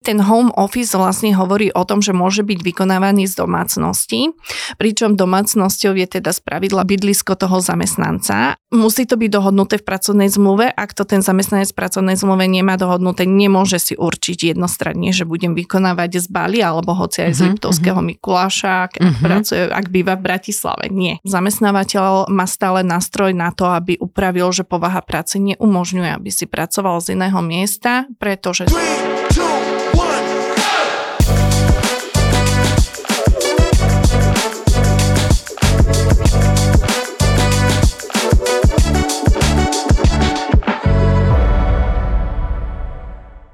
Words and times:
Ten 0.00 0.16
home 0.16 0.48
office 0.56 0.96
vlastne 0.96 1.36
hovorí 1.36 1.68
o 1.76 1.84
tom, 1.84 2.00
že 2.00 2.16
môže 2.16 2.40
byť 2.40 2.64
vykonávaný 2.64 3.28
z 3.28 3.36
domácnosti, 3.36 4.32
pričom 4.80 5.12
domácnosťou 5.12 5.92
je 5.92 6.08
teda 6.08 6.32
spravidla 6.32 6.88
bydlisko 6.88 7.36
toho 7.36 7.60
zamestnanca. 7.60 8.56
Musí 8.72 9.04
to 9.04 9.20
byť 9.20 9.28
dohodnuté 9.28 9.76
v 9.76 9.84
pracovnej 9.84 10.32
zmluve, 10.32 10.72
ak 10.72 10.96
to 10.96 11.04
ten 11.04 11.20
zamestnanec 11.20 11.68
v 11.68 11.76
pracovnej 11.76 12.16
zmluve 12.16 12.48
nemá 12.48 12.80
dohodnuté, 12.80 13.28
nemôže 13.28 13.76
si 13.76 13.92
určiť 13.92 14.56
jednostranne, 14.56 15.12
že 15.12 15.28
budem 15.28 15.52
vykonávať 15.52 16.24
z 16.24 16.26
Bali 16.32 16.64
alebo 16.64 16.96
hoci 16.96 17.28
aj 17.28 17.32
z 17.36 17.36
uh-huh, 17.36 17.48
Liptovského 17.52 18.00
uh-huh. 18.00 18.10
Mikuláša, 18.16 18.88
ak, 18.88 18.92
uh-huh. 18.96 19.20
pracuje, 19.20 19.68
ak 19.68 19.86
býva 19.92 20.16
v 20.16 20.24
Bratislave. 20.24 20.88
Nie. 20.88 21.20
Zamestnávateľ 21.28 22.32
má 22.32 22.48
stále 22.48 22.80
nástroj 22.80 23.36
na 23.36 23.52
to, 23.52 23.68
aby 23.68 24.00
upravil, 24.00 24.48
že 24.48 24.64
povaha 24.64 25.04
práce 25.04 25.36
neumožňuje, 25.36 26.08
aby 26.08 26.32
si 26.32 26.48
pracoval 26.48 27.04
z 27.04 27.20
iného 27.20 27.44
miesta, 27.44 28.08
pretože... 28.16 28.64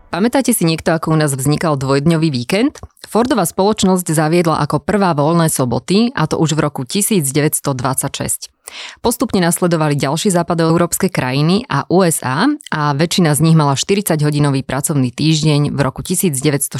Pamätáte 0.06 0.54
si 0.54 0.62
niekto, 0.62 0.94
ako 0.94 1.12
u 1.12 1.16
nás 1.18 1.34
vznikal 1.34 1.74
dvojdňový 1.74 2.30
víkend? 2.30 2.78
Fordová 3.06 3.42
spoločnosť 3.42 4.06
zaviedla 4.06 4.62
ako 4.62 4.82
prvá 4.82 5.14
voľné 5.18 5.50
soboty, 5.50 6.14
a 6.14 6.30
to 6.30 6.38
už 6.38 6.54
v 6.54 6.60
roku 6.62 6.82
1926. 6.86 8.50
Postupne 8.98 9.38
nasledovali 9.38 9.94
ďalšie 9.94 10.34
západoeurópske 10.34 11.06
krajiny 11.06 11.62
a 11.70 11.86
USA 11.86 12.50
a 12.70 12.94
väčšina 12.98 13.34
z 13.38 13.40
nich 13.46 13.54
mala 13.54 13.78
40-hodinový 13.78 14.66
pracovný 14.66 15.14
týždeň 15.14 15.70
v 15.70 15.80
roku 15.82 16.02
1967. 16.02 16.74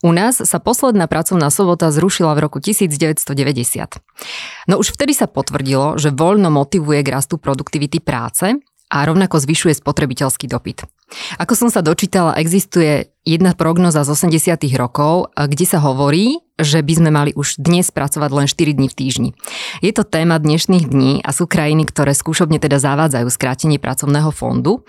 U 0.00 0.10
nás 0.12 0.34
sa 0.40 0.58
posledná 0.60 1.04
pracovná 1.04 1.52
sobota 1.52 1.92
zrušila 1.92 2.32
v 2.32 2.48
roku 2.48 2.64
1990. 2.64 3.28
No 4.68 4.80
už 4.80 4.96
vtedy 4.96 5.12
sa 5.12 5.28
potvrdilo, 5.28 6.00
že 6.00 6.08
voľno 6.08 6.48
motivuje 6.48 7.04
k 7.04 7.12
rastu 7.12 7.36
produktivity 7.36 8.00
práce 8.00 8.56
a 8.92 8.98
rovnako 9.04 9.40
zvyšuje 9.40 9.80
spotrebiteľský 9.80 10.48
dopyt. 10.48 10.84
Ako 11.38 11.54
som 11.58 11.68
sa 11.68 11.84
dočítala, 11.84 12.36
existuje 12.38 13.12
jedna 13.22 13.54
prognoza 13.54 14.02
z 14.02 14.12
80 14.12 14.58
rokov, 14.74 15.30
kde 15.36 15.66
sa 15.66 15.78
hovorí, 15.78 16.42
že 16.58 16.82
by 16.82 16.92
sme 16.94 17.10
mali 17.10 17.30
už 17.34 17.58
dnes 17.58 17.90
pracovať 17.90 18.30
len 18.30 18.46
4 18.46 18.78
dní 18.78 18.86
v 18.90 18.96
týždni. 18.98 19.30
Je 19.82 19.92
to 19.94 20.06
téma 20.06 20.38
dnešných 20.38 20.86
dní 20.86 21.12
a 21.22 21.30
sú 21.34 21.50
krajiny, 21.50 21.86
ktoré 21.88 22.14
skúšobne 22.14 22.62
teda 22.62 22.78
zavádzajú 22.78 23.28
skrátenie 23.30 23.78
pracovného 23.82 24.30
fondu. 24.30 24.86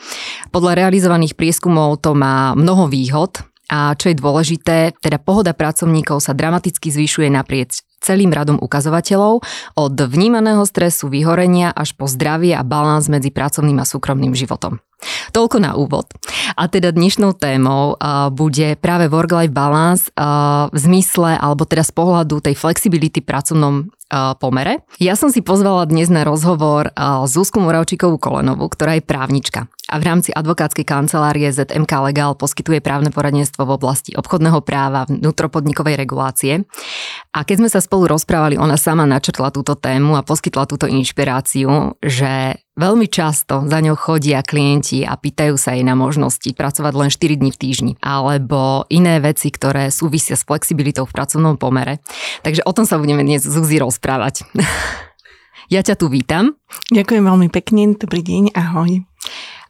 Podľa 0.53 0.85
realizovaných 0.85 1.33
prieskumov 1.37 2.01
to 2.01 2.13
má 2.13 2.53
mnoho 2.53 2.89
výhod, 2.89 3.41
a 3.73 3.95
čo 3.97 4.11
je 4.11 4.19
dôležité, 4.19 4.93
teda 5.01 5.17
pohoda 5.17 5.55
pracovníkov 5.55 6.21
sa 6.21 6.37
dramaticky 6.37 6.93
zvyšuje 6.93 7.31
naprieč 7.31 7.81
celým 8.03 8.35
radom 8.35 8.59
ukazovateľov, 8.59 9.39
od 9.79 9.95
vnímaného 9.95 10.61
stresu, 10.67 11.07
vyhorenia 11.07 11.71
až 11.71 11.95
po 11.95 12.05
zdravie 12.05 12.51
a 12.51 12.61
balans 12.67 13.07
medzi 13.07 13.31
pracovným 13.31 13.79
a 13.79 13.87
súkromným 13.87 14.35
životom. 14.35 14.83
Toľko 15.31 15.57
na 15.61 15.75
úvod. 15.77 16.09
A 16.53 16.69
teda 16.69 16.93
dnešnou 16.93 17.33
témou 17.37 17.97
bude 18.33 18.75
práve 18.77 19.09
work-life 19.09 19.53
balance 19.53 20.09
v 20.69 20.77
zmysle, 20.77 21.37
alebo 21.39 21.65
teda 21.65 21.81
z 21.81 21.93
pohľadu 21.95 22.43
tej 22.43 22.55
flexibility 22.57 23.23
v 23.23 23.29
pracovnom 23.29 23.75
pomere. 24.37 24.85
Ja 25.01 25.17
som 25.17 25.33
si 25.33 25.41
pozvala 25.41 25.89
dnes 25.89 26.05
na 26.13 26.21
rozhovor 26.21 26.93
uh, 26.93 27.25
Zuzku 27.25 27.57
Moravčíkovú 27.57 28.21
Kolenovú, 28.21 28.69
ktorá 28.69 29.01
je 29.01 29.01
právnička 29.01 29.65
a 29.93 30.01
v 30.01 30.09
rámci 30.09 30.33
advokátskej 30.33 30.89
kancelárie 30.89 31.53
ZMK 31.53 31.91
Legal 32.09 32.33
poskytuje 32.33 32.81
právne 32.81 33.13
poradenstvo 33.13 33.61
v 33.61 33.77
oblasti 33.77 34.17
obchodného 34.17 34.65
práva, 34.65 35.05
vnútropodnikovej 35.05 35.93
regulácie. 36.01 36.65
A 37.29 37.45
keď 37.45 37.55
sme 37.61 37.69
sa 37.69 37.77
spolu 37.77 38.09
rozprávali, 38.09 38.57
ona 38.57 38.73
sama 38.73 39.05
načrtla 39.05 39.53
túto 39.53 39.77
tému 39.77 40.17
a 40.17 40.25
poskytla 40.25 40.65
túto 40.65 40.89
inšpiráciu, 40.89 41.93
že 42.01 42.62
veľmi 42.73 43.05
často 43.05 43.65
za 43.69 43.79
ňou 43.79 43.93
chodia 43.93 44.41
klienti 44.41 45.05
a 45.05 45.13
pýtajú 45.13 45.55
sa 45.57 45.77
jej 45.77 45.85
na 45.85 45.93
možnosti 45.93 46.45
pracovať 46.45 46.93
len 46.97 47.09
4 47.13 47.39
dní 47.39 47.49
v 47.53 47.61
týždni 47.61 47.93
alebo 48.01 48.89
iné 48.89 49.21
veci, 49.21 49.53
ktoré 49.53 49.93
súvisia 49.93 50.33
s 50.33 50.45
flexibilitou 50.45 51.05
v 51.05 51.13
pracovnom 51.13 51.55
pomere. 51.57 52.01
Takže 52.41 52.65
o 52.65 52.71
tom 52.73 52.89
sa 52.89 52.97
budeme 52.97 53.21
dnes 53.21 53.45
s 53.45 53.53
Uzi 53.53 53.77
rozprávať. 53.77 54.49
ja 55.73 55.81
ťa 55.85 55.95
tu 55.97 56.09
vítam. 56.09 56.57
Ďakujem 56.89 57.23
veľmi 57.23 57.47
pekne, 57.53 57.93
dobrý 57.93 58.25
deň, 58.25 58.57
ahoj. 58.57 59.05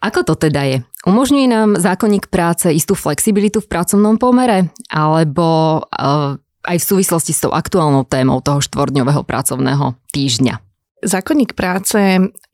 Ako 0.04 0.28
to 0.28 0.36
teda 0.36 0.68
je? 0.68 0.78
Umožňuje 1.08 1.48
nám 1.48 1.70
zákonník 1.80 2.28
práce 2.28 2.68
istú 2.72 2.92
flexibilitu 2.92 3.64
v 3.64 3.72
pracovnom 3.72 4.20
pomere? 4.20 4.72
Alebo 4.92 5.80
uh, 5.80 6.36
aj 6.68 6.78
v 6.80 6.88
súvislosti 6.88 7.32
s 7.32 7.44
tou 7.48 7.56
aktuálnou 7.56 8.04
témou 8.04 8.44
toho 8.44 8.60
štvordňového 8.60 9.24
pracovného 9.24 9.96
týždňa? 10.12 10.73
Zákonník 11.04 11.54
práce 11.54 12.00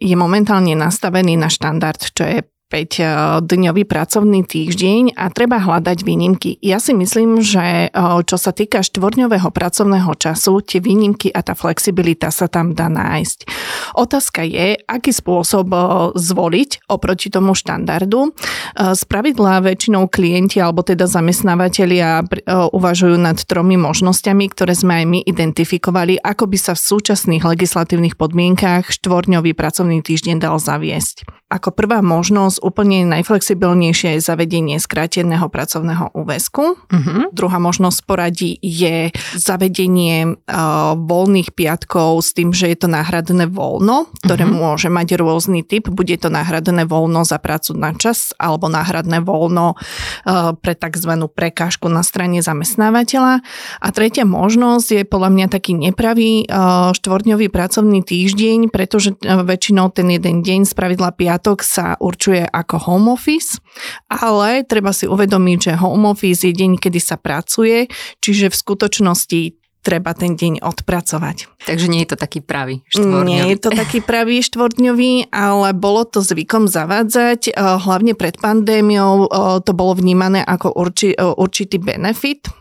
je 0.01 0.15
momentálne 0.17 0.73
nastavený 0.73 1.37
na 1.37 1.47
štandard, 1.47 2.01
čo 2.01 2.23
je 2.25 2.39
5-dňový 2.69 3.83
pracovný 3.89 4.45
týždeň 4.45 5.17
a 5.17 5.33
treba 5.33 5.57
hľadať 5.57 6.05
výnimky. 6.05 6.61
Ja 6.61 6.77
si 6.77 6.93
myslím, 6.93 7.41
že 7.41 7.89
čo 8.29 8.37
sa 8.37 8.53
týka 8.53 8.85
štvorňového 8.85 9.49
pracovného 9.49 10.13
času, 10.13 10.61
tie 10.61 10.77
výnimky 10.77 11.33
a 11.33 11.41
tá 11.41 11.57
flexibilita 11.57 12.29
sa 12.29 12.45
tam 12.45 12.77
dá 12.77 12.93
nájsť. 12.93 13.49
Otázka 13.97 14.45
je, 14.45 14.77
aký 14.85 15.09
spôsob 15.09 15.73
zvoliť 16.13 16.85
oproti 16.93 17.33
tomu 17.33 17.57
štandardu. 17.57 18.37
Spravidla 18.77 19.65
väčšinou 19.65 20.05
klienti 20.05 20.61
alebo 20.61 20.85
teda 20.85 21.09
zamestnávateľia 21.09 22.29
uvažujú 22.69 23.17
nad 23.17 23.41
tromi 23.49 23.81
možnosťami, 23.81 24.45
ktoré 24.53 24.77
sme 24.77 25.01
aj 25.01 25.05
my 25.09 25.19
identifikovali, 25.25 26.21
ako 26.21 26.45
by 26.45 26.57
sa 26.61 26.77
v 26.77 26.85
súčasných 26.85 27.41
legislatívnych 27.41 28.13
podmienkách 28.13 28.93
štvorňový 28.93 29.57
pracovný 29.57 30.05
týždeň 30.05 30.37
dal 30.37 30.61
zaviesť. 30.61 31.25
Ako 31.49 31.73
prvá 31.73 32.05
možnosť 32.05 32.58
úplne 32.59 33.07
najflexibilnejšie 33.07 34.19
je 34.19 34.21
zavedenie 34.21 34.75
skráteného 34.75 35.47
pracovného 35.47 36.11
úväzku. 36.11 36.75
Uh-huh. 36.75 37.31
Druhá 37.31 37.57
možnosť 37.63 37.99
poradí 38.03 38.59
je 38.59 39.15
zavedenie 39.39 40.35
uh, 40.35 40.93
voľných 40.99 41.55
piatkov 41.55 42.19
s 42.19 42.35
tým, 42.35 42.51
že 42.51 42.75
je 42.75 42.77
to 42.83 42.87
náhradné 42.91 43.47
voľno, 43.47 44.11
ktoré 44.25 44.43
uh-huh. 44.43 44.59
môže 44.75 44.91
mať 44.91 45.15
rôzny 45.15 45.63
typ. 45.63 45.87
Bude 45.87 46.19
to 46.19 46.27
náhradné 46.27 46.83
voľno 46.83 47.23
za 47.23 47.39
prácu 47.39 47.77
na 47.79 47.95
čas 47.95 48.35
alebo 48.35 48.67
náhradné 48.67 49.23
voľno 49.23 49.79
uh, 49.79 50.53
pre 50.59 50.75
tzv. 50.75 51.11
prekážku 51.31 51.87
na 51.87 52.03
strane 52.03 52.43
zamestnávateľa. 52.43 53.39
A 53.79 53.87
tretia 53.95 54.27
možnosť 54.27 54.87
je 54.91 55.03
podľa 55.07 55.29
mňa 55.31 55.47
taký 55.47 55.77
nepravý 55.77 56.49
uh, 56.49 56.91
štvorňový 56.91 57.47
pracovný 57.47 58.03
týždeň, 58.03 58.73
pretože 58.73 59.15
väčšinou 59.21 59.93
ten 59.93 60.09
jeden 60.09 60.41
deň, 60.41 60.65
spravidla 60.65 61.13
piatok, 61.13 61.61
sa 61.61 61.93
určuje 62.01 62.48
ako 62.49 62.75
home 62.81 63.07
office, 63.13 63.61
ale 64.09 64.65
treba 64.65 64.91
si 64.91 65.05
uvedomiť, 65.05 65.57
že 65.71 65.79
home 65.79 66.09
office 66.09 66.43
je 66.43 66.53
deň, 66.53 66.81
kedy 66.81 66.99
sa 66.99 67.15
pracuje, 67.15 67.87
čiže 68.19 68.49
v 68.49 68.59
skutočnosti 68.59 69.41
treba 69.79 70.11
ten 70.11 70.35
deň 70.35 70.59
odpracovať. 70.59 71.47
Takže 71.63 71.87
nie 71.87 72.03
je 72.03 72.09
to 72.11 72.17
taký 72.19 72.43
pravý 72.43 72.83
štvordňový. 72.91 73.25
Nie 73.25 73.43
je 73.55 73.59
to 73.59 73.71
taký 73.71 73.99
pravý 74.03 74.43
štvordňový, 74.43 75.31
ale 75.31 75.71
bolo 75.71 76.03
to 76.03 76.19
zvykom 76.19 76.67
zavádzať, 76.67 77.41
eh, 77.49 77.53
hlavne 77.55 78.13
pred 78.13 78.35
pandémiou 78.37 79.25
eh, 79.25 79.63
to 79.63 79.71
bolo 79.71 79.95
vnímané 79.95 80.43
ako 80.43 80.75
urči, 80.75 81.15
eh, 81.15 81.23
určitý 81.23 81.79
benefit, 81.79 82.51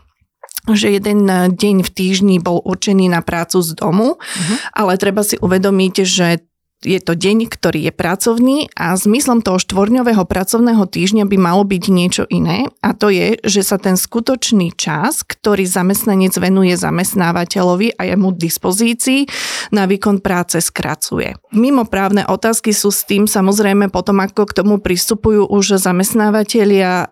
že 0.69 0.91
jeden 0.93 1.25
deň 1.55 1.75
v 1.81 1.89
týždni 1.89 2.37
bol 2.37 2.61
určený 2.61 3.09
na 3.09 3.25
prácu 3.25 3.63
z 3.63 3.73
domu, 3.73 4.19
uh-huh. 4.19 4.55
ale 4.75 5.01
treba 5.01 5.25
si 5.25 5.39
uvedomiť, 5.39 5.93
že 6.05 6.45
je 6.79 6.95
to 7.03 7.11
deň, 7.11 7.51
ktorý 7.51 7.91
je 7.91 7.93
pracovný 7.93 8.57
a 8.71 8.95
zmyslom 8.95 9.43
toho 9.43 9.59
štvorňového 9.59 10.23
pracovného 10.23 10.87
týždňa 10.87 11.27
by 11.27 11.35
malo 11.35 11.67
byť 11.67 11.83
niečo 11.91 12.23
iné 12.31 12.71
a 12.79 12.95
to 12.95 13.11
je, 13.11 13.35
že 13.43 13.67
sa 13.67 13.75
ten 13.75 13.99
skutočný 13.99 14.71
čas, 14.79 15.27
ktorý 15.27 15.67
zamestnanec 15.67 16.31
venuje 16.39 16.79
zamestnávateľovi 16.79 17.99
a 17.99 18.07
jemu 18.07 18.31
dispozícii 18.31 19.27
na 19.75 19.91
výkon 19.91 20.23
práce 20.23 20.63
skracuje. 20.63 21.35
Mimo 21.51 21.83
právne 21.83 22.23
otázky 22.23 22.71
sú 22.71 22.95
s 22.95 23.03
tým 23.03 23.27
samozrejme 23.27 23.91
potom, 23.91 24.23
ako 24.23 24.47
k 24.47 24.55
tomu 24.63 24.79
pristupujú 24.79 25.51
už 25.51 25.83
zamestnávateľia, 25.83 27.11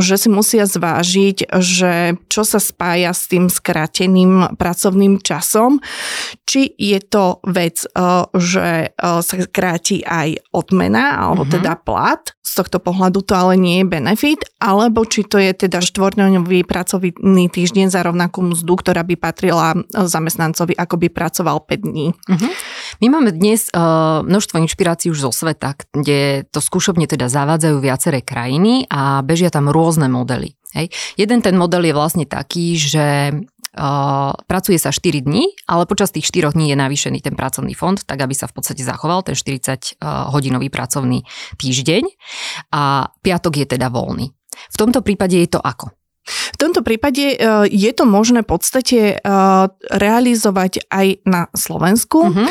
že 0.00 0.14
si 0.16 0.28
musia 0.32 0.64
zvážiť, 0.64 1.52
že 1.60 2.16
čo 2.32 2.40
sa 2.40 2.56
spája 2.56 3.12
s 3.12 3.28
tým 3.28 3.52
skrateným 3.52 4.56
pracovným 4.56 5.20
časom, 5.20 5.84
či 6.48 6.72
je 6.80 6.96
to 7.04 7.44
vec, 7.44 7.84
že 8.32 8.61
že 8.62 8.94
sa 8.98 9.34
kráti 9.50 10.06
aj 10.06 10.38
odmena, 10.54 11.18
alebo 11.18 11.42
mm-hmm. 11.42 11.56
teda 11.58 11.72
plat. 11.82 12.22
Z 12.42 12.62
tohto 12.62 12.78
pohľadu 12.78 13.24
to 13.26 13.32
ale 13.34 13.58
nie 13.58 13.82
je 13.82 13.90
benefit, 13.90 14.40
alebo 14.62 15.02
či 15.08 15.26
to 15.26 15.40
je 15.40 15.50
teda 15.66 15.82
štvorňový 15.82 16.62
pracovný 16.68 17.48
týždeň 17.50 17.90
za 17.90 18.04
rovnakú 18.06 18.44
mzdu, 18.44 18.74
ktorá 18.78 19.02
by 19.02 19.14
patrila 19.18 19.74
zamestnancovi, 19.90 20.76
ako 20.76 20.94
by 21.00 21.08
pracoval 21.10 21.64
5 21.64 21.88
dní. 21.88 22.12
Mm-hmm. 22.12 22.52
My 23.00 23.06
máme 23.08 23.30
dnes 23.34 23.72
uh, 23.72 24.20
množstvo 24.22 24.60
inšpirácií 24.62 25.10
už 25.10 25.26
zo 25.26 25.32
sveta, 25.32 25.74
kde 25.90 26.44
to 26.52 26.60
skúšobne 26.60 27.08
teda 27.08 27.26
zavádzajú 27.26 27.76
viaceré 27.80 28.20
krajiny 28.20 28.86
a 28.92 29.24
bežia 29.24 29.48
tam 29.48 29.72
rôzne 29.72 30.06
modely. 30.12 30.54
Hej. 30.72 30.88
Jeden 31.20 31.44
ten 31.44 31.56
model 31.56 31.84
je 31.84 31.94
vlastne 31.96 32.24
taký, 32.24 32.80
že 32.80 33.36
Pracuje 34.46 34.76
sa 34.76 34.92
4 34.92 35.24
dní, 35.24 35.48
ale 35.64 35.88
počas 35.88 36.12
tých 36.12 36.28
4 36.28 36.52
dní 36.52 36.72
je 36.72 36.76
navýšený 36.76 37.24
ten 37.24 37.32
pracovný 37.32 37.72
fond, 37.72 37.96
tak 37.96 38.20
aby 38.20 38.36
sa 38.36 38.44
v 38.44 38.60
podstate 38.60 38.84
zachoval 38.84 39.24
ten 39.24 39.32
40 39.32 39.96
uh, 39.96 40.28
hodinový 40.28 40.68
pracovný 40.68 41.24
týždeň 41.56 42.04
a 42.76 43.08
piatok 43.24 43.64
je 43.64 43.66
teda 43.72 43.88
voľný. 43.88 44.28
V 44.52 44.76
tomto 44.76 45.00
prípade 45.00 45.40
je 45.40 45.48
to 45.48 45.60
ako? 45.60 46.01
V 46.62 46.70
tomto 46.70 46.86
prípade 46.86 47.34
e, 47.34 47.36
je 47.74 47.90
to 47.90 48.06
možné 48.06 48.46
v 48.46 48.54
podstate 48.54 49.00
e, 49.10 49.14
realizovať 49.90 50.86
aj 50.94 51.26
na 51.26 51.50
Slovensku. 51.58 52.30
Uh-huh. 52.30 52.46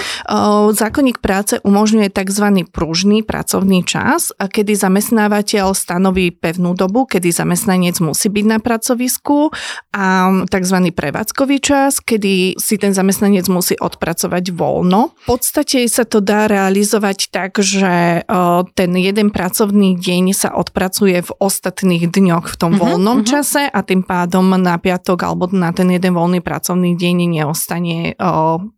Zákonník 0.75 1.24
práce 1.24 1.63
umožňuje 1.63 2.12
tzv. 2.12 2.68
pružný 2.75 3.24
pracovný 3.24 3.88
čas, 3.88 4.36
kedy 4.36 4.75
zamestnávateľ 4.75 5.72
stanoví 5.72 6.36
pevnú 6.36 6.75
dobu, 6.75 7.08
kedy 7.08 7.31
zamestnanec 7.31 8.04
musí 8.04 8.28
byť 8.28 8.46
na 8.52 8.60
pracovisku 8.60 9.56
a 9.96 10.28
tzv. 10.44 10.78
prevádzkový 10.92 11.57
čas, 11.64 12.04
kedy 12.04 12.60
si 12.60 12.75
ten 12.75 12.92
zamestnanec 12.92 13.48
musí 13.48 13.80
odpracovať 13.80 14.52
voľno. 14.52 15.16
V 15.24 15.40
podstate 15.40 15.88
sa 15.88 16.04
to 16.04 16.19
dá 16.19 16.52
realizovať 16.52 17.31
tak, 17.31 17.64
že 17.64 18.28
ten 18.75 18.92
jeden 18.92 19.31
pracovný 19.31 19.96
deň 19.96 20.36
sa 20.36 20.52
odpracuje 20.52 21.24
v 21.24 21.31
ostatných 21.40 22.12
dňoch 22.12 22.52
v 22.52 22.56
tom 22.60 22.75
uh-huh, 22.75 23.00
voľnom 23.00 23.24
uh-huh. 23.24 23.31
čase 23.31 23.72
a 23.72 23.80
tým 23.88 24.00
pádom 24.03 24.57
na 24.57 24.77
piatok 24.77 25.24
alebo 25.24 25.48
na 25.53 25.71
ten 25.71 25.89
jeden 25.94 26.13
voľný 26.13 26.44
pracovný 26.44 26.98
deň 26.98 27.42
neostane 27.42 28.18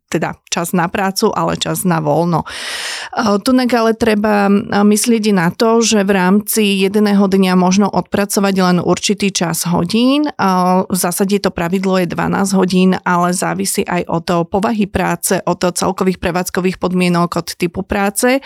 teda 0.08 0.43
čas 0.54 0.70
na 0.70 0.86
prácu, 0.86 1.34
ale 1.34 1.58
čas 1.58 1.82
na 1.82 1.98
voľno. 1.98 2.46
Tunak 3.42 3.74
ale 3.74 3.98
treba 3.98 4.46
myslieť 4.86 5.34
na 5.34 5.50
to, 5.50 5.82
že 5.82 6.06
v 6.06 6.14
rámci 6.14 6.78
jedného 6.78 7.26
dňa 7.26 7.58
možno 7.58 7.90
odpracovať 7.90 8.54
len 8.54 8.78
určitý 8.78 9.34
čas 9.34 9.66
hodín. 9.66 10.30
V 10.86 10.94
zásade 10.94 11.42
to 11.42 11.50
pravidlo 11.50 11.98
je 11.98 12.06
12 12.06 12.54
hodín, 12.54 12.94
ale 13.02 13.34
závisí 13.34 13.82
aj 13.82 14.06
od 14.06 14.46
povahy 14.46 14.86
práce, 14.86 15.42
od 15.42 15.58
celkových 15.64 16.22
prevádzkových 16.22 16.78
podmienok, 16.78 17.34
od 17.34 17.48
typu 17.58 17.82
práce 17.82 18.38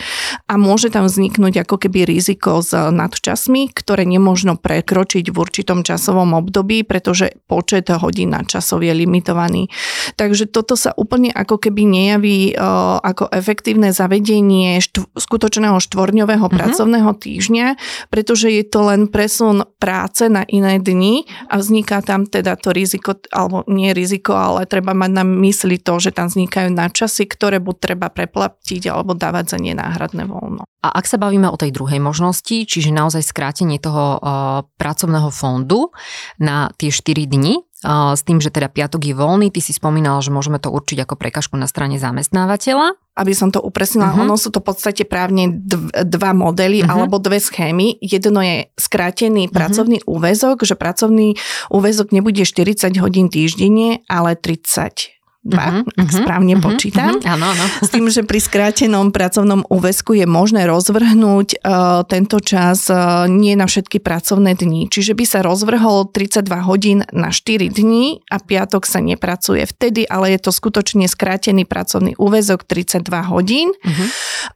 a 0.46 0.54
môže 0.56 0.88
tam 0.88 1.04
vzniknúť 1.04 1.66
ako 1.66 1.76
keby 1.76 2.06
riziko 2.06 2.62
s 2.62 2.72
nadčasmi, 2.72 3.74
ktoré 3.74 4.06
nemôžno 4.06 4.54
prekročiť 4.54 5.28
v 5.28 5.36
určitom 5.36 5.82
časovom 5.82 6.38
období, 6.38 6.86
pretože 6.86 7.34
počet 7.50 7.90
hodín 7.90 8.30
nadčasov 8.30 8.86
je 8.86 8.94
limitovaný. 8.94 9.66
Takže 10.14 10.46
toto 10.46 10.78
sa 10.78 10.94
úplne 10.94 11.34
ako 11.34 11.58
keby 11.58 11.82
nejaví 11.98 12.54
ako 13.02 13.34
efektívne 13.34 13.90
zavedenie 13.90 14.78
štv- 14.78 15.10
skutočného 15.18 15.78
štvorňového 15.82 16.46
uh-huh. 16.46 16.58
pracovného 16.58 17.10
týždňa, 17.18 17.66
pretože 18.08 18.54
je 18.54 18.62
to 18.62 18.86
len 18.86 19.10
presun 19.10 19.66
práce 19.82 20.30
na 20.30 20.46
iné 20.46 20.78
dni 20.78 21.26
a 21.50 21.58
vzniká 21.58 22.00
tam 22.06 22.30
teda 22.30 22.54
to 22.54 22.70
riziko, 22.70 23.18
alebo 23.34 23.66
nie 23.66 23.90
riziko, 23.90 24.38
ale 24.38 24.70
treba 24.70 24.94
mať 24.94 25.10
na 25.10 25.24
mysli 25.26 25.82
to, 25.82 25.98
že 25.98 26.14
tam 26.14 26.30
vznikajú 26.30 26.70
nadčasy, 26.70 27.26
ktoré 27.26 27.58
buď 27.58 27.76
treba 27.82 28.06
preplatiť 28.08 28.86
alebo 28.88 29.18
dávať 29.18 29.56
za 29.56 29.58
nenáhradné 29.58 30.24
voľno. 30.28 30.68
A 30.78 30.94
ak 30.94 31.10
sa 31.10 31.18
bavíme 31.18 31.50
o 31.50 31.58
tej 31.58 31.74
druhej 31.74 31.98
možnosti, 31.98 32.62
čiže 32.62 32.94
naozaj 32.94 33.26
skrátenie 33.26 33.82
toho 33.82 34.22
uh, 34.22 34.62
pracovného 34.78 35.26
fondu 35.34 35.90
na 36.38 36.70
tie 36.78 36.94
4 36.94 37.26
dni, 37.26 37.67
s 37.84 38.22
tým, 38.26 38.42
že 38.42 38.50
teda 38.50 38.66
piatok 38.66 39.06
je 39.06 39.14
voľný, 39.14 39.54
ty 39.54 39.62
si 39.62 39.70
spomínala, 39.70 40.18
že 40.18 40.34
môžeme 40.34 40.58
to 40.58 40.74
určiť 40.74 41.06
ako 41.06 41.14
prekažku 41.14 41.54
na 41.54 41.70
strane 41.70 42.02
zamestnávateľa. 42.02 42.98
Aby 43.18 43.34
som 43.34 43.50
to 43.50 43.58
upresnila, 43.58 44.14
uh-huh. 44.14 44.26
ono 44.26 44.38
sú 44.38 44.54
to 44.54 44.62
v 44.62 44.66
podstate 44.70 45.02
právne 45.02 45.50
dv, 45.50 45.90
dva 46.06 46.30
modely 46.34 46.82
uh-huh. 46.82 46.94
alebo 46.94 47.18
dve 47.18 47.42
schémy. 47.42 47.98
Jedno 47.98 48.42
je 48.42 48.70
skrátený 48.78 49.50
uh-huh. 49.50 49.54
pracovný 49.54 49.98
úvezok, 50.06 50.62
že 50.62 50.78
pracovný 50.78 51.34
úvezok 51.70 52.14
nebude 52.14 52.46
40 52.46 52.94
hodín 53.02 53.26
týždenne, 53.30 54.06
ale 54.06 54.38
30 54.38 55.17
dva, 55.46 55.80
uh-huh, 55.80 56.02
ak 56.02 56.08
správne 56.10 56.58
uh-huh, 56.58 56.66
počítam. 56.66 57.14
Uh-huh, 57.16 57.32
áno, 57.38 57.54
áno. 57.54 57.64
S 57.80 57.88
tým, 57.94 58.10
že 58.10 58.26
pri 58.26 58.42
skrátenom 58.42 59.14
pracovnom 59.14 59.62
úvesku 59.70 60.18
je 60.18 60.26
možné 60.26 60.66
rozvrhnúť 60.66 61.62
uh, 61.62 62.02
tento 62.04 62.42
čas 62.42 62.90
uh, 62.90 63.30
nie 63.30 63.54
na 63.54 63.70
všetky 63.70 64.02
pracovné 64.02 64.58
dni. 64.58 64.90
Čiže 64.90 65.14
by 65.14 65.24
sa 65.24 65.40
rozvrhol 65.46 66.10
32 66.10 66.42
hodín 66.66 66.98
na 67.14 67.30
4 67.30 67.70
dní 67.70 68.20
a 68.28 68.42
piatok 68.42 68.82
sa 68.82 68.98
nepracuje 68.98 69.62
vtedy, 69.64 70.04
ale 70.10 70.34
je 70.34 70.40
to 70.42 70.50
skutočne 70.50 71.06
skrátený 71.06 71.64
pracovný 71.64 72.18
úvezok 72.18 72.66
32 72.66 73.06
hodín. 73.30 73.70
Uh-huh. 73.72 74.06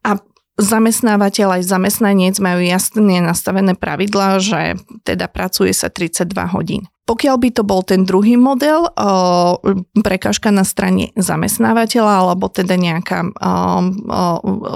A 0.02 0.10
zamestnávateľ 0.60 1.60
aj 1.60 1.62
zamestnanec 1.64 2.36
majú 2.42 2.60
jasne 2.60 3.24
nastavené 3.24 3.72
pravidlá, 3.78 4.42
že 4.42 4.76
teda 5.06 5.30
pracuje 5.30 5.72
sa 5.72 5.88
32 5.88 6.28
hodín. 6.52 6.82
Pokiaľ 7.02 7.36
by 7.42 7.50
to 7.50 7.62
bol 7.66 7.82
ten 7.82 8.06
druhý 8.06 8.38
model, 8.38 8.86
prekažka 10.06 10.54
na 10.54 10.62
strane 10.62 11.10
zamestnávateľa, 11.18 12.14
alebo 12.22 12.46
teda 12.46 12.78
nejaká 12.78 13.26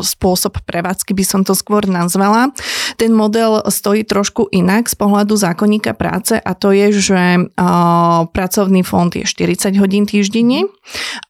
spôsob 0.03 0.59
prevádzky 0.67 1.15
by 1.15 1.23
som 1.23 1.47
to 1.47 1.55
skôr 1.55 1.87
nazvala, 1.87 2.51
ten 2.99 3.15
model 3.15 3.63
stojí 3.71 4.03
trošku 4.03 4.51
inak 4.51 4.91
z 4.91 4.99
pohľadu 4.99 5.39
zákonníka 5.39 5.95
práce 5.95 6.35
a 6.35 6.51
to 6.59 6.75
je, 6.75 6.99
že 6.99 7.23
pracovný 8.35 8.83
fond 8.83 9.15
je 9.15 9.23
40 9.23 9.79
hodín 9.79 10.11
týždenne, 10.11 10.67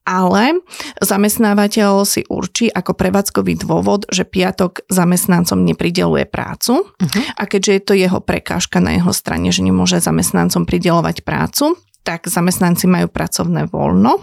ale 0.09 0.65
zamestnávateľ 1.05 2.09
si 2.09 2.25
určí 2.25 2.73
ako 2.73 2.97
prevádzkový 2.97 3.69
dôvod, 3.69 4.09
že 4.09 4.25
piatok 4.25 4.89
zamestnancom 4.89 5.61
neprideluje 5.61 6.25
prácu 6.25 6.89
uh-huh. 6.89 7.23
a 7.37 7.43
keďže 7.45 7.73
je 7.77 7.83
to 7.85 7.93
jeho 7.93 8.25
prekážka 8.25 8.81
na 8.81 8.97
jeho 8.97 9.13
strane, 9.13 9.53
že 9.53 9.61
nemôže 9.61 10.01
zamestnancom 10.01 10.65
prideliť 10.65 10.85
pridelovať 10.87 11.27
prácu, 11.27 11.75
tak 12.07 12.31
zamestnanci 12.31 12.87
majú 12.87 13.11
pracovné 13.11 13.67
voľno 13.67 14.23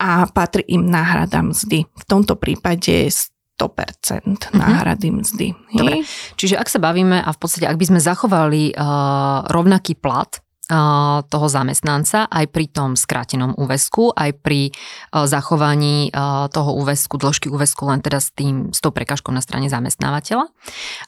a 0.00 0.24
patrí 0.32 0.64
im 0.72 0.88
náhrada 0.88 1.44
mzdy. 1.44 1.84
V 1.84 2.04
tomto 2.08 2.40
prípade 2.40 3.12
100% 3.12 3.60
mhm. 3.60 4.56
náhrady 4.56 5.12
mzdy. 5.12 5.48
Dobre. 5.76 6.08
Čiže 6.40 6.56
ak 6.56 6.72
sa 6.72 6.80
bavíme 6.80 7.20
a 7.20 7.28
v 7.28 7.36
podstate 7.36 7.68
ak 7.68 7.76
by 7.76 7.92
sme 7.92 8.00
zachovali 8.00 8.72
uh, 8.72 9.44
rovnaký 9.52 10.00
plat 10.00 10.40
uh, 10.72 11.20
toho 11.28 11.44
zamestnanca 11.44 12.24
aj 12.24 12.48
pri 12.48 12.72
tom 12.72 12.96
skrátenom 12.96 13.52
úvesku, 13.60 14.16
aj 14.16 14.40
pri 14.40 14.72
uh, 14.72 15.28
zachovaní 15.28 16.08
toho 16.56 16.72
úvesku, 16.72 17.20
dĺžky 17.20 17.52
úvesku 17.52 17.84
len 17.84 18.00
teda 18.00 18.16
s, 18.16 18.32
tým, 18.32 18.72
s 18.72 18.80
tou 18.80 18.96
prekažkou 18.96 19.28
na 19.28 19.44
strane 19.44 19.68
zamestnávateľa. 19.68 20.48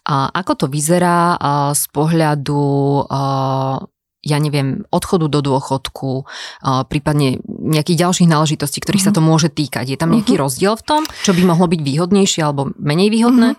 Uh, 0.04 0.28
ako 0.36 0.52
to 0.60 0.66
vyzerá 0.68 1.40
z 1.72 1.84
pohľadu 1.88 2.60
ja 4.22 4.38
neviem, 4.42 4.82
odchodu 4.90 5.30
do 5.30 5.40
dôchodku, 5.40 6.26
prípadne 6.90 7.38
nejakých 7.46 8.08
ďalších 8.08 8.28
náležitostí, 8.28 8.82
ktorých 8.82 9.06
uh-huh. 9.06 9.14
sa 9.14 9.16
to 9.16 9.22
mhm. 9.22 9.28
môže 9.28 9.48
týkať. 9.52 9.94
Je 9.94 9.98
tam 9.98 10.10
nejaký 10.10 10.34
uh-huh. 10.34 10.44
rozdiel 10.46 10.74
v 10.74 10.86
tom, 10.86 11.02
čo 11.22 11.32
by 11.34 11.42
mohlo 11.46 11.70
byť 11.70 11.80
výhodnejšie 11.80 12.40
alebo 12.42 12.74
menej 12.78 13.14
výhodné? 13.14 13.54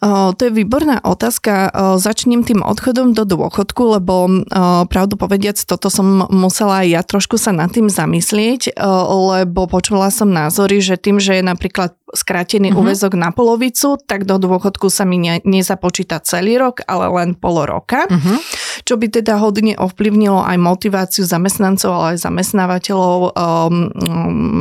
O, 0.00 0.30
to 0.30 0.46
je 0.46 0.54
výborná 0.54 1.02
otázka. 1.02 1.74
Začnem 1.98 2.46
tým 2.46 2.62
odchodom 2.62 3.18
do 3.18 3.26
dôchodku, 3.26 3.98
lebo 3.98 4.46
pravdu 4.86 5.18
povediac, 5.18 5.58
toto 5.58 5.90
som 5.90 6.30
musela 6.30 6.86
aj 6.86 6.88
ja 6.88 7.02
trošku 7.02 7.34
sa 7.34 7.50
nad 7.50 7.68
tým 7.68 7.90
zamyslieť, 7.90 8.78
lebo 9.10 9.66
počula 9.66 10.14
som 10.14 10.30
názory, 10.30 10.78
že 10.78 10.94
tým, 10.96 11.18
že 11.18 11.42
je 11.42 11.44
napríklad 11.44 11.98
skrátený 12.14 12.70
uh-huh. 12.70 12.86
úvezok 12.86 13.18
na 13.18 13.34
polovicu, 13.34 13.98
tak 14.06 14.22
do 14.22 14.38
dôchodku 14.38 14.86
sa 14.86 15.02
mi 15.02 15.18
ne, 15.18 15.42
nezapočíta 15.42 16.22
celý 16.22 16.54
rok, 16.56 16.86
ale 16.86 17.10
len 17.10 17.34
pol 17.34 17.66
roka. 17.66 18.06
Uh-huh 18.06 18.38
čo 18.84 18.96
by 18.96 19.06
teda 19.10 19.36
hodne 19.38 19.76
ovplyvnilo 19.76 20.40
aj 20.40 20.56
motiváciu 20.56 21.24
zamestnancov, 21.26 21.90
ale 21.90 22.06
aj 22.16 22.18
zamestnávateľov 22.24 23.18
um, 23.20 23.76
um, 23.90 24.60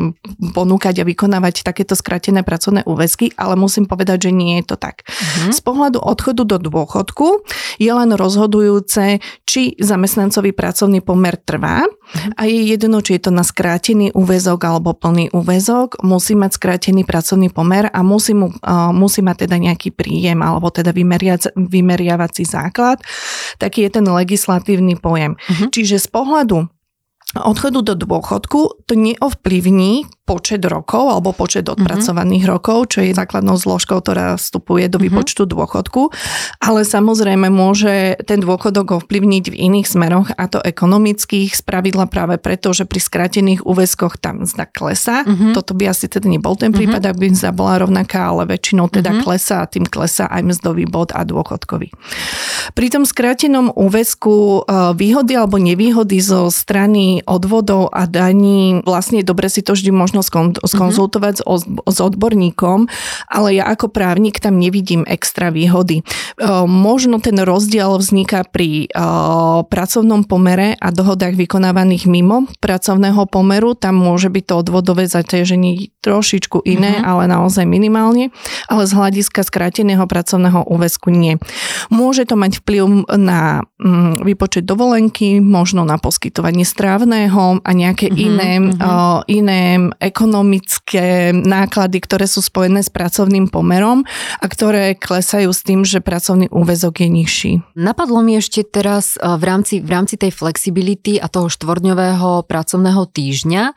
ponúkať 0.54 1.02
a 1.02 1.08
vykonávať 1.08 1.64
takéto 1.64 1.94
skratené 1.96 2.44
pracovné 2.44 2.84
úväzky, 2.84 3.32
ale 3.40 3.56
musím 3.56 3.86
povedať, 3.86 4.30
že 4.30 4.32
nie 4.36 4.60
je 4.62 4.74
to 4.74 4.78
tak. 4.78 5.06
Uh-huh. 5.06 5.52
Z 5.54 5.60
pohľadu 5.64 6.02
odchodu 6.02 6.44
do 6.46 6.58
dôchodku 6.58 7.46
je 7.78 7.92
len 7.92 8.12
rozhodujúce, 8.16 9.22
či 9.46 9.62
zamestnancový 9.80 10.52
pracovný 10.52 11.00
pomer 11.06 11.38
trvá 11.38 11.86
uh-huh. 11.86 12.40
a 12.40 12.46
je 12.50 12.76
jedno, 12.76 13.00
či 13.00 13.18
je 13.18 13.30
to 13.30 13.32
na 13.32 13.46
skrátený 13.46 14.12
úväzok 14.14 14.60
alebo 14.66 14.98
plný 14.98 15.32
úväzok, 15.32 16.02
musí 16.04 16.34
mať 16.34 16.58
skrátený 16.58 17.06
pracovný 17.06 17.54
pomer 17.54 17.88
a 17.90 18.00
musí, 18.02 18.34
mu, 18.34 18.50
uh, 18.52 18.92
musí 18.92 19.22
mať 19.22 19.48
teda 19.48 19.56
nejaký 19.62 19.94
príjem 19.94 20.42
alebo 20.42 20.74
teda 20.74 20.92
vymeriavací 21.56 22.44
základ. 22.44 23.02
Taký 23.62 23.86
je 23.88 23.92
ten 24.02 24.06
legislatívny 24.12 24.98
pojem. 24.98 25.38
Uh-huh. 25.38 25.70
Čiže 25.70 26.02
z 26.02 26.08
pohľadu 26.10 26.68
odchodu 27.38 27.80
do 27.86 27.94
dôchodku 27.94 28.90
to 28.90 28.94
neovplyvní 28.98 30.10
počet 30.30 30.62
rokov 30.62 31.10
alebo 31.10 31.34
počet 31.34 31.66
mhm. 31.66 31.74
odpracovaných 31.74 32.46
mm-hmm. 32.46 32.54
rokov, 32.62 32.94
čo 32.94 33.02
je 33.02 33.18
základnou 33.18 33.58
zložkou, 33.58 33.98
ktorá 34.06 34.38
vstupuje 34.38 34.86
do 34.86 35.02
mhm. 35.02 35.10
výpočtu 35.10 35.50
mm-hmm. 35.50 35.58
dôchodku. 35.58 36.02
Ale 36.62 36.86
samozrejme 36.86 37.50
môže 37.50 38.14
ten 38.30 38.38
dôchodok 38.38 39.02
ovplyvniť 39.02 39.46
v 39.50 39.56
iných 39.58 39.88
smeroch 39.90 40.30
a 40.38 40.46
to 40.46 40.62
ekonomických 40.62 41.58
spravidla 41.58 42.06
práve 42.06 42.38
preto, 42.38 42.70
že 42.78 42.86
pri 42.86 43.02
skratených 43.02 43.66
úväzkoch 43.66 44.22
tam 44.22 44.46
zda 44.46 44.70
klesa. 44.70 45.26
Mm-hmm. 45.26 45.58
Toto 45.58 45.74
by 45.74 45.90
asi 45.90 46.06
teda 46.06 46.30
nebol 46.30 46.54
ten 46.54 46.70
prípad, 46.70 47.02
mm-hmm. 47.02 47.18
ak 47.18 47.22
by 47.22 47.28
mzda 47.34 47.50
bola 47.56 47.82
rovnaká, 47.82 48.30
ale 48.30 48.46
väčšinou 48.46 48.92
teda 48.94 49.10
mm-hmm. 49.10 49.26
klesa 49.26 49.66
a 49.66 49.70
tým 49.70 49.90
klesa 49.90 50.30
aj 50.30 50.46
mzdový 50.46 50.86
bod 50.86 51.10
a 51.16 51.26
dôchodkový. 51.26 51.90
Pri 52.78 52.88
tom 52.94 53.08
skrátenom 53.08 53.74
úväzku 53.74 54.62
e, 54.68 54.94
výhody 54.94 55.34
alebo 55.34 55.58
nevýhody 55.58 56.22
zo 56.22 56.52
strany 56.54 57.24
odvodov 57.26 57.90
a 57.96 58.06
daní 58.06 58.84
vlastne 58.84 59.24
dobre 59.24 59.48
si 59.48 59.64
to 59.64 59.74
vždy 59.74 59.90
možno 59.96 60.19
možno 60.20 60.60
skonzultovať 60.62 61.42
mm-hmm. 61.42 61.58
s, 61.58 61.64
s 61.68 61.98
odborníkom, 62.00 62.88
ale 63.32 63.60
ja 63.60 63.68
ako 63.72 63.90
právnik 63.90 64.40
tam 64.44 64.60
nevidím 64.60 65.04
extra 65.08 65.50
výhody. 65.50 66.02
E, 66.02 66.04
možno 66.68 67.20
ten 67.24 67.40
rozdiel 67.40 67.96
vzniká 67.98 68.46
pri 68.48 68.86
e, 68.86 69.08
pracovnom 69.66 70.28
pomere 70.28 70.76
a 70.78 70.92
dohodách 70.92 71.40
vykonávaných 71.40 72.06
mimo 72.06 72.46
pracovného 72.60 73.26
pomeru. 73.32 73.74
Tam 73.74 73.96
môže 73.98 74.28
byť 74.28 74.44
to 74.46 74.54
odvodové 74.60 75.08
zaťaženie 75.08 75.92
trošičku 76.04 76.64
iné, 76.64 77.00
mm-hmm. 77.00 77.10
ale 77.10 77.24
naozaj 77.28 77.66
minimálne. 77.68 78.32
Ale 78.68 78.86
z 78.88 78.94
hľadiska 78.96 79.44
skráteného 79.44 80.04
pracovného 80.06 80.68
úväzku 80.68 81.12
nie. 81.12 81.40
Môže 81.92 82.28
to 82.28 82.36
mať 82.36 82.64
vplyv 82.64 83.08
na 83.16 83.64
mm, 83.80 84.24
výpočet 84.24 84.64
dovolenky, 84.68 85.40
možno 85.40 85.84
na 85.88 85.98
poskytovanie 86.00 86.64
strávneho 86.64 87.62
a 87.64 87.70
nejaké 87.72 88.12
mm-hmm, 88.12 88.26
iné, 88.28 88.52
mm-hmm. 88.60 88.78
Uh, 88.80 89.20
iné 89.28 89.62
ekonomické 90.10 91.32
náklady, 91.32 92.02
ktoré 92.02 92.26
sú 92.26 92.42
spojené 92.42 92.82
s 92.82 92.90
pracovným 92.90 93.48
pomerom 93.48 94.04
a 94.42 94.46
ktoré 94.50 94.98
klesajú 94.98 95.54
s 95.54 95.62
tým, 95.62 95.86
že 95.86 96.02
pracovný 96.02 96.50
úvezok 96.50 97.06
je 97.06 97.10
nižší. 97.10 97.52
Napadlo 97.78 98.26
mi 98.26 98.42
ešte 98.42 98.66
teraz 98.66 99.16
e, 99.16 99.22
v 99.22 99.44
rámci, 99.46 99.80
v 99.80 99.90
rámci 99.90 100.18
tej 100.18 100.34
flexibility 100.34 101.22
a 101.22 101.30
toho 101.30 101.48
štvordňového 101.48 102.50
pracovného 102.50 103.06
týždňa 103.06 103.64
e, 103.70 103.74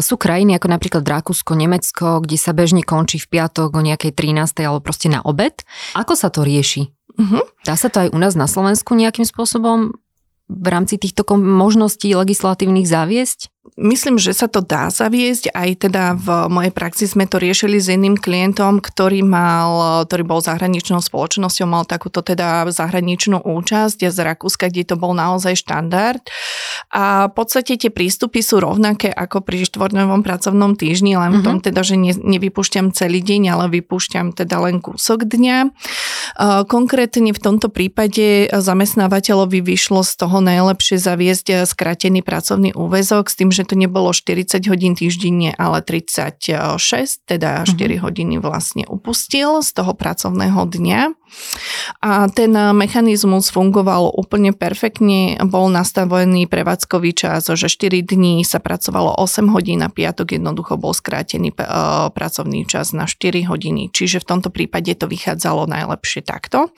sú 0.00 0.14
krajiny 0.14 0.56
ako 0.56 0.66
napríklad 0.70 1.02
Rakúsko, 1.02 1.58
Nemecko, 1.58 2.22
kde 2.22 2.38
sa 2.38 2.54
bežne 2.54 2.86
končí 2.86 3.18
v 3.18 3.26
piatok 3.38 3.74
o 3.74 3.82
nejakej 3.82 4.14
13. 4.14 4.64
alebo 4.64 4.80
proste 4.80 5.10
na 5.10 5.20
obed. 5.26 5.66
Ako 5.98 6.14
sa 6.14 6.30
to 6.30 6.46
rieši? 6.46 6.94
Uh-huh. 7.18 7.42
Dá 7.66 7.74
sa 7.74 7.90
to 7.90 8.06
aj 8.06 8.14
u 8.14 8.18
nás 8.22 8.38
na 8.38 8.46
Slovensku 8.46 8.94
nejakým 8.94 9.26
spôsobom 9.26 9.98
v 10.48 10.68
rámci 10.72 10.96
týchto 10.96 11.28
možností 11.36 12.16
legislatívnych 12.16 12.88
zaviesť? 12.88 13.52
Myslím, 13.76 14.16
že 14.16 14.32
sa 14.32 14.46
to 14.46 14.64
dá 14.64 14.88
zaviesť. 14.88 15.52
Aj 15.52 15.68
teda 15.74 16.14
v 16.16 16.48
mojej 16.48 16.72
praxi 16.72 17.04
sme 17.10 17.26
to 17.26 17.36
riešili 17.42 17.76
s 17.76 17.92
jedným 17.92 18.16
klientom, 18.16 18.78
ktorý 18.78 19.26
mal, 19.26 20.04
ktorý 20.06 20.24
bol 20.24 20.40
zahraničnou 20.40 21.02
spoločnosťou, 21.02 21.66
mal 21.68 21.84
takúto 21.84 22.22
teda 22.22 22.64
zahraničnú 22.70 23.42
účasť 23.44 24.08
z 24.08 24.18
Rakúska, 24.22 24.70
kde 24.70 24.94
to 24.94 24.96
bol 24.96 25.12
naozaj 25.12 25.58
štandard. 25.58 26.22
A 26.94 27.28
v 27.28 27.34
podstate 27.34 27.76
tie 27.76 27.90
prístupy 27.92 28.40
sú 28.40 28.62
rovnaké 28.62 29.10
ako 29.10 29.44
pri 29.44 29.66
štvornovom 29.66 30.22
pracovnom 30.22 30.78
týždni, 30.78 31.18
len 31.18 31.40
v 31.40 31.44
tom 31.44 31.56
mhm. 31.60 31.64
teda, 31.68 31.80
že 31.82 31.98
ne, 31.98 32.14
nevypúšťam 32.14 32.94
celý 32.94 33.20
deň, 33.20 33.42
ale 33.52 33.64
vypúšťam 33.80 34.32
teda 34.32 34.56
len 34.64 34.78
kúsok 34.78 35.26
dňa. 35.26 35.74
Konkrétne 36.70 37.30
v 37.34 37.40
tomto 37.42 37.68
prípade 37.68 38.48
zamestnávateľovi 38.54 39.60
vyšlo 39.60 40.06
z 40.06 40.12
toho 40.14 40.38
najlepšie 40.38 40.96
zaviesť 40.96 41.66
skratený 41.66 42.22
pracovný 42.22 42.70
úvezok 42.72 43.28
s 43.28 43.34
tým, 43.36 43.50
že 43.58 43.66
to 43.66 43.74
nebolo 43.74 44.14
40 44.14 44.62
hodín 44.70 44.94
týždenne, 44.94 45.50
ale 45.58 45.82
36, 45.82 46.46
teda 47.26 47.66
4 47.66 47.74
mm-hmm. 47.74 47.98
hodiny 47.98 48.38
vlastne 48.38 48.86
upustil 48.86 49.66
z 49.66 49.74
toho 49.74 49.98
pracovného 49.98 50.62
dňa. 50.62 51.18
A 52.00 52.30
ten 52.32 52.52
mechanizmus 52.54 53.52
fungoval 53.52 54.08
úplne 54.14 54.56
perfektne, 54.56 55.36
bol 55.44 55.68
nastavený 55.68 56.48
prevádzkový 56.48 57.10
čas, 57.12 57.50
že 57.50 57.68
4 57.68 58.00
dní 58.00 58.46
sa 58.46 58.62
pracovalo 58.62 59.18
8 59.20 59.50
hodín 59.52 59.84
a 59.84 59.92
piatok 59.92 60.40
jednoducho 60.40 60.80
bol 60.80 60.96
skrátený 60.96 61.52
e, 61.52 61.56
pracovný 62.12 62.64
čas 62.64 62.96
na 62.96 63.04
4 63.04 63.44
hodiny. 63.44 63.92
Čiže 63.92 64.24
v 64.24 64.28
tomto 64.28 64.48
prípade 64.48 64.94
to 64.96 65.10
vychádzalo 65.10 65.68
najlepšie 65.68 66.24
takto. 66.24 66.72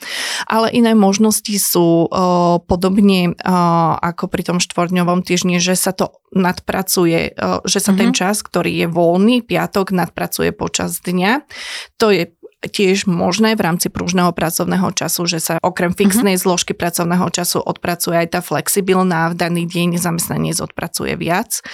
Ale 0.49 0.73
iné 0.73 0.97
možnosti 0.97 1.53
sú 1.55 2.07
e, 2.07 2.19
podobne 2.65 3.31
e, 3.31 3.53
ako 4.03 4.27
pri 4.27 4.43
tom 4.43 4.57
štvorňovom 4.59 5.23
týždni, 5.23 5.63
že 5.63 5.77
sa 5.79 5.95
to 5.95 6.21
nadpracuje, 6.71 7.35
že 7.67 7.79
sa 7.83 7.91
mm-hmm. 7.91 7.99
ten 7.99 8.09
mhm. 8.09 8.17
čas, 8.17 8.39
ktorý 8.39 8.71
je 8.71 8.87
voľný, 8.87 9.43
piatok 9.43 9.91
nadpracuje 9.91 10.55
počas 10.55 11.03
dňa. 11.03 11.43
To 11.99 12.15
je 12.15 12.31
tiež 12.61 13.09
možné 13.09 13.57
v 13.57 13.65
rámci 13.65 13.89
pružného 13.89 14.29
pracovného 14.37 14.93
času, 14.93 15.25
že 15.25 15.41
sa 15.41 15.53
okrem 15.65 15.97
fixnej 15.97 16.37
uh-huh. 16.37 16.45
zložky 16.45 16.77
pracovného 16.77 17.25
času 17.33 17.57
odpracuje 17.57 18.21
aj 18.21 18.37
tá 18.37 18.39
flexibilná, 18.45 19.33
v 19.33 19.35
daný 19.37 19.63
deň 19.65 19.97
zamestnanec 19.97 20.61
odpracuje 20.61 21.17
viac. 21.17 21.65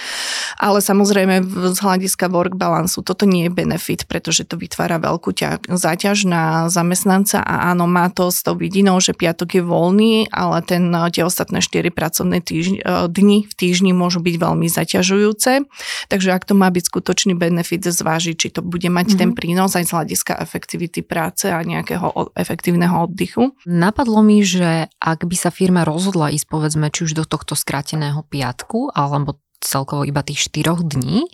Ale 0.56 0.80
samozrejme 0.80 1.44
z 1.44 1.78
hľadiska 1.78 2.32
work 2.32 2.56
balance 2.56 2.96
toto 2.96 3.28
nie 3.28 3.46
je 3.46 3.52
benefit, 3.52 4.08
pretože 4.08 4.48
to 4.48 4.56
vytvára 4.56 4.96
veľkú 4.96 5.36
ťa- 5.36 5.68
záťaž 5.68 6.24
na 6.24 6.72
zamestnanca 6.72 7.44
a 7.44 7.68
áno, 7.68 7.84
má 7.84 8.08
to 8.08 8.32
s 8.32 8.40
tou 8.40 8.56
vidinou, 8.56 8.96
že 9.04 9.12
piatok 9.12 9.60
je 9.60 9.62
voľný, 9.62 10.14
ale 10.32 10.64
ten, 10.64 10.88
tie 11.12 11.20
ostatné 11.20 11.60
4 11.60 11.92
pracovné 11.92 12.40
týždň, 12.40 12.74
e, 12.80 12.82
dni 13.12 13.44
v 13.44 13.52
týždni 13.52 13.92
môžu 13.92 14.24
byť 14.24 14.36
veľmi 14.40 14.66
zaťažujúce. 14.72 15.68
Takže 16.08 16.28
ak 16.32 16.48
to 16.48 16.56
má 16.56 16.72
byť 16.72 16.84
skutočný 16.88 17.36
benefit, 17.36 17.84
zvážiť, 17.84 18.36
či 18.36 18.48
to 18.52 18.60
bude 18.64 18.88
mať 18.88 19.14
uh-huh. 19.14 19.20
ten 19.20 19.30
prínos 19.36 19.76
aj 19.76 19.84
z 19.88 19.92
hľadiska 19.94 20.32
efektivity 20.40 20.77
efektivity 20.78 21.02
práce 21.02 21.50
a 21.50 21.58
nejakého 21.58 22.30
efektívneho 22.38 23.10
oddychu. 23.10 23.58
Napadlo 23.66 24.22
mi, 24.22 24.46
že 24.46 24.86
ak 25.02 25.26
by 25.26 25.34
sa 25.34 25.50
firma 25.50 25.82
rozhodla 25.82 26.30
ísť 26.30 26.46
povedzme 26.46 26.86
či 26.94 27.10
už 27.10 27.18
do 27.18 27.24
tohto 27.26 27.58
skráteného 27.58 28.22
piatku 28.22 28.94
alebo 28.94 29.42
celkovo 29.58 30.06
iba 30.06 30.22
tých 30.22 30.46
4 30.54 30.86
dní, 30.86 31.26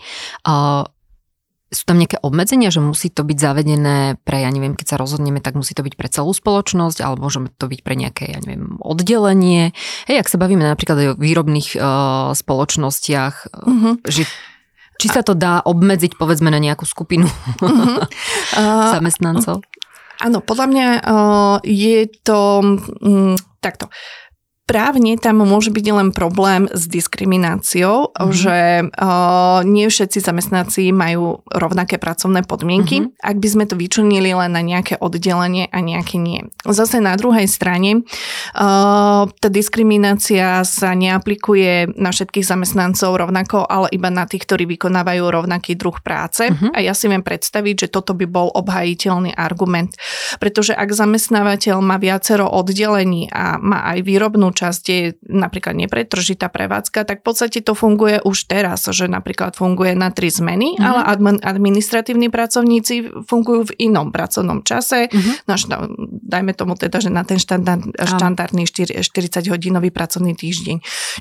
uh, 0.48 0.88
sú 1.74 1.84
tam 1.90 1.98
nejaké 1.98 2.22
obmedzenia, 2.22 2.70
že 2.70 2.78
musí 2.78 3.10
to 3.10 3.26
byť 3.26 3.36
zavedené 3.36 4.16
pre, 4.22 4.46
ja 4.46 4.50
neviem, 4.54 4.78
keď 4.78 4.94
sa 4.94 4.96
rozhodneme, 4.96 5.42
tak 5.42 5.58
musí 5.58 5.74
to 5.74 5.82
byť 5.82 5.98
pre 5.98 6.06
celú 6.06 6.30
spoločnosť, 6.30 7.02
alebo 7.02 7.26
môžeme 7.26 7.50
to 7.50 7.66
byť 7.66 7.80
pre 7.82 7.98
nejaké, 7.98 8.30
ja 8.30 8.38
neviem, 8.38 8.78
oddelenie. 8.78 9.74
Hej, 10.06 10.22
ak 10.22 10.30
sa 10.30 10.38
bavíme 10.38 10.62
napríklad 10.62 10.96
o 10.96 11.18
výrobných 11.18 11.74
uh, 11.74 12.30
spoločnostiach, 12.30 13.34
uh-huh. 13.50 13.94
že 14.06 14.22
či 15.04 15.12
sa 15.12 15.20
to 15.20 15.37
dá 15.37 15.61
obmedziť 15.61 16.16
povedzme 16.16 16.49
na 16.49 16.56
nejakú 16.56 16.88
skupinu 16.88 17.28
uh-huh. 17.28 18.00
zamestnancov? 18.96 19.61
Áno, 20.25 20.40
podľa 20.40 20.66
mňa 20.73 20.87
uh, 21.04 21.56
je 21.61 22.08
to 22.25 22.64
um, 23.04 23.37
takto. 23.61 23.92
Právne 24.64 25.21
tam 25.21 25.44
môže 25.44 25.68
byť 25.68 25.87
len 25.92 26.09
problém 26.09 26.64
s 26.73 26.88
diskrimináciou, 26.88 28.16
mm-hmm. 28.16 28.33
že 28.33 28.59
uh, 28.88 29.61
nie 29.61 29.85
všetci 29.92 30.25
zamestnanci 30.25 30.88
majú 30.88 31.44
rovnaké 31.52 32.00
pracovné 32.00 32.49
podmienky, 32.49 33.04
mm-hmm. 33.04 33.21
ak 33.21 33.37
by 33.44 33.49
sme 33.52 33.64
to 33.68 33.76
vyčlenili 33.76 34.33
len 34.33 34.56
na 34.56 34.64
nejaké 34.64 34.97
oddelenie 34.97 35.68
a 35.68 35.85
nejaké 35.85 36.16
nie. 36.16 36.49
Zase 36.64 37.04
na 37.04 37.12
druhej 37.21 37.44
strane 37.44 38.09
uh, 38.56 39.28
tá 39.28 39.49
diskriminácia 39.52 40.64
sa 40.64 40.97
neaplikuje 40.97 41.92
na 42.00 42.09
všetkých 42.09 42.49
zamestnancov 42.49 43.21
rovnako, 43.21 43.68
ale 43.68 43.92
iba 43.92 44.09
na 44.09 44.25
tých, 44.25 44.49
ktorí 44.49 44.64
vykonávajú 44.64 45.28
rovnaký 45.28 45.76
druh 45.76 46.00
práce. 46.00 46.49
Mm-hmm. 46.49 46.73
A 46.73 46.80
ja 46.80 46.97
si 46.97 47.12
viem 47.12 47.21
predstaviť, 47.21 47.85
že 47.85 47.92
toto 47.92 48.16
by 48.16 48.25
bol 48.25 48.49
obhajiteľný 48.56 49.37
argument. 49.37 49.92
Pretože 50.40 50.73
ak 50.73 50.88
zamestnávateľ 50.88 51.85
má 51.85 52.00
viacero 52.00 52.49
oddelení 52.49 53.28
a 53.28 53.61
má 53.61 53.92
aj 53.92 54.09
výrobnú 54.09 54.53
časť 54.54 54.82
je 54.87 55.18
napríklad 55.26 55.75
nepretržitá 55.75 56.49
prevádzka, 56.49 57.02
tak 57.02 57.20
v 57.20 57.25
podstate 57.26 57.58
to 57.61 57.75
funguje 57.75 58.23
už 58.23 58.46
teraz, 58.46 58.87
že 58.87 59.11
napríklad 59.11 59.58
funguje 59.58 59.99
na 59.99 60.14
tri 60.14 60.30
zmeny, 60.30 60.78
mm-hmm. 60.78 60.87
ale 60.87 61.00
admin, 61.04 61.38
administratívni 61.42 62.30
pracovníci 62.30 63.26
fungujú 63.26 63.75
v 63.75 63.90
inom 63.90 64.14
pracovnom 64.14 64.62
čase, 64.62 65.11
mm-hmm. 65.11 65.50
no, 65.50 65.54
dajme 66.25 66.52
tomu 66.54 66.78
teda, 66.78 67.02
že 67.02 67.11
na 67.11 67.26
ten 67.26 67.42
štandard, 67.42 67.82
štandardný 67.99 68.64
40-hodinový 68.70 69.90
pracovný 69.90 70.38
týždeň. 70.38 70.76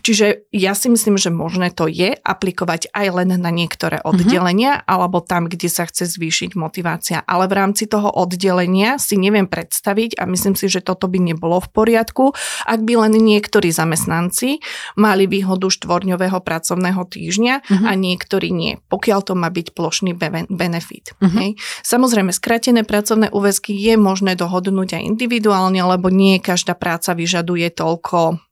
Čiže 0.05 0.53
ja 0.53 0.77
si 0.77 0.87
myslím, 0.93 1.17
že 1.17 1.33
možné 1.33 1.73
to 1.73 1.89
je 1.89 2.13
aplikovať 2.13 2.93
aj 2.93 3.07
len 3.09 3.29
na 3.33 3.49
niektoré 3.49 3.99
mhm. 3.99 4.05
oddelenia, 4.05 4.71
mm-hmm. 4.77 4.91
alebo 4.93 5.19
tam, 5.19 5.49
kde 5.49 5.67
sa 5.67 5.89
chce 5.89 6.05
zvýšiť 6.13 6.53
motivácia. 6.53 7.25
Ale 7.25 7.49
v 7.49 7.57
rámci 7.57 7.89
toho 7.89 8.13
oddelenia 8.13 9.01
si 9.01 9.17
neviem 9.17 9.49
predstaviť 9.49 10.21
a 10.21 10.29
myslím 10.29 10.53
si, 10.53 10.69
že 10.69 10.83
toto 10.83 11.09
by 11.09 11.19
nebolo 11.33 11.57
v 11.63 11.69
poriadku, 11.73 12.35
ak 12.67 12.79
by 12.85 12.93
len 13.07 13.13
niektorí 13.23 13.71
zamestnanci 13.71 14.59
mali 14.99 15.25
výhodu 15.25 15.71
štvorňového 15.71 16.43
pracovného 16.43 17.01
týždňa 17.07 17.55
uh-huh. 17.63 17.87
a 17.87 17.91
niektorí 17.95 18.51
nie, 18.51 18.83
pokiaľ 18.91 19.19
to 19.23 19.33
má 19.39 19.47
byť 19.47 19.71
plošný 19.71 20.11
benefit. 20.51 21.15
Uh-huh. 21.17 21.31
Hej. 21.39 21.49
Samozrejme, 21.87 22.35
skratené 22.35 22.83
pracovné 22.83 23.31
úväzky 23.31 23.71
je 23.71 23.95
možné 23.95 24.35
dohodnúť 24.35 24.99
aj 24.99 25.03
individuálne, 25.15 25.79
lebo 25.79 26.11
nie 26.11 26.43
každá 26.43 26.75
práca 26.75 27.15
vyžaduje 27.15 27.71
toľko 27.71 28.43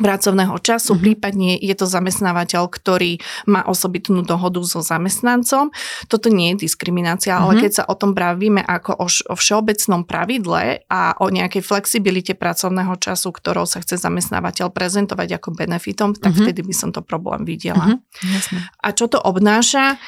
pracovného 0.00 0.56
času, 0.58 0.96
mm-hmm. 0.96 1.04
prípadne 1.04 1.52
je 1.60 1.74
to 1.76 1.84
zamestnávateľ, 1.84 2.66
ktorý 2.72 3.20
má 3.46 3.62
osobitnú 3.68 4.24
dohodu 4.24 4.58
so 4.64 4.80
zamestnancom. 4.80 5.70
Toto 6.08 6.32
nie 6.32 6.56
je 6.56 6.66
diskriminácia, 6.66 7.36
mm-hmm. 7.36 7.44
ale 7.44 7.52
mhm. 7.56 7.60
keď 7.62 7.72
sa 7.72 7.84
o 7.86 7.94
tom 7.94 8.16
bavíme 8.16 8.64
ako 8.64 8.96
o, 8.96 9.06
o 9.06 9.34
všeobecnom 9.36 10.08
pravidle 10.08 10.88
a 10.88 11.14
o 11.20 11.28
nejakej 11.28 11.62
flexibilite 11.62 12.32
pracovného 12.32 12.96
času, 12.96 13.30
ktorou 13.30 13.68
sa 13.68 13.84
chce 13.84 14.00
zamestnávateľ 14.00 14.72
prezentovať 14.72 15.36
ako 15.36 15.52
benefitom, 15.54 16.16
tak 16.16 16.32
mm-hmm. 16.32 16.44
vtedy 16.48 16.60
by 16.64 16.74
som 16.74 16.90
to 16.90 17.04
problém 17.04 17.44
videla. 17.44 18.00
Mm-hmm. 18.00 18.80
A 18.80 18.88
čo 18.96 19.06
to 19.06 19.20
obnáša? 19.20 20.00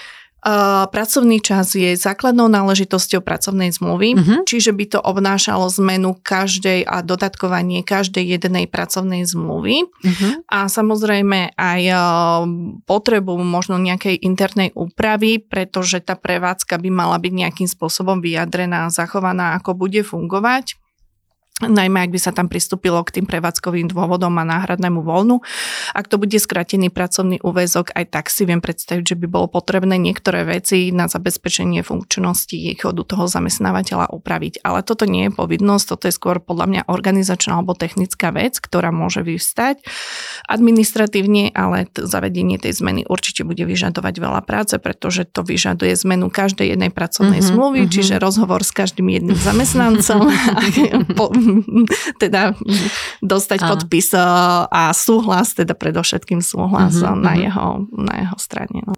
Uh, 0.42 0.90
pracovný 0.90 1.38
čas 1.38 1.78
je 1.78 1.94
základnou 1.94 2.50
náležitosťou 2.50 3.22
pracovnej 3.22 3.70
zmluvy, 3.70 4.18
uh-huh. 4.18 4.38
čiže 4.42 4.75
by 4.75 4.84
to 4.90 4.99
obnášalo 4.99 5.70
zmenu 5.78 6.18
každej 6.18 6.82
a 6.82 6.99
dodatkovanie 7.06 7.87
každej 7.87 8.26
jednej 8.26 8.66
pracovnej 8.66 9.22
zmluvy 9.22 9.87
uh-huh. 9.87 10.42
a 10.50 10.66
samozrejme 10.66 11.54
aj 11.54 11.82
uh, 11.94 12.02
potrebu 12.90 13.38
možno 13.38 13.78
nejakej 13.78 14.18
internej 14.18 14.75
úpravy, 14.75 15.38
pretože 15.38 16.02
tá 16.02 16.18
prevádzka 16.18 16.75
by 16.75 16.90
mala 16.90 17.22
byť 17.22 17.32
nejakým 17.38 17.68
spôsobom 17.70 18.18
vyjadrená 18.18 18.90
a 18.90 18.94
zachovaná, 18.94 19.54
ako 19.54 19.78
bude 19.78 20.02
fungovať 20.02 20.82
najmä 21.69 22.02
ak 22.02 22.11
by 22.11 22.21
sa 22.21 22.33
tam 22.35 22.50
pristúpilo 22.50 22.99
k 23.07 23.21
tým 23.21 23.26
prevádzkovým 23.31 23.90
dôvodom 23.90 24.35
a 24.38 24.45
náhradnému 24.45 25.02
voľnu. 25.07 25.40
Ak 25.95 26.11
to 26.11 26.19
bude 26.19 26.35
skratený 26.35 26.90
pracovný 26.90 27.38
úvezok, 27.42 27.95
aj 27.95 28.04
tak 28.11 28.26
si 28.28 28.42
viem 28.42 28.59
predstaviť, 28.59 29.14
že 29.14 29.16
by 29.19 29.26
bolo 29.31 29.47
potrebné 29.47 29.99
niektoré 29.99 30.42
veci 30.42 30.90
na 30.90 31.07
zabezpečenie 31.07 31.87
funkčnosti 31.87 32.57
chodu 32.78 33.02
toho 33.07 33.26
zamestnávateľa 33.31 34.11
upraviť. 34.11 34.64
Ale 34.66 34.83
toto 34.83 35.07
nie 35.07 35.28
je 35.28 35.33
povinnosť, 35.33 35.85
toto 35.95 36.04
je 36.11 36.14
skôr 36.14 36.42
podľa 36.42 36.66
mňa 36.69 36.83
organizačná 36.90 37.61
alebo 37.61 37.78
technická 37.78 38.35
vec, 38.35 38.59
ktorá 38.59 38.90
môže 38.90 39.23
vyvstať 39.23 39.83
administratívne, 40.49 41.54
ale 41.54 41.87
t- 41.90 42.04
zavedenie 42.04 42.59
tej 42.59 42.78
zmeny 42.78 43.07
určite 43.07 43.47
bude 43.47 43.62
vyžadovať 43.62 44.14
veľa 44.19 44.40
práce, 44.42 44.75
pretože 44.78 45.28
to 45.28 45.47
vyžaduje 45.47 45.95
zmenu 46.07 46.28
každej 46.33 46.75
jednej 46.75 46.90
pracovnej 46.90 47.40
mm-hmm, 47.40 47.54
zmluvy, 47.54 47.81
mm-hmm. 47.85 47.95
čiže 47.95 48.14
rozhovor 48.23 48.64
s 48.66 48.73
každým 48.75 49.09
jedným 49.12 49.38
zamestnancom 49.38 50.28
teda 52.23 52.56
dostať 53.21 53.61
a. 53.62 53.68
podpis 53.68 54.11
e, 54.14 54.21
a 54.68 54.92
súhlas, 54.97 55.54
teda 55.56 55.76
predovšetkým 55.76 56.40
súhlas 56.40 56.97
mm-hmm, 56.97 57.18
na, 57.18 57.32
mm-hmm. 57.32 57.44
Jeho, 57.44 57.68
na 57.97 58.14
jeho 58.26 58.38
strane. 58.38 58.78
No. 58.87 58.94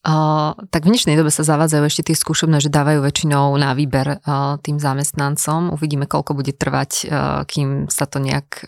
Uh, 0.00 0.56
tak 0.72 0.88
v 0.88 0.96
dnešnej 0.96 1.12
dobe 1.12 1.28
sa 1.28 1.44
zavádzajú 1.44 1.84
ešte 1.84 2.02
tie 2.08 2.16
skúšobné, 2.16 2.64
že 2.64 2.72
dávajú 2.72 3.04
väčšinou 3.04 3.52
na 3.60 3.76
výber 3.76 4.16
uh, 4.24 4.56
tým 4.64 4.80
zamestnancom. 4.80 5.76
Uvidíme, 5.76 6.08
koľko 6.08 6.32
bude 6.32 6.56
trvať, 6.56 6.90
uh, 7.04 7.44
kým 7.44 7.84
sa 7.92 8.08
to 8.08 8.16
nejak 8.16 8.64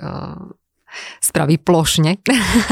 spraví 1.21 1.57
plošne. 1.59 2.21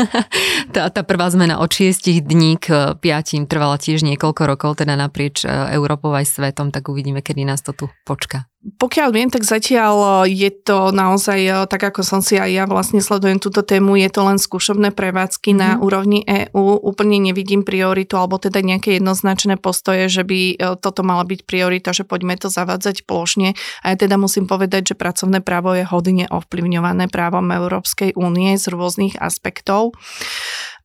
tá, 0.74 0.92
tá 0.92 1.02
prvá 1.02 1.26
zmena 1.32 1.58
od 1.60 1.70
6 1.72 2.20
dní 2.20 2.60
k 2.60 2.96
5 3.00 3.48
trvala 3.48 3.80
tiež 3.80 4.04
niekoľko 4.04 4.42
rokov, 4.44 4.70
teda 4.84 4.94
naprieč 4.96 5.48
Európou 5.48 6.12
aj 6.12 6.28
svetom, 6.28 6.68
tak 6.68 6.88
uvidíme, 6.92 7.24
kedy 7.24 7.48
nás 7.48 7.64
to 7.64 7.72
tu 7.72 7.88
počká. 8.04 8.46
Pokiaľ 8.60 9.08
viem, 9.16 9.32
tak 9.32 9.40
zatiaľ 9.40 10.28
e, 10.28 10.36
je 10.36 10.52
to 10.52 10.92
naozaj, 10.92 11.40
e, 11.40 11.64
tak 11.64 11.80
ako 11.80 12.04
som 12.04 12.20
si 12.20 12.36
aj 12.36 12.50
ja 12.52 12.64
vlastne 12.68 13.00
sledujem 13.00 13.40
túto 13.40 13.64
tému, 13.64 13.96
je 13.96 14.12
to 14.12 14.20
len 14.20 14.36
skúšobné 14.36 14.92
prevádzky 14.92 15.56
mm. 15.56 15.58
na 15.58 15.68
mhm. 15.72 15.78
úrovni 15.80 16.20
EÚ. 16.28 16.76
Úplne 16.84 17.32
nevidím 17.32 17.64
prioritu, 17.64 18.20
alebo 18.20 18.36
teda 18.36 18.60
nejaké 18.60 19.00
jednoznačné 19.00 19.56
postoje, 19.56 20.12
že 20.12 20.28
by 20.28 20.60
toto 20.76 21.00
mala 21.00 21.24
byť 21.24 21.40
priorita, 21.48 21.96
že 21.96 22.04
poďme 22.04 22.36
to 22.36 22.52
zavádzať 22.52 23.08
plošne. 23.08 23.56
A 23.80 23.84
ja 23.92 23.96
teda 23.96 24.20
musím 24.20 24.44
povedať, 24.44 24.92
že 24.92 24.94
pracovné 25.00 25.40
právo 25.40 25.72
je 25.72 25.88
hodne 25.88 26.28
ovplyvňované 26.28 27.08
právom 27.08 27.48
Európskej 27.48 28.12
únie 28.12 28.60
z 28.60 28.68
rôznych 28.68 29.16
aspektov. 29.16 29.96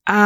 A 0.06 0.22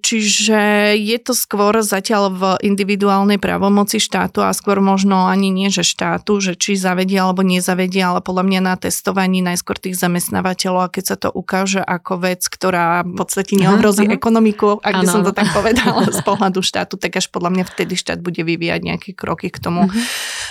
čiže 0.00 0.96
je 0.96 1.18
to 1.20 1.36
skôr 1.36 1.84
zatiaľ 1.84 2.32
v 2.32 2.42
individuálnej 2.64 3.36
právomoci 3.36 4.00
štátu 4.00 4.40
a 4.40 4.56
skôr 4.56 4.80
možno 4.80 5.28
ani 5.28 5.52
nie, 5.52 5.68
že 5.68 5.84
štátu, 5.84 6.40
že 6.40 6.56
či 6.56 6.80
zavedia 6.80 7.28
alebo 7.28 7.44
nezavedia, 7.44 8.08
ale 8.08 8.24
podľa 8.24 8.48
mňa 8.48 8.60
na 8.64 8.74
testovaní 8.80 9.44
najskôr 9.44 9.76
tých 9.76 10.00
zamestnávateľov 10.00 10.88
a 10.88 10.92
keď 10.92 11.04
sa 11.04 11.16
to 11.20 11.28
ukáže 11.28 11.84
ako 11.84 12.24
vec, 12.24 12.40
ktorá 12.48 13.04
v 13.04 13.20
podstate 13.20 13.60
neohrozí 13.60 14.08
uh-huh. 14.08 14.16
ekonomiku, 14.16 14.80
ak 14.80 15.04
by 15.04 15.06
som 15.06 15.20
to 15.20 15.36
tak 15.36 15.52
povedala 15.52 16.08
z 16.16 16.20
pohľadu 16.24 16.64
štátu, 16.64 16.96
tak 16.96 17.12
až 17.12 17.28
podľa 17.28 17.52
mňa 17.52 17.64
vtedy 17.68 18.00
štát 18.00 18.24
bude 18.24 18.40
vyvíjať 18.40 18.80
nejaké 18.80 19.12
kroky 19.12 19.52
k 19.52 19.60
tomu, 19.60 19.92
uh-huh. 19.92 20.02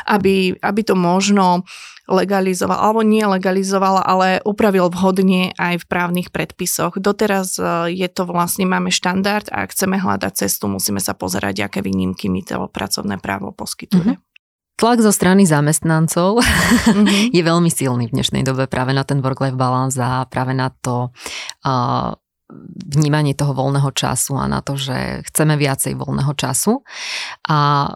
aby, 0.06 0.54
aby 0.62 0.82
to 0.86 0.94
možno 0.94 1.66
legalizoval, 2.10 2.78
alebo 2.78 3.02
nie 3.06 3.26
legalizoval, 3.26 4.02
ale 4.02 4.42
upravil 4.42 4.90
vhodne 4.90 5.54
aj 5.58 5.86
v 5.86 5.86
právnych 5.86 6.30
predpisoch. 6.34 6.98
Doteraz 6.98 7.58
e, 7.62 7.94
je 7.94 8.10
to 8.10 8.26
vlastne, 8.26 8.66
máme 8.66 8.90
štandard 8.90 9.46
a 9.54 9.66
ak 9.66 9.74
chceme 9.74 10.02
hľadať 10.02 10.34
cestu, 10.46 10.66
musíme 10.66 10.98
sa 10.98 11.14
pozerať, 11.14 11.70
aké 11.70 11.80
výnimky 11.86 12.28
mi 12.28 12.42
to 12.42 12.68
pracovné 12.72 13.22
právo 13.22 13.54
poskytuje. 13.54 14.18
Mm-hmm. 14.18 14.30
Tlak 14.82 14.98
zo 15.06 15.14
strany 15.14 15.46
zamestnancov 15.46 16.42
mm-hmm. 16.42 17.30
je 17.38 17.42
veľmi 17.46 17.70
silný 17.70 18.10
v 18.10 18.16
dnešnej 18.18 18.42
dobe 18.42 18.66
práve 18.66 18.98
na 18.98 19.06
ten 19.06 19.22
work-life 19.22 19.58
balance 19.58 20.02
a 20.02 20.26
práve 20.26 20.58
na 20.58 20.74
to 20.74 21.14
uh, 21.62 22.18
vnímanie 22.92 23.38
toho 23.38 23.56
voľného 23.56 23.94
času 23.96 24.36
a 24.36 24.50
na 24.50 24.60
to, 24.60 24.76
že 24.76 25.24
chceme 25.32 25.56
viacej 25.56 25.96
voľného 25.96 26.34
času. 26.36 26.84
A 27.48 27.92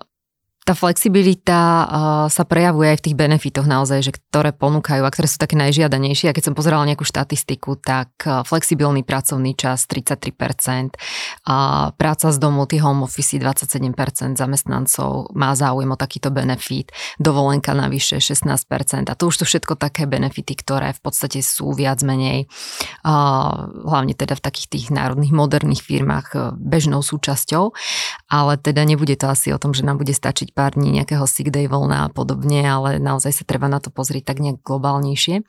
tá 0.66 0.74
flexibilita 0.74 1.86
sa 2.26 2.44
prejavuje 2.50 2.90
aj 2.90 2.98
v 2.98 3.06
tých 3.06 3.16
benefitoch 3.16 3.70
naozaj, 3.70 4.02
že 4.02 4.18
ktoré 4.18 4.50
ponúkajú 4.50 5.06
a 5.06 5.14
ktoré 5.14 5.30
sú 5.30 5.38
také 5.38 5.54
najžiadanejšie. 5.62 6.34
A 6.34 6.34
keď 6.34 6.50
som 6.50 6.58
pozerala 6.58 6.90
nejakú 6.90 7.06
štatistiku, 7.06 7.78
tak 7.78 8.10
flexibilný 8.26 9.06
pracovný 9.06 9.54
čas 9.54 9.86
33%, 9.86 10.98
a 11.46 11.56
práca 11.94 12.34
z 12.34 12.38
domu, 12.42 12.66
tie 12.66 12.82
home 12.82 13.06
office 13.06 13.38
27% 13.38 14.42
zamestnancov 14.42 15.30
má 15.38 15.54
záujem 15.54 15.94
o 15.94 15.98
takýto 16.02 16.34
benefit, 16.34 16.90
dovolenka 17.22 17.78
navyše 17.78 18.18
16% 18.18 19.06
a 19.06 19.14
to 19.14 19.30
už 19.30 19.36
sú 19.38 19.46
všetko 19.46 19.78
také 19.78 20.10
benefity, 20.10 20.58
ktoré 20.58 20.98
v 20.98 21.02
podstate 21.06 21.46
sú 21.46 21.78
viac 21.78 22.02
menej, 22.02 22.50
hlavne 23.06 24.18
teda 24.18 24.34
v 24.34 24.42
takých 24.42 24.68
tých 24.74 24.86
národných 24.90 25.30
moderných 25.30 25.86
firmách 25.86 26.28
uh, 26.34 26.42
bežnou 26.58 27.06
súčasťou, 27.06 27.70
ale 28.34 28.58
teda 28.58 28.82
nebude 28.82 29.14
to 29.14 29.30
asi 29.30 29.54
o 29.54 29.62
tom, 29.62 29.78
že 29.78 29.86
nám 29.86 30.02
bude 30.02 30.16
stačiť 30.16 30.55
pár 30.56 30.80
dní 30.80 30.96
nejakého 30.96 31.28
sick 31.28 31.52
day 31.52 31.68
voľna 31.68 32.08
a 32.08 32.12
podobne, 32.12 32.64
ale 32.64 32.98
naozaj 32.98 33.36
sa 33.36 33.44
treba 33.44 33.68
na 33.68 33.84
to 33.84 33.92
pozrieť 33.92 34.32
tak 34.32 34.40
nejak 34.40 34.64
globálnejšie. 34.64 35.44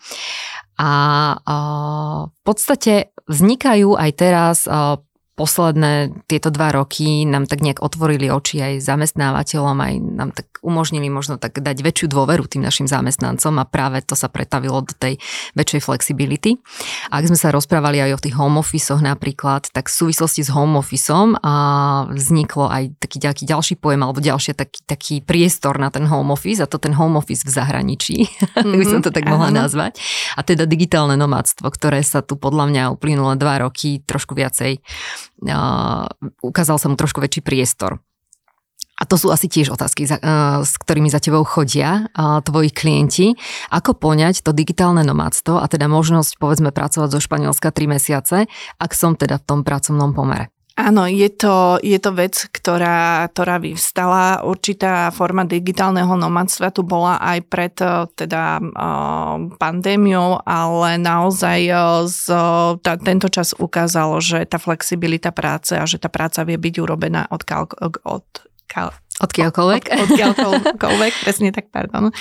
A, 0.76 0.90
a 1.40 1.56
v 2.28 2.40
podstate 2.42 3.14
vznikajú 3.30 3.94
aj 3.94 4.10
teraz 4.18 4.56
posledné 5.36 6.24
tieto 6.24 6.48
dva 6.48 6.72
roky 6.72 7.28
nám 7.28 7.44
tak 7.44 7.60
nejak 7.60 7.84
otvorili 7.84 8.32
oči 8.32 8.64
aj 8.64 8.74
zamestnávateľom, 8.80 9.76
aj 9.76 9.94
nám 10.00 10.30
tak 10.32 10.48
umožnili 10.64 11.12
možno 11.12 11.36
tak 11.36 11.60
dať 11.60 11.76
väčšiu 11.84 12.08
dôveru 12.08 12.48
tým 12.48 12.64
našim 12.64 12.88
zamestnancom 12.88 13.60
a 13.60 13.68
práve 13.68 14.00
to 14.00 14.16
sa 14.16 14.32
pretavilo 14.32 14.80
do 14.80 14.96
tej 14.96 15.20
väčšej 15.52 15.80
flexibility. 15.84 16.56
Ak 17.12 17.28
sme 17.28 17.36
sa 17.36 17.52
rozprávali 17.52 18.00
aj 18.00 18.10
o 18.16 18.22
tých 18.24 18.34
home 18.34 18.56
office 18.56 18.96
napríklad, 18.96 19.68
tak 19.76 19.92
v 19.92 19.94
súvislosti 19.94 20.40
s 20.40 20.50
home 20.50 20.80
officeom 20.80 21.36
a 21.44 21.54
vzniklo 22.08 22.72
aj 22.72 22.96
taký 22.96 23.20
ďalší, 23.20 23.44
ďalší 23.44 23.74
pojem 23.76 24.00
alebo 24.00 24.24
ďalší 24.24 24.56
taký, 24.56 24.80
taký 24.88 25.14
priestor 25.20 25.76
na 25.76 25.92
ten 25.92 26.08
home 26.08 26.32
office 26.32 26.64
a 26.64 26.66
to 26.66 26.80
ten 26.80 26.96
home 26.96 27.20
office 27.20 27.44
v 27.44 27.52
zahraničí, 27.52 28.24
mm-hmm, 28.24 28.72
by 28.80 28.84
som 28.88 29.00
to 29.04 29.12
tak 29.12 29.28
mohla 29.28 29.52
áno. 29.52 29.68
nazvať. 29.68 30.00
A 30.34 30.40
teda 30.40 30.64
digitálne 30.64 31.20
nomádstvo, 31.20 31.68
ktoré 31.68 32.00
sa 32.00 32.24
tu 32.24 32.40
podľa 32.40 32.72
mňa 32.72 32.82
uplynulé 32.96 33.36
dva 33.36 33.60
roky 33.60 34.00
trošku 34.00 34.32
viacej 34.32 34.80
ukázal 36.42 36.76
sa 36.80 36.86
mu 36.90 36.98
trošku 36.98 37.22
väčší 37.22 37.42
priestor. 37.46 38.02
A 38.96 39.04
to 39.04 39.20
sú 39.20 39.28
asi 39.28 39.44
tiež 39.44 39.76
otázky, 39.76 40.08
s 40.08 40.72
ktorými 40.80 41.12
za 41.12 41.20
tebou 41.20 41.44
chodia 41.44 42.08
tvoji 42.16 42.72
klienti. 42.72 43.36
Ako 43.68 43.92
poňať 43.92 44.40
to 44.40 44.56
digitálne 44.56 45.04
nomádstvo 45.04 45.60
a 45.60 45.68
teda 45.68 45.84
možnosť 45.84 46.40
povedzme 46.40 46.72
pracovať 46.72 47.12
zo 47.12 47.20
Španielska 47.20 47.76
3 47.76 47.92
mesiace, 47.92 48.48
ak 48.80 48.90
som 48.96 49.12
teda 49.12 49.36
v 49.36 49.44
tom 49.44 49.60
pracovnom 49.68 50.16
pomere? 50.16 50.48
Áno, 50.76 51.08
je 51.08 51.32
to, 51.32 51.80
je 51.80 51.96
to 51.96 52.12
vec, 52.12 52.36
ktorá, 52.52 53.24
ktorá 53.32 53.56
vyvstala. 53.56 54.44
Určitá 54.44 55.08
forma 55.08 55.48
digitálneho 55.48 56.12
nomadstva 56.20 56.68
tu 56.68 56.84
bola 56.84 57.16
aj 57.16 57.38
pred 57.48 57.72
eh, 57.80 58.04
teda 58.12 58.60
uh, 58.60 59.56
pandémiou, 59.56 60.36
ale 60.44 61.00
naozaj 61.00 61.60
uh, 61.72 62.04
z, 62.04 62.28
tá, 62.84 62.92
tento 63.00 63.32
čas 63.32 63.56
ukázalo, 63.56 64.20
že 64.20 64.44
tá 64.44 64.60
flexibilita 64.60 65.32
práce 65.32 65.72
a 65.72 65.88
že 65.88 65.96
tá 65.96 66.12
práca 66.12 66.44
vie 66.44 66.60
byť 66.60 66.74
urobená 66.76 67.24
od, 67.32 67.40
od, 67.48 67.70
od, 67.80 67.96
od, 68.04 68.24
od, 69.16 69.32
od, 69.32 69.32
od 70.76 71.14
presne 71.24 71.56
tak, 71.56 71.72
pardon. 71.72 72.12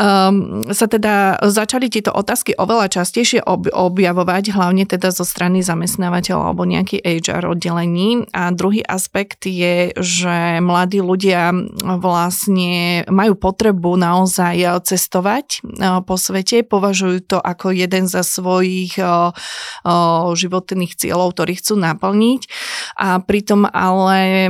Um, 0.00 0.64
sa 0.72 0.86
teda 0.88 1.40
začali 1.44 1.88
tieto 1.92 2.12
otázky 2.12 2.56
oveľa 2.56 3.00
častejšie 3.00 3.44
ob, 3.44 3.68
objavovať, 3.68 4.54
hlavne 4.56 4.84
teda 4.88 5.12
zo 5.12 5.24
strany 5.24 5.60
zamestnávateľa 5.60 6.52
alebo 6.52 6.64
nejaký 6.64 7.00
HR 7.00 7.52
oddelení. 7.52 8.28
A 8.32 8.54
druhý 8.54 8.80
aspekt 8.84 9.44
je, 9.48 9.92
že 9.96 10.60
mladí 10.62 11.00
ľudia 11.00 11.52
vlastne 12.00 13.04
majú 13.08 13.34
potrebu 13.36 13.96
naozaj 13.96 14.84
cestovať 14.86 15.64
po 16.06 16.14
svete, 16.16 16.62
považujú 16.66 17.36
to 17.36 17.38
ako 17.40 17.72
jeden 17.72 18.06
za 18.06 18.22
svojich 18.22 18.96
životných 20.36 20.92
cieľov, 20.96 21.36
ktorých 21.36 21.60
chcú 21.60 21.74
naplniť. 21.80 22.42
A 23.00 23.18
pritom 23.20 23.66
ale 23.66 24.48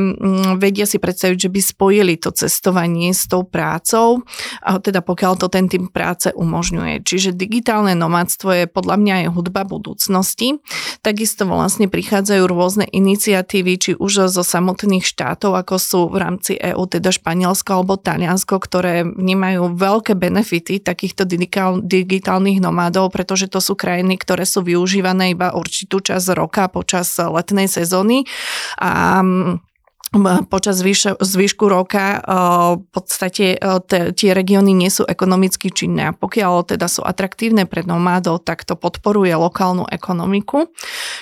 vedia 0.60 0.84
si 0.84 0.98
predstaviť, 1.00 1.48
že 1.48 1.52
by 1.52 1.60
spojili 1.60 2.14
to 2.18 2.32
cestovanie 2.34 3.12
s 3.14 3.30
tou 3.30 3.46
prácou, 3.46 4.22
teda 4.62 5.00
pokiaľ 5.02 5.35
to 5.36 5.52
ten 5.52 5.68
tým 5.70 5.88
práce 5.88 6.32
umožňuje. 6.32 7.04
Čiže 7.04 7.36
digitálne 7.36 7.92
nomadstvo 7.94 8.50
je 8.52 8.64
podľa 8.66 8.96
mňa 8.98 9.14
aj 9.22 9.26
hudba 9.32 9.62
budúcnosti. 9.68 10.58
Takisto 11.04 11.46
vlastne 11.46 11.86
prichádzajú 11.86 12.42
rôzne 12.48 12.84
iniciatívy, 12.88 13.72
či 13.76 13.90
už 13.96 14.32
zo 14.32 14.42
samotných 14.42 15.04
štátov, 15.04 15.54
ako 15.56 15.76
sú 15.76 16.00
v 16.08 16.16
rámci 16.20 16.52
EÚ, 16.56 16.88
teda 16.88 17.12
Španielsko 17.12 17.80
alebo 17.80 18.00
Taliansko, 18.00 18.56
ktoré 18.56 19.04
vnímajú 19.04 19.76
veľké 19.76 20.16
benefity 20.16 20.80
takýchto 20.80 21.28
digitálnych 21.84 22.58
nomádov, 22.58 23.12
pretože 23.12 23.46
to 23.46 23.60
sú 23.60 23.76
krajiny, 23.78 24.16
ktoré 24.18 24.48
sú 24.48 24.64
využívané 24.64 25.36
iba 25.36 25.52
určitú 25.52 26.00
časť 26.00 26.26
roka 26.34 26.66
počas 26.72 27.12
letnej 27.16 27.68
sezóny 27.68 28.24
a 28.80 29.20
počas 30.48 30.78
zvyš, 30.80 31.18
zvyšku 31.18 31.66
roka 31.66 32.22
v 32.78 32.86
podstate 32.94 33.58
tie 33.90 34.30
regióny 34.30 34.70
nie 34.70 34.90
sú 34.90 35.02
ekonomicky 35.02 35.74
činné 35.74 36.10
a 36.10 36.16
pokiaľ 36.16 36.76
teda 36.76 36.86
sú 36.86 37.02
atraktívne 37.02 37.66
pre 37.66 37.82
nomádov, 37.82 38.46
tak 38.46 38.62
to 38.62 38.78
podporuje 38.78 39.34
lokálnu 39.34 39.84
ekonomiku. 39.90 40.70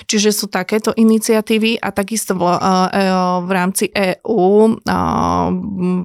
Čiže 0.05 0.29
sú 0.31 0.45
takéto 0.47 0.93
iniciatívy 0.93 1.81
a 1.81 1.89
takisto 1.89 2.37
v, 2.37 2.45
e, 2.45 3.03
v 3.41 3.49
rámci 3.49 3.85
EÚ 3.89 4.77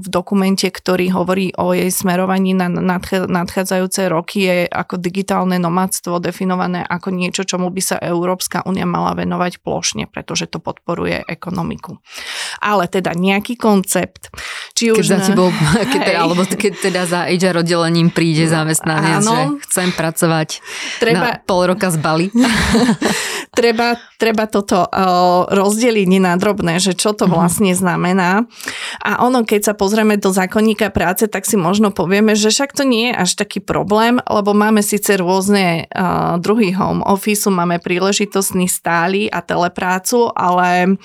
v 0.01 0.07
dokumente, 0.09 0.67
ktorý 0.69 1.13
hovorí 1.13 1.53
o 1.61 1.77
jej 1.77 1.93
smerovaní 1.93 2.57
na 2.57 2.69
nadchádzajúce 3.09 4.09
roky 4.09 4.49
je 4.49 4.57
ako 4.67 4.97
digitálne 4.97 5.61
nomádstvo 5.61 6.19
definované 6.23 6.83
ako 6.87 7.13
niečo, 7.13 7.45
čomu 7.45 7.69
by 7.69 7.83
sa 7.83 7.97
Európska 8.01 8.65
únia 8.65 8.89
mala 8.89 9.13
venovať 9.13 9.61
plošne, 9.61 10.09
pretože 10.09 10.49
to 10.49 10.59
podporuje 10.59 11.23
ekonomiku. 11.29 12.01
Ale 12.59 12.91
teda 12.91 13.15
nejaký 13.15 13.55
koncept. 13.55 14.35
Či 14.75 14.91
keď 14.91 14.99
už... 14.99 15.07
Za 15.07 15.19
tebou, 15.31 15.49
keď 15.93 16.01
teda, 16.03 16.19
alebo 16.19 16.43
keď 16.43 16.73
teda 16.83 17.03
za 17.07 17.21
HR 17.31 17.63
oddelením 17.63 18.11
príde 18.11 18.51
zamestnanec, 18.51 19.23
že 19.23 19.41
chcem 19.71 19.89
pracovať 19.95 20.49
treba, 20.99 21.21
na 21.21 21.31
pol 21.39 21.71
roka 21.71 21.93
z 21.95 21.99
Bali. 22.03 22.27
treba, 23.59 23.99
treba 24.17 24.45
toto 24.49 24.87
uh, 24.87 25.47
rozdeliť 25.51 26.09
na 26.21 26.35
drobné, 26.41 26.81
že 26.83 26.97
čo 26.97 27.13
to 27.13 27.29
mhm. 27.29 27.33
vlastne 27.33 27.73
znamená. 27.77 28.49
A 29.05 29.23
ono, 29.23 29.47
keď 29.47 29.73
sa 29.73 29.75
pozrieme 29.77 30.17
do 30.17 30.33
zákonníka 30.33 30.91
práce, 30.91 31.29
tak 31.29 31.47
si 31.47 31.55
možno 31.61 31.95
povieme, 31.95 32.35
že 32.35 32.51
však 32.51 32.75
to 32.75 32.85
nie 32.87 33.13
je 33.13 33.15
až 33.15 33.31
taký 33.39 33.61
problém, 33.61 34.19
lebo 34.27 34.57
máme 34.57 34.81
síce 34.81 35.17
rôzne 35.21 35.87
uh, 35.93 36.41
druhy 36.41 36.73
home 36.75 37.05
office, 37.05 37.47
máme 37.51 37.83
príležitostný 37.83 38.71
stály 38.71 39.29
a 39.29 39.45
teleprácu, 39.45 40.31
ale 40.33 40.97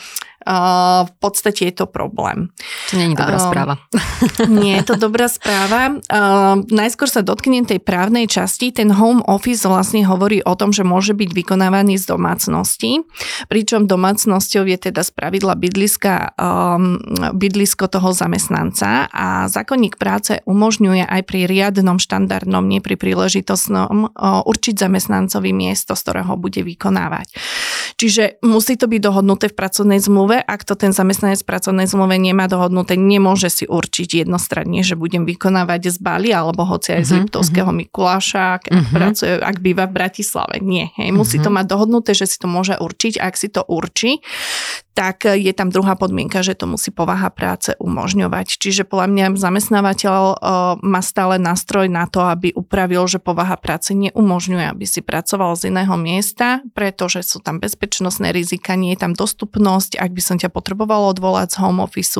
v 0.45 1.11
podstate 1.17 1.67
je 1.67 1.73
to 1.73 1.89
problém. 1.89 2.53
To 2.93 3.01
nie 3.01 3.09
je 3.09 3.17
dobrá 3.17 3.39
správa. 3.41 3.75
Nie 4.61 4.81
je 4.81 4.85
to 4.93 4.95
dobrá 5.01 5.25
správa. 5.25 5.97
Najskôr 6.69 7.09
sa 7.09 7.25
dotknem 7.25 7.65
tej 7.65 7.81
právnej 7.81 8.29
časti. 8.29 8.69
Ten 8.69 8.93
home 8.93 9.25
office 9.25 9.65
vlastne 9.65 10.05
hovorí 10.05 10.45
o 10.45 10.53
tom, 10.53 10.69
že 10.69 10.85
môže 10.85 11.17
byť 11.17 11.29
vykonávaný 11.33 11.97
z 11.97 12.05
domácnosti, 12.05 13.01
pričom 13.49 13.89
domácnosťou 13.89 14.69
je 14.69 14.77
teda 14.77 15.01
spravidla 15.01 15.57
bydliska, 15.57 16.37
bydlisko 17.33 17.85
toho 17.89 18.13
zamestnanca 18.13 19.09
a 19.09 19.49
zákonník 19.49 19.97
práce 19.97 20.45
umožňuje 20.45 21.09
aj 21.09 21.21
pri 21.25 21.49
riadnom 21.49 21.97
štandardnom, 21.97 22.69
nie 22.69 22.85
pri 22.85 23.01
príležitostnom, 23.01 24.13
určiť 24.45 24.75
zamestnancovi 24.77 25.49
miesto, 25.51 25.97
z 25.97 26.01
ktorého 26.05 26.37
bude 26.37 26.61
vykonávať. 26.61 27.33
Čiže 27.95 28.43
musí 28.43 28.75
to 28.75 28.87
byť 28.87 29.01
dohodnuté 29.01 29.45
v 29.51 29.55
pracovnej 29.55 29.99
zmluve 29.99 30.45
ak 30.45 30.61
to 30.63 30.77
ten 30.77 30.93
zamestnanec 30.93 31.41
v 31.41 31.49
pracovnej 31.49 31.87
zmluve 31.89 32.15
nemá 32.21 32.45
dohodnuté, 32.45 32.93
nemôže 32.95 33.49
si 33.49 33.65
určiť 33.65 34.23
jednostranne, 34.23 34.85
že 34.85 34.93
budem 34.93 35.25
vykonávať 35.25 35.91
z 35.91 35.97
Bali 35.99 36.29
alebo 36.31 36.63
hoci 36.63 36.95
aj 36.95 37.03
z 37.03 37.09
uh-huh, 37.09 37.19
Liptovského 37.25 37.69
uh-huh. 37.73 37.81
Mikuláša, 37.81 38.61
ak, 38.61 38.63
uh-huh. 38.69 38.93
pracuje, 38.93 39.31
ak 39.41 39.57
býva 39.59 39.89
v 39.89 39.95
Bratislave. 39.97 40.61
Nie, 40.61 40.93
hej, 40.95 41.09
musí 41.11 41.41
uh-huh. 41.41 41.51
to 41.51 41.55
mať 41.57 41.65
dohodnuté, 41.65 42.11
že 42.13 42.29
si 42.29 42.37
to 42.37 42.47
môže 42.47 42.77
určiť. 42.77 43.17
Ak 43.19 43.33
si 43.35 43.49
to 43.49 43.65
určí, 43.65 44.21
tak 44.95 45.27
je 45.27 45.51
tam 45.51 45.67
druhá 45.75 45.99
podmienka, 45.99 46.39
že 46.39 46.55
to 46.55 46.71
musí 46.71 46.87
povaha 46.87 47.27
práce 47.27 47.75
umožňovať. 47.83 48.47
Čiže 48.55 48.87
podľa 48.87 49.07
mňa 49.11 49.25
zamestnávateľ 49.35 50.39
má 50.79 51.01
stále 51.03 51.35
nástroj 51.35 51.91
na 51.91 52.07
to, 52.07 52.23
aby 52.23 52.55
upravil, 52.55 53.03
že 53.03 53.19
povaha 53.19 53.59
práce 53.59 53.91
neumožňuje, 53.91 54.71
aby 54.71 54.85
si 54.87 55.03
pracoval 55.03 55.59
z 55.59 55.75
iného 55.75 55.99
miesta, 55.99 56.63
pretože 56.71 57.27
sú 57.27 57.43
tam 57.43 57.59
bezpečnostné 57.85 58.33
rizika, 58.33 58.73
nie 58.73 58.97
je 58.97 58.99
tam 59.05 59.13
dostupnosť, 59.13 60.01
ak 60.01 60.09
by 60.09 60.21
som 60.25 60.41
ťa 60.41 60.49
potreboval 60.49 61.13
odvolať 61.13 61.53
z 61.53 61.61
home 61.61 61.85
office, 61.85 62.17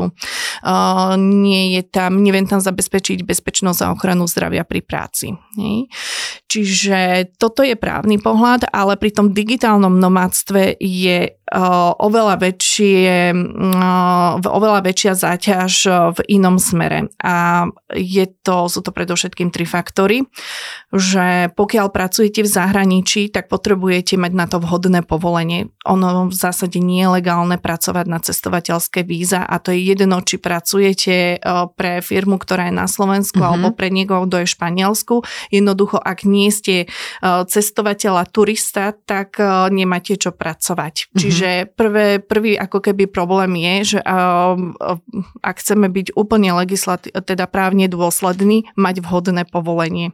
nie 1.17 1.73
je 1.73 1.81
tam, 1.81 2.21
neviem 2.21 2.45
tam 2.45 2.61
zabezpečiť 2.61 3.25
bezpečnosť 3.25 3.79
a 3.81 3.91
ochranu 3.97 4.29
zdravia 4.29 4.61
pri 4.61 4.85
práci. 4.85 5.33
Čiže 6.55 7.35
toto 7.35 7.67
je 7.67 7.75
právny 7.75 8.15
pohľad, 8.15 8.71
ale 8.71 8.95
pri 8.95 9.11
tom 9.11 9.35
digitálnom 9.35 9.99
nomádstve 9.99 10.79
je 10.79 11.35
oveľa 12.01 12.41
väčšie, 12.41 13.35
oveľa 14.41 14.81
väčšia 14.81 15.13
záťaž 15.13 15.73
v 16.17 16.19
inom 16.33 16.57
smere. 16.57 17.13
A 17.21 17.67
je 17.93 18.25
to, 18.41 18.65
sú 18.65 18.81
to 18.81 18.89
predovšetkým 18.89 19.53
tri 19.53 19.67
faktory, 19.67 20.25
že 20.89 21.53
pokiaľ 21.53 21.93
pracujete 21.93 22.41
v 22.41 22.49
zahraničí, 22.49 23.29
tak 23.29 23.51
potrebujete 23.51 24.17
mať 24.17 24.31
na 24.33 24.49
to 24.49 24.57
vhodné 24.57 25.05
povolenie. 25.05 25.69
Ono 25.85 26.31
v 26.31 26.35
zásade 26.35 26.81
nie 26.81 27.05
je 27.05 27.13
legálne 27.21 27.61
pracovať 27.61 28.05
na 28.09 28.17
cestovateľské 28.23 29.05
víza 29.05 29.45
a 29.45 29.61
to 29.61 29.69
je 29.69 29.91
jedno, 29.91 30.25
či 30.25 30.41
pracujete 30.41 31.43
pre 31.77 32.01
firmu, 32.01 32.41
ktorá 32.41 32.73
je 32.73 32.79
na 32.79 32.89
Slovensku 32.89 33.37
mm-hmm. 33.37 33.53
alebo 33.53 33.69
pre 33.75 33.93
niekoho, 33.93 34.25
kto 34.25 34.41
je 34.41 34.49
v 34.49 34.55
Španielsku. 34.57 35.15
Jednoducho, 35.53 36.01
ak 36.01 36.25
nie 36.25 36.44
ste 36.49 36.89
cestovateľ 37.23 38.13
a 38.21 38.25
turista, 38.25 38.91
tak 38.93 39.37
nemáte 39.69 40.17
čo 40.17 40.33
pracovať. 40.33 40.95
Mm-hmm. 40.95 41.19
Čiže 41.19 41.49
prvé, 41.73 42.19
prvý 42.19 42.57
ako 42.57 42.81
keby 42.81 43.07
problém 43.07 43.55
je, 43.55 43.97
že 43.97 43.99
ak 45.41 45.55
chceme 45.61 45.87
byť 45.87 46.17
úplne 46.17 46.51
legislat- 46.57 47.09
teda 47.09 47.45
právne 47.47 47.87
dôsledný, 47.87 48.67
mať 48.73 49.05
vhodné 49.05 49.45
povolenie. 49.47 50.11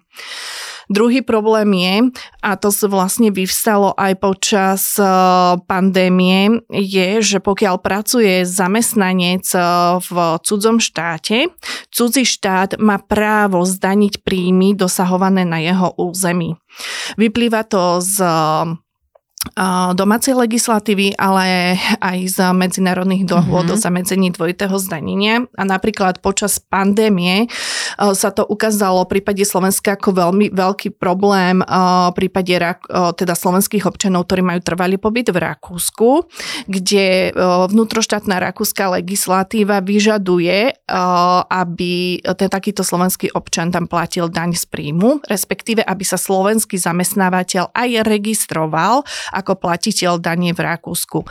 Druhý 0.91 1.23
problém 1.23 1.71
je, 1.71 1.95
a 2.43 2.59
to 2.59 2.67
sa 2.67 2.91
vlastne 2.91 3.31
vyvstalo 3.31 3.95
aj 3.95 4.13
počas 4.19 4.99
pandémie, 5.63 6.59
je, 6.67 7.23
že 7.23 7.39
pokiaľ 7.39 7.79
pracuje 7.79 8.43
zamestnanec 8.43 9.47
v 10.03 10.15
cudzom 10.43 10.83
štáte, 10.83 11.47
cudzí 11.95 12.27
štát 12.27 12.75
má 12.75 12.99
právo 12.99 13.63
zdaniť 13.63 14.19
príjmy 14.19 14.75
dosahované 14.75 15.47
na 15.47 15.63
jeho 15.63 15.95
území. 15.95 16.59
Vyplýva 17.15 17.63
to 17.63 18.03
z 18.03 18.19
domácej 19.97 20.37
legislatívy, 20.37 21.17
ale 21.17 21.75
aj 21.99 22.19
z 22.29 22.37
medzinárodných 22.55 23.25
dohôd 23.27 23.67
mm-hmm. 23.67 23.77
o 23.77 23.83
zamedzení 23.83 24.27
dvojitého 24.31 24.77
zdanenia. 24.79 25.43
A 25.57 25.63
napríklad 25.67 26.21
počas 26.23 26.61
pandémie 26.61 27.49
sa 27.97 28.29
to 28.31 28.45
ukázalo 28.47 29.03
v 29.03 29.17
prípade 29.17 29.43
Slovenska 29.43 29.97
ako 29.99 30.13
veľmi 30.13 30.53
veľký 30.53 30.95
problém 30.95 31.59
v 31.61 32.13
prípade 32.15 32.53
teda 33.17 33.33
slovenských 33.33 33.89
občanov, 33.89 34.29
ktorí 34.29 34.41
majú 34.45 34.61
trvalý 34.63 34.95
pobyt 35.01 35.33
v 35.33 35.41
Rakúsku, 35.41 36.29
kde 36.69 37.35
vnútroštátna 37.67 38.39
rakúska 38.39 38.93
legislatíva 38.93 39.83
vyžaduje, 39.83 40.87
aby 41.49 42.23
ten 42.23 42.49
takýto 42.49 42.85
slovenský 42.85 43.33
občan 43.35 43.73
tam 43.73 43.89
platil 43.89 44.29
daň 44.31 44.55
z 44.55 44.69
príjmu, 44.69 45.25
respektíve 45.27 45.83
aby 45.83 46.03
sa 46.05 46.15
slovenský 46.15 46.77
zamestnávateľ 46.77 47.73
aj 47.73 47.89
registroval 48.05 49.03
ako 49.31 49.57
platiteľ 49.57 50.19
danie 50.19 50.51
v 50.51 50.61
Rakúsku. 50.61 51.23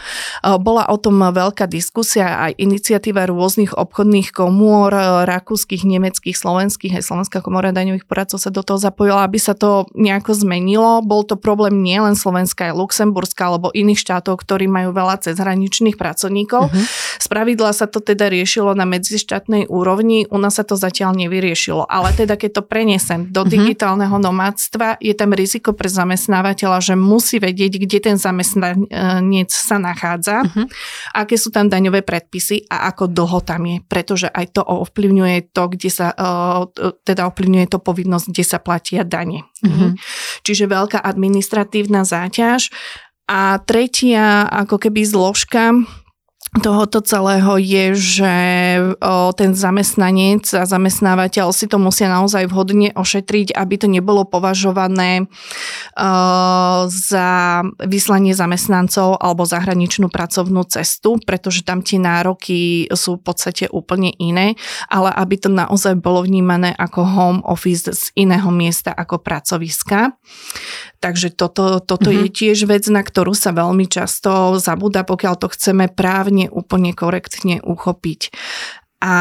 Bola 0.42 0.88
o 0.88 0.96
tom 0.96 1.20
veľká 1.20 1.68
diskusia 1.68 2.50
aj 2.50 2.58
iniciatíva 2.58 3.28
rôznych 3.28 3.76
obchodných 3.76 4.32
komôr, 4.32 4.90
rakúskych, 5.28 5.84
nemeckých, 5.84 6.34
slovenských, 6.34 6.96
aj 6.96 7.04
Slovenská 7.06 7.38
komora 7.44 7.70
daňových 7.70 8.08
poradcov 8.08 8.40
sa 8.40 8.50
do 8.50 8.64
toho 8.64 8.80
zapojila, 8.80 9.28
aby 9.28 9.36
sa 9.36 9.52
to 9.52 9.84
nejako 9.92 10.32
zmenilo. 10.32 11.04
Bol 11.04 11.28
to 11.28 11.36
problém 11.36 11.84
nielen 11.84 12.16
Slovenska, 12.16 12.72
aj 12.72 12.78
Luxemburska 12.78 13.52
alebo 13.52 13.68
iných 13.70 14.00
štátov, 14.00 14.40
ktorí 14.40 14.66
majú 14.66 14.96
veľa 14.96 15.20
cezhraničných 15.20 16.00
pracovníkov. 16.00 16.72
Uh-huh. 16.72 16.84
Spravidla 17.20 17.76
sa 17.76 17.84
to 17.84 18.00
teda 18.00 18.32
riešilo 18.32 18.72
na 18.72 18.88
medzištátnej 18.88 19.68
úrovni, 19.68 20.24
u 20.30 20.38
nás 20.40 20.56
sa 20.56 20.64
to 20.64 20.78
zatiaľ 20.78 21.12
nevyriešilo. 21.18 21.84
Ale 21.84 22.16
teda 22.16 22.40
keď 22.40 22.60
to 22.60 22.62
prenesem 22.64 23.28
do 23.28 23.44
uh-huh. 23.44 23.52
digitálneho 23.52 24.16
nomádstva, 24.16 24.96
je 25.02 25.12
tam 25.12 25.36
riziko 25.36 25.76
pre 25.76 25.92
zamestnávateľa, 25.92 26.78
že 26.80 26.94
musí 26.96 27.36
vedieť, 27.42 27.76
kde 27.90 27.98
ten 27.98 28.14
zamestnanec 28.14 29.50
sa 29.50 29.82
nachádza, 29.82 30.46
uh-huh. 30.46 30.70
aké 31.10 31.34
sú 31.34 31.50
tam 31.50 31.66
daňové 31.66 32.06
predpisy 32.06 32.70
a 32.70 32.94
ako 32.94 33.10
dlho 33.10 33.42
tam 33.42 33.66
je, 33.66 33.82
pretože 33.82 34.30
aj 34.30 34.54
to 34.54 34.62
ovplyvňuje 34.62 35.50
to, 35.50 35.62
kde 35.74 35.90
sa, 35.90 36.14
teda 37.02 37.26
ovplyvňuje 37.26 37.66
to 37.66 37.82
povinnosť, 37.82 38.30
kde 38.30 38.44
sa 38.46 38.62
platia 38.62 39.02
dane. 39.02 39.42
Uh-huh. 39.66 39.98
Čiže 40.46 40.70
veľká 40.70 41.02
administratívna 41.02 42.06
záťaž. 42.06 42.70
A 43.30 43.62
tretia 43.62 44.42
ako 44.50 44.78
keby 44.82 45.06
zložka 45.06 45.70
tohoto 46.58 46.98
celého 46.98 47.62
je, 47.62 47.94
že 47.94 48.34
ten 49.38 49.50
zamestnanec 49.54 50.42
a 50.58 50.66
zamestnávateľ 50.66 51.54
si 51.54 51.70
to 51.70 51.78
musia 51.78 52.10
naozaj 52.10 52.50
vhodne 52.50 52.90
ošetriť, 52.90 53.54
aby 53.54 53.74
to 53.78 53.86
nebolo 53.86 54.26
považované 54.26 55.30
za 56.90 57.28
vyslanie 57.78 58.34
zamestnancov 58.34 59.22
alebo 59.22 59.46
zahraničnú 59.46 60.10
pracovnú 60.10 60.66
cestu, 60.66 61.22
pretože 61.22 61.62
tam 61.62 61.86
tie 61.86 62.02
nároky 62.02 62.90
sú 62.90 63.22
v 63.22 63.30
podstate 63.30 63.70
úplne 63.70 64.10
iné, 64.18 64.58
ale 64.90 65.14
aby 65.14 65.38
to 65.38 65.54
naozaj 65.54 65.94
bolo 66.02 66.26
vnímané 66.26 66.74
ako 66.74 67.06
home 67.06 67.40
office 67.46 67.86
z 67.86 68.10
iného 68.18 68.50
miesta 68.50 68.90
ako 68.90 69.22
pracoviska. 69.22 70.18
Takže 71.00 71.32
toto, 71.32 71.80
toto 71.80 72.12
mm-hmm. 72.12 72.22
je 72.22 72.28
tiež 72.28 72.58
vec, 72.68 72.84
na 72.92 73.00
ktorú 73.00 73.32
sa 73.32 73.56
veľmi 73.56 73.88
často 73.88 74.60
zabúda, 74.60 75.00
pokiaľ 75.08 75.34
to 75.40 75.48
chceme 75.48 75.88
právne 75.88 76.52
úplne 76.52 76.92
korektne 76.92 77.64
uchopiť. 77.64 78.28
A 79.00 79.16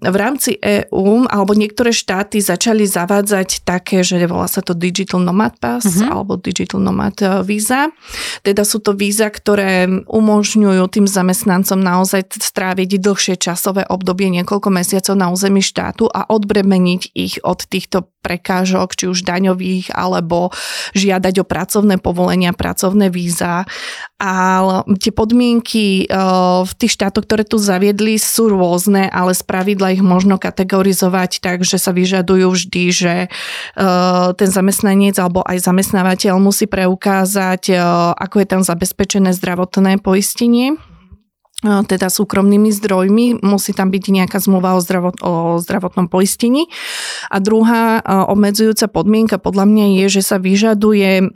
v 0.00 0.16
rámci 0.16 0.56
EÚ, 0.56 1.28
alebo 1.28 1.52
niektoré 1.52 1.92
štáty 1.92 2.40
začali 2.40 2.88
zavádzať 2.88 3.60
také, 3.60 4.00
že 4.00 4.16
volá 4.24 4.48
sa 4.48 4.64
to 4.64 4.72
Digital 4.72 5.20
Nomad 5.20 5.60
Pass 5.60 5.84
uh-huh. 5.84 6.08
alebo 6.08 6.40
Digital 6.40 6.80
Nomad 6.80 7.20
e, 7.20 7.44
Visa. 7.44 7.92
Teda 8.40 8.64
sú 8.64 8.80
to 8.80 8.96
víza, 8.96 9.28
ktoré 9.28 9.84
umožňujú 10.08 10.80
tým 10.88 11.04
zamestnancom 11.04 11.76
naozaj 11.76 12.40
stráviť 12.40 13.04
dlhšie 13.04 13.36
časové 13.36 13.84
obdobie, 13.84 14.32
niekoľko 14.32 14.72
mesiacov 14.72 15.12
na 15.12 15.28
území 15.28 15.60
štátu 15.60 16.08
a 16.08 16.24
odbremeniť 16.32 17.12
ich 17.12 17.36
od 17.44 17.68
týchto 17.68 18.08
prekážok, 18.22 18.94
či 18.94 19.04
už 19.10 19.26
daňových, 19.26 19.90
alebo 19.90 20.54
žiadať 20.94 21.42
o 21.42 21.44
pracovné 21.44 21.98
povolenia, 21.98 22.54
pracovné 22.54 23.10
víza. 23.10 23.66
A 24.22 24.34
tie 25.02 25.10
podmienky 25.10 26.06
e, 26.06 26.16
v 26.62 26.72
tých 26.78 26.94
štátoch, 26.94 27.26
ktoré 27.26 27.42
tu 27.42 27.58
zaviedli, 27.58 28.14
sú 28.22 28.54
rôzne, 28.54 29.10
ale 29.10 29.34
z 29.34 29.42
pravidla 29.42 29.98
ich 29.98 30.04
možno 30.06 30.38
kategorizovať 30.38 31.42
tak, 31.42 31.66
že 31.66 31.82
sa 31.82 31.90
vyžadujú 31.90 32.46
vždy, 32.54 32.84
že 32.94 33.14
e, 33.26 33.28
ten 34.38 34.50
zamestnanec 34.50 35.18
alebo 35.18 35.42
aj 35.42 35.58
zamestnávateľ 35.66 36.38
musí 36.38 36.70
preukázať, 36.70 37.74
e, 37.74 37.82
ako 38.14 38.36
je 38.38 38.46
tam 38.46 38.62
zabezpečené 38.62 39.34
zdravotné 39.34 39.98
poistenie 39.98 40.78
teda 41.62 42.10
súkromnými 42.10 42.74
zdrojmi, 42.74 43.38
musí 43.46 43.70
tam 43.70 43.94
byť 43.94 44.04
nejaká 44.10 44.42
zmluva 44.42 44.74
o, 44.74 44.80
zdravot, 44.82 45.16
o 45.22 45.32
zdravotnom 45.62 46.10
poistení. 46.10 46.66
A 47.30 47.38
druhá 47.38 48.02
obmedzujúca 48.26 48.90
podmienka 48.90 49.38
podľa 49.38 49.70
mňa 49.70 49.86
je, 50.02 50.18
že 50.18 50.22
sa 50.26 50.42
vyžaduje 50.42 51.30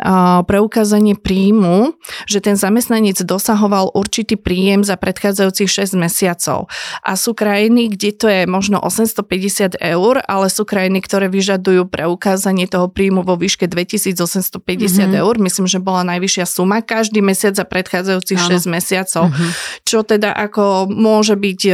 preukázanie 0.51 1.15
príjmu, 1.15 1.95
že 2.27 2.43
ten 2.43 2.59
zamestnanec 2.59 3.23
dosahoval 3.23 3.95
určitý 3.95 4.35
príjem 4.35 4.83
za 4.83 4.99
predchádzajúcich 4.99 5.95
6 5.95 5.95
mesiacov. 5.95 6.67
A 7.07 7.15
sú 7.15 7.31
krajiny, 7.31 7.95
kde 7.95 8.11
to 8.11 8.27
je 8.27 8.51
možno 8.51 8.83
850 8.83 9.79
eur, 9.79 10.15
ale 10.27 10.51
sú 10.51 10.67
krajiny, 10.67 10.99
ktoré 11.07 11.31
vyžadujú 11.31 11.87
preukázanie 11.87 12.67
toho 12.67 12.91
príjmu 12.91 13.23
vo 13.23 13.39
výške 13.39 13.71
2850 13.71 14.59
mm-hmm. 14.59 15.23
eur. 15.23 15.35
Myslím, 15.39 15.71
že 15.71 15.79
bola 15.79 16.03
najvyššia 16.03 16.45
suma 16.51 16.83
každý 16.83 17.23
mesiac 17.23 17.55
za 17.55 17.63
predchádzajúcich 17.63 18.41
Áno. 18.43 18.59
6 18.59 18.75
mesiacov. 18.75 19.31
Mm-hmm. 19.31 19.51
Čo 19.87 19.99
teda 20.03 20.16
ako 20.23 20.89
môže 20.89 21.37
byť 21.37 21.61
e, 21.69 21.73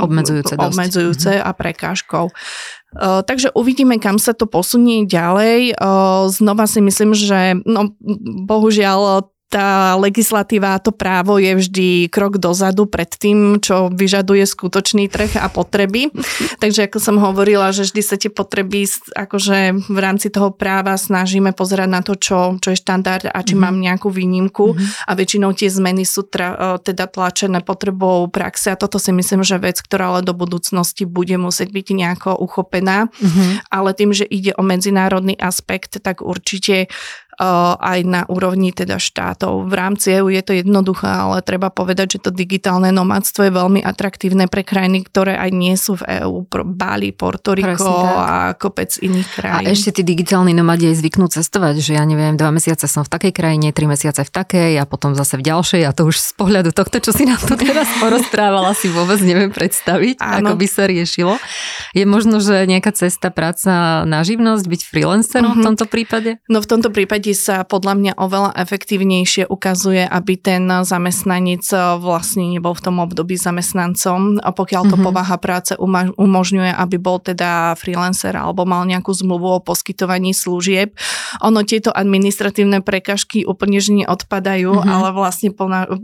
obmedzujúce, 0.00 0.54
obmedzujúce 0.58 1.32
a 1.38 1.50
prekážkou. 1.54 2.28
E, 2.28 2.32
takže 3.22 3.54
uvidíme, 3.54 4.00
kam 4.02 4.18
sa 4.18 4.34
to 4.34 4.50
posunie 4.50 5.06
ďalej. 5.06 5.72
E, 5.72 5.74
znova 6.32 6.66
si 6.66 6.82
myslím, 6.82 7.14
že 7.14 7.60
no, 7.62 7.94
bohužiaľ 8.46 9.30
tá 9.50 9.98
legislatíva 9.98 10.78
a 10.78 10.82
to 10.82 10.94
právo 10.94 11.42
je 11.42 11.58
vždy 11.58 11.88
krok 12.06 12.38
dozadu 12.38 12.86
pred 12.86 13.10
tým, 13.10 13.58
čo 13.58 13.90
vyžaduje 13.90 14.46
skutočný 14.46 15.10
trh 15.10 15.42
a 15.42 15.50
potreby. 15.50 16.14
Takže 16.62 16.86
ako 16.86 16.98
som 17.02 17.18
hovorila, 17.18 17.74
že 17.74 17.90
vždy 17.90 18.02
sa 18.06 18.14
tie 18.14 18.30
potreby 18.30 18.86
akože 19.10 19.90
v 19.90 19.98
rámci 19.98 20.30
toho 20.30 20.54
práva 20.54 20.94
snažíme 20.94 21.50
pozerať 21.50 21.88
na 21.90 22.00
to, 22.06 22.14
čo, 22.14 22.62
čo 22.62 22.70
je 22.70 22.78
štandard 22.78 23.26
a 23.26 23.42
či 23.42 23.58
mm-hmm. 23.58 23.62
mám 23.66 23.76
nejakú 23.82 24.08
výnimku 24.08 24.78
mm-hmm. 24.78 25.10
a 25.10 25.12
väčšinou 25.18 25.50
tie 25.58 25.66
zmeny 25.66 26.06
sú 26.06 26.30
tra, 26.30 26.78
e, 26.78 26.86
teda 26.86 27.10
tlačené 27.10 27.66
potrebou 27.66 28.30
praxe 28.30 28.70
a 28.70 28.78
toto 28.78 29.02
si 29.02 29.10
myslím, 29.10 29.42
že 29.42 29.58
vec, 29.58 29.82
ktorá 29.82 30.14
ale 30.14 30.22
do 30.22 30.30
budúcnosti 30.30 31.10
bude 31.10 31.34
musieť 31.34 31.74
byť 31.74 31.86
nejako 31.90 32.38
uchopená, 32.38 33.10
mm-hmm. 33.10 33.66
ale 33.66 33.90
tým, 33.98 34.14
že 34.14 34.22
ide 34.30 34.54
o 34.54 34.62
medzinárodný 34.62 35.34
aspekt, 35.34 35.98
tak 35.98 36.22
určite 36.22 36.86
aj 37.80 38.00
na 38.04 38.22
úrovni 38.28 38.70
teda 38.76 39.00
štátov. 39.00 39.64
V 39.64 39.74
rámci 39.74 40.12
EU 40.20 40.28
je 40.28 40.44
to 40.44 40.52
jednoduché, 40.52 41.08
ale 41.08 41.40
treba 41.40 41.72
povedať, 41.72 42.20
že 42.20 42.28
to 42.28 42.30
digitálne 42.30 42.92
nomádstvo 42.92 43.48
je 43.48 43.52
veľmi 43.56 43.80
atraktívne 43.80 44.44
pre 44.44 44.60
krajiny, 44.60 45.08
ktoré 45.08 45.40
aj 45.40 45.50
nie 45.56 45.74
sú 45.80 45.96
v 45.96 46.20
EÚ. 46.20 46.44
Bali, 46.60 47.16
Portoriko 47.16 47.88
a 48.20 48.52
kopec 48.52 48.92
iných 49.00 49.28
krajín. 49.32 49.64
A 49.64 49.72
ešte 49.72 49.96
tí 49.96 50.02
digitálni 50.04 50.52
nomadi 50.52 50.92
aj 50.92 51.00
zvyknú 51.00 51.32
cestovať, 51.32 51.80
že 51.80 51.96
ja 51.96 52.04
neviem, 52.04 52.36
dva 52.36 52.52
mesiace 52.52 52.84
som 52.84 53.08
v 53.08 53.10
takej 53.16 53.32
krajine, 53.32 53.72
tri 53.72 53.88
mesiace 53.88 54.20
v 54.20 54.30
takej 54.30 54.76
a 54.76 54.84
potom 54.84 55.16
zase 55.16 55.40
v 55.40 55.48
ďalšej 55.48 55.82
a 55.88 55.90
to 55.96 56.04
už 56.04 56.20
z 56.20 56.32
pohľadu 56.36 56.76
tohto, 56.76 57.00
čo 57.00 57.16
si 57.16 57.24
nám 57.24 57.40
tu 57.40 57.56
teraz 57.56 57.88
porozprávala, 57.96 58.76
si 58.76 58.92
vôbec 58.92 59.16
neviem 59.24 59.48
predstaviť, 59.48 60.20
Áno. 60.20 60.52
ako 60.52 60.52
by 60.60 60.66
sa 60.68 60.84
riešilo. 60.84 61.40
Je 61.96 62.04
možno, 62.04 62.44
že 62.44 62.68
nejaká 62.68 62.92
cesta, 62.92 63.32
práca 63.32 64.04
na 64.04 64.20
živnosť, 64.20 64.64
byť 64.68 64.80
freelancerom 64.84 65.56
uh-huh. 65.56 65.56
v 65.56 65.62
mhm. 65.64 65.66
tomto 65.72 65.84
prípade? 65.88 66.30
No 66.50 66.60
v 66.60 66.68
tomto 66.68 66.92
prípade 66.92 67.29
kde 67.30 67.38
sa 67.38 67.62
podľa 67.62 67.94
mňa 67.94 68.12
oveľa 68.18 68.58
efektívnejšie 68.58 69.46
ukazuje, 69.46 70.02
aby 70.02 70.34
ten 70.34 70.66
zamestnanec 70.66 71.62
eh, 71.70 71.94
vlastne 72.02 72.50
nebol 72.50 72.74
v 72.74 72.82
tom 72.82 72.98
období 72.98 73.38
zamestnancom, 73.38 74.42
pokiaľ 74.42 74.82
to 74.90 74.98
mm-hmm. 74.98 75.06
povaha 75.06 75.38
práce 75.38 75.78
umožňuje, 76.18 76.74
aby 76.74 76.98
bol 76.98 77.22
teda 77.22 77.78
freelancer 77.78 78.34
alebo 78.34 78.66
mal 78.66 78.82
nejakú 78.82 79.14
zmluvu 79.14 79.46
o 79.46 79.62
poskytovaní 79.62 80.34
služieb. 80.34 80.98
Ono 81.46 81.62
tieto 81.62 81.94
administratívne 81.94 82.82
prekažky 82.82 83.46
úplne 83.46 83.78
že 83.78 83.94
neodpadajú, 83.94 84.74
mm-hmm. 84.74 84.90
ale 84.90 85.08
vlastne 85.14 85.54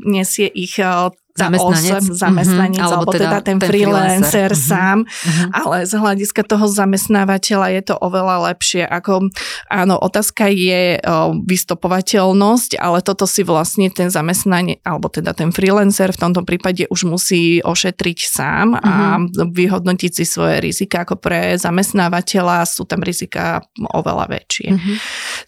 nesie 0.06 0.46
ich 0.46 0.78
eh, 0.78 1.10
zamestnanec, 1.36 2.02
osem, 2.02 2.16
zamestnanec 2.16 2.80
mm-hmm, 2.80 2.96
alebo 2.96 3.10
teda, 3.12 3.24
teda 3.28 3.38
ten, 3.44 3.58
ten 3.60 3.68
freelancer, 3.68 4.50
freelancer 4.50 4.50
mm-hmm. 4.52 4.68
sám, 4.72 4.98
mm-hmm. 5.04 5.48
ale 5.52 5.76
z 5.84 5.92
hľadiska 5.94 6.42
toho 6.48 6.66
zamestnávateľa 6.66 7.66
je 7.76 7.82
to 7.84 7.94
oveľa 8.00 8.36
lepšie. 8.52 8.82
Ako, 8.88 9.28
áno, 9.68 9.94
otázka 10.00 10.48
je 10.48 10.96
o, 10.96 11.36
vystopovateľnosť, 11.44 12.80
ale 12.80 12.98
toto 13.04 13.28
si 13.28 13.44
vlastne 13.44 13.92
ten 13.92 14.08
zamestnanec, 14.08 14.80
alebo 14.82 15.12
teda 15.12 15.36
ten 15.36 15.52
freelancer 15.52 16.10
v 16.16 16.20
tomto 16.20 16.42
prípade 16.42 16.88
už 16.88 17.04
musí 17.04 17.60
ošetriť 17.60 18.18
sám 18.24 18.66
mm-hmm. 18.74 18.88
a 18.88 18.94
mhm. 19.20 19.52
vyhodnotiť 19.52 20.12
si 20.16 20.24
svoje 20.24 20.64
rizika, 20.64 21.04
ako 21.04 21.20
pre 21.20 21.60
zamestnávateľa 21.60 22.64
sú 22.64 22.88
tam 22.88 23.04
rizika 23.04 23.60
oveľa 23.92 24.32
väčšie. 24.32 24.68
Mm-hmm. 24.72 24.96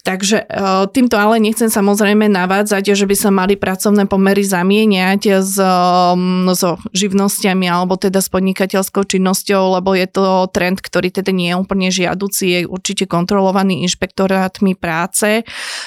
Takže 0.05 0.37
o, 0.45 0.85
týmto 0.87 1.17
ale 1.17 1.41
nechcem 1.41 1.67
samozrejme 1.67 2.29
navádzať, 2.29 2.93
že 2.93 3.05
by 3.09 3.15
sa 3.17 3.29
mali 3.33 3.57
pracovné 3.57 4.05
pomery 4.05 4.45
zamieňať 4.45 5.21
s 5.41 5.57
um, 5.79 6.51
so 6.53 6.75
živnosťami 6.91 7.65
alebo 7.69 7.95
teda 7.95 8.19
s 8.19 8.29
podnikateľskou 8.31 9.05
činnosťou, 9.07 9.79
lebo 9.79 9.95
je 9.95 10.07
to 10.09 10.47
trend, 10.51 10.83
ktorý 10.83 11.11
teda 11.13 11.31
nie 11.31 11.51
je 11.51 11.59
úplne 11.59 11.87
žiaduci, 11.89 12.43
je 12.45 12.59
určite 12.67 13.07
kontrolovaný 13.07 13.83
inšpektorátmi 13.87 14.75
práce 14.75 15.43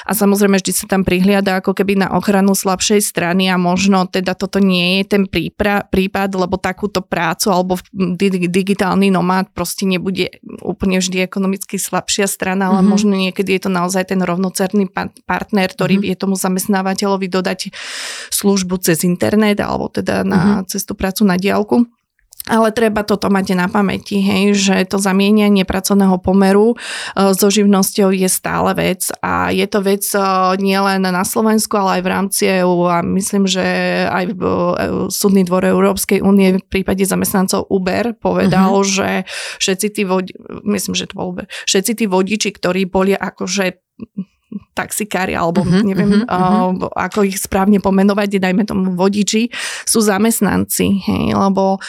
a 0.07 0.11
samozrejme 0.13 0.59
vždy 0.59 0.73
sa 0.73 0.87
tam 0.89 1.03
prihliada 1.05 1.61
ako 1.61 1.77
keby 1.77 2.07
na 2.07 2.09
ochranu 2.15 2.57
slabšej 2.57 3.01
strany 3.03 3.49
a 3.49 3.57
možno 3.61 4.07
teda 4.09 4.37
toto 4.37 4.59
nie 4.59 5.01
je 5.01 5.17
ten 5.17 5.23
prípra, 5.29 5.85
prípad, 5.87 6.35
lebo 6.37 6.57
takúto 6.59 7.03
prácu 7.05 7.53
alebo 7.53 7.73
digitálny 8.49 9.13
nomád 9.13 9.51
proste 9.53 9.85
nebude 9.85 10.39
úplne 10.63 11.03
vždy 11.03 11.25
ekonomicky 11.25 11.77
slabšia 11.81 12.31
strana, 12.31 12.71
ale 12.71 12.81
mm-hmm. 12.81 12.93
možno 12.93 13.13
niekedy 13.15 13.57
je 13.59 13.63
to 13.67 13.71
naozaj 13.73 14.09
ten 14.09 14.21
rovnocerný 14.23 14.89
partner, 15.27 15.69
ktorý 15.71 15.99
mm-hmm. 15.99 16.15
vie 16.15 16.15
tomu 16.19 16.35
zamestnávateľovi 16.39 17.27
dodať 17.27 17.61
službu 18.31 18.79
cez 18.83 19.03
internet 19.03 19.59
alebo 19.63 19.82
teda 19.89 20.23
na 20.23 20.63
uh-huh. 20.63 20.69
cestu 20.69 20.95
prácu 20.95 21.27
na 21.27 21.41
diálku. 21.41 21.89
Ale 22.51 22.75
treba 22.75 23.07
toto 23.07 23.31
mať 23.31 23.55
na 23.55 23.71
pamäti, 23.71 24.19
hej, 24.19 24.59
že 24.59 24.75
to 24.91 24.99
zamienianie 24.99 25.63
pracovného 25.63 26.19
pomeru 26.19 26.75
e, 26.75 26.77
so 27.39 27.47
živnosťou 27.47 28.11
je 28.11 28.27
stále 28.27 28.75
vec 28.75 29.15
a 29.23 29.55
je 29.55 29.63
to 29.71 29.79
vec 29.79 30.03
e, 30.11 30.19
nielen 30.59 31.07
na 31.07 31.23
Slovensku, 31.23 31.79
ale 31.79 31.99
aj 31.99 32.03
v 32.03 32.11
rámci 32.11 32.43
EU 32.67 32.91
a 32.91 32.99
myslím, 33.07 33.47
že 33.47 33.63
aj 34.11 34.25
e, 34.27 34.35
súdny 35.07 35.47
dvor 35.47 35.63
Európskej 35.63 36.19
únie 36.19 36.59
v 36.59 36.67
prípade 36.67 37.07
zamestnancov 37.07 37.71
Uber 37.71 38.11
povedal, 38.19 38.75
uh-huh. 38.75 38.91
že 38.91 39.23
všetci 39.63 39.87
tí 39.95 40.03
vodi, 40.03 40.35
myslím, 40.67 40.99
že 40.99 41.07
to 41.07 41.23
bol 41.23 41.31
Uber, 41.31 41.47
všetci 41.47 41.93
tí 41.95 42.11
vodiči, 42.11 42.51
ktorí 42.51 42.91
boli 42.91 43.15
akože 43.15 43.79
taxikári, 44.73 45.37
alebo 45.37 45.63
uh-huh, 45.63 45.85
neviem, 45.85 46.25
uh-huh, 46.25 46.81
uh, 46.81 46.91
ako 46.97 47.29
ich 47.29 47.41
správne 47.41 47.79
pomenovať, 47.79 48.41
dajme 48.41 48.65
tomu 48.65 48.97
vodiči, 48.97 49.53
sú 49.85 50.01
zamestnanci, 50.01 51.05
hej, 51.05 51.25
lebo 51.37 51.83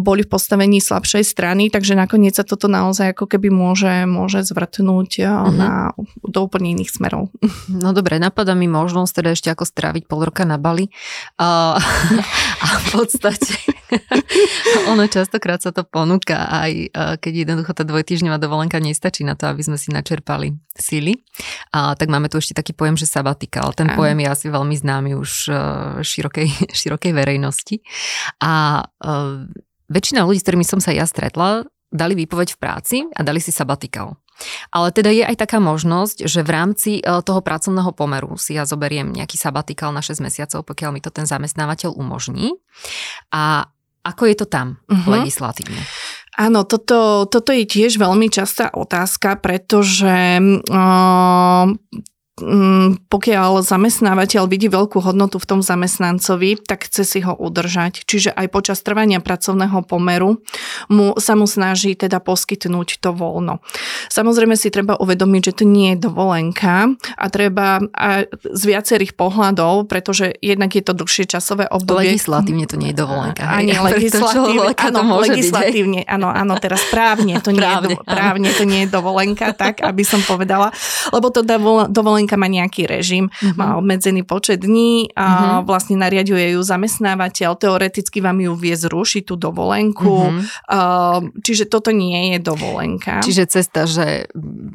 boli 0.00 0.22
v 0.26 0.30
postavení 0.30 0.78
slabšej 0.78 1.24
strany, 1.26 1.68
takže 1.68 1.98
nakoniec 1.98 2.36
sa 2.36 2.46
toto 2.46 2.70
naozaj 2.70 3.14
ako 3.16 3.26
keby 3.26 3.50
môže, 3.50 4.06
môže 4.06 4.42
zvrtnúť 4.46 5.10
uh, 5.22 5.26
uh-huh. 5.26 5.54
na, 5.54 5.70
do 6.22 6.38
úplne 6.44 6.74
iných 6.78 6.90
smerov. 6.94 7.32
No 7.70 7.90
dobre, 7.96 8.22
napadá 8.22 8.54
mi 8.54 8.70
možnosť 8.70 9.12
teda 9.22 9.30
ešte 9.34 9.48
ako 9.50 9.64
stráviť 9.66 10.06
pol 10.06 10.26
roka 10.26 10.46
na 10.46 10.60
Bali. 10.60 10.90
Uh, 11.40 11.74
a 12.64 12.66
v 12.68 12.86
podstate 12.92 13.58
ono 14.92 15.06
častokrát 15.10 15.58
sa 15.58 15.74
to 15.74 15.82
ponúka 15.82 16.46
aj 16.46 16.72
keď 17.18 17.32
jednoducho 17.46 17.72
tá 17.74 17.82
dvojtýždňová 17.82 18.38
dovolenka 18.38 18.78
nestačí 18.78 19.26
na 19.26 19.34
to, 19.34 19.50
aby 19.50 19.62
sme 19.64 19.78
si 19.80 19.90
načerpali 19.90 20.54
síly. 20.76 21.20
A 21.74 21.94
tak 22.00 22.08
máme 22.08 22.32
tu 22.32 22.40
ešte 22.40 22.56
taký 22.56 22.72
pojem, 22.72 22.96
že 22.96 23.04
sabatikál. 23.04 23.76
Ten 23.76 23.92
pojem 23.92 24.24
je 24.24 24.28
asi 24.32 24.46
veľmi 24.48 24.72
známy 24.72 25.12
už 25.20 25.30
uh, 25.52 25.56
širokej, 26.00 26.48
širokej 26.80 27.12
verejnosti. 27.12 27.84
A 28.40 28.80
uh, 28.80 29.44
väčšina 29.92 30.24
ľudí, 30.24 30.40
s 30.40 30.46
ktorými 30.48 30.64
som 30.64 30.80
sa 30.80 30.96
ja 30.96 31.04
stretla, 31.04 31.68
dali 31.92 32.16
výpoveď 32.16 32.56
v 32.56 32.58
práci 32.58 32.96
a 33.12 33.20
dali 33.20 33.44
si 33.44 33.52
sabatikál. 33.52 34.16
Ale 34.72 34.88
teda 34.88 35.12
je 35.12 35.20
aj 35.20 35.36
taká 35.36 35.60
možnosť, 35.60 36.24
že 36.24 36.40
v 36.40 36.50
rámci 36.56 36.90
uh, 37.04 37.20
toho 37.20 37.44
pracovného 37.44 37.92
pomeru 37.92 38.40
si 38.40 38.56
ja 38.56 38.64
zoberiem 38.64 39.12
nejaký 39.12 39.36
sabatikál 39.36 39.92
na 39.92 40.00
6 40.00 40.24
mesiacov, 40.24 40.64
pokiaľ 40.64 40.96
mi 40.96 41.04
to 41.04 41.12
ten 41.12 41.28
zamestnávateľ 41.28 41.92
umožní. 41.92 42.56
A 43.28 43.68
ako 44.00 44.32
je 44.32 44.36
to 44.40 44.46
tam 44.48 44.80
uh-huh. 44.88 45.20
legislatívne? 45.20 45.84
Áno, 46.40 46.64
toto, 46.64 47.28
toto 47.28 47.52
je 47.52 47.68
tiež 47.68 48.00
veľmi 48.00 48.32
častá 48.32 48.72
otázka, 48.72 49.36
pretože 49.44 50.40
uh, 50.40 51.68
pokiaľ 53.10 53.60
zamestnávateľ 53.62 54.48
vidí 54.48 54.72
veľkú 54.72 54.98
hodnotu 55.04 55.36
v 55.36 55.46
tom 55.48 55.60
zamestnancovi, 55.60 56.60
tak 56.64 56.88
chce 56.88 57.02
si 57.04 57.18
ho 57.20 57.36
udržať. 57.36 58.08
Čiže 58.08 58.32
aj 58.32 58.46
počas 58.50 58.80
trvania 58.80 59.20
pracovného 59.20 59.84
pomeru 59.84 60.40
mu, 60.88 61.14
sa 61.20 61.36
mu 61.36 61.44
snaží 61.44 61.94
teda 61.94 62.18
poskytnúť 62.20 63.00
to 63.00 63.12
voľno. 63.12 63.60
Samozrejme 64.08 64.56
si 64.56 64.72
treba 64.72 64.96
uvedomiť, 64.96 65.42
že 65.52 65.56
to 65.60 65.64
nie 65.68 65.94
je 65.94 66.02
dovolenka 66.02 66.92
a 67.16 67.26
treba 67.28 67.82
a 67.94 68.24
z 68.30 68.62
viacerých 68.64 69.14
pohľadov, 69.14 69.86
pretože 69.86 70.32
jednak 70.40 70.72
je 70.72 70.82
to 70.84 70.96
dlhšie 70.96 71.28
časové 71.28 71.68
obdobie. 71.68 72.16
Legislatívne 72.16 72.66
to 72.66 72.76
nie 72.80 72.90
je 72.92 72.98
dovolenka. 72.98 73.44
Ani 73.46 73.76
legislatívne, 73.90 74.72
áno, 74.74 75.00
legislatívne, 75.22 76.00
áno, 76.06 76.28
áno, 76.30 76.54
teraz 76.58 76.82
právne 76.88 77.38
to 77.42 77.52
nie, 77.52 77.60
právne, 77.62 77.94
je, 77.96 78.04
právne 78.04 78.50
to 78.54 78.64
nie 78.64 78.80
je 78.86 78.88
dovolenka, 78.90 79.52
tak 79.54 79.82
aby 79.84 80.02
som 80.06 80.20
povedala, 80.24 80.70
lebo 81.10 81.28
to 81.30 81.42
dovolenka 81.90 82.29
dovolenka 82.30 82.38
má 82.38 82.46
nejaký 82.46 82.86
režim, 82.86 83.24
uh-huh. 83.26 83.56
má 83.58 83.66
obmedzený 83.78 84.22
počet 84.22 84.62
dní 84.62 85.10
a 85.18 85.26
uh-huh. 85.26 85.66
vlastne 85.66 85.98
nariaduje 85.98 86.54
ju 86.54 86.60
zamestnávateľ, 86.62 87.58
teoreticky 87.58 88.22
vám 88.22 88.38
ju 88.38 88.54
vie 88.54 88.76
zrušiť 88.76 89.22
tú 89.26 89.34
dovolenku, 89.34 90.30
uh-huh. 90.30 91.18
čiže 91.42 91.66
toto 91.66 91.90
nie 91.90 92.36
je 92.36 92.38
dovolenka. 92.38 93.24
Čiže 93.26 93.50
cesta, 93.50 93.90
že 93.90 94.30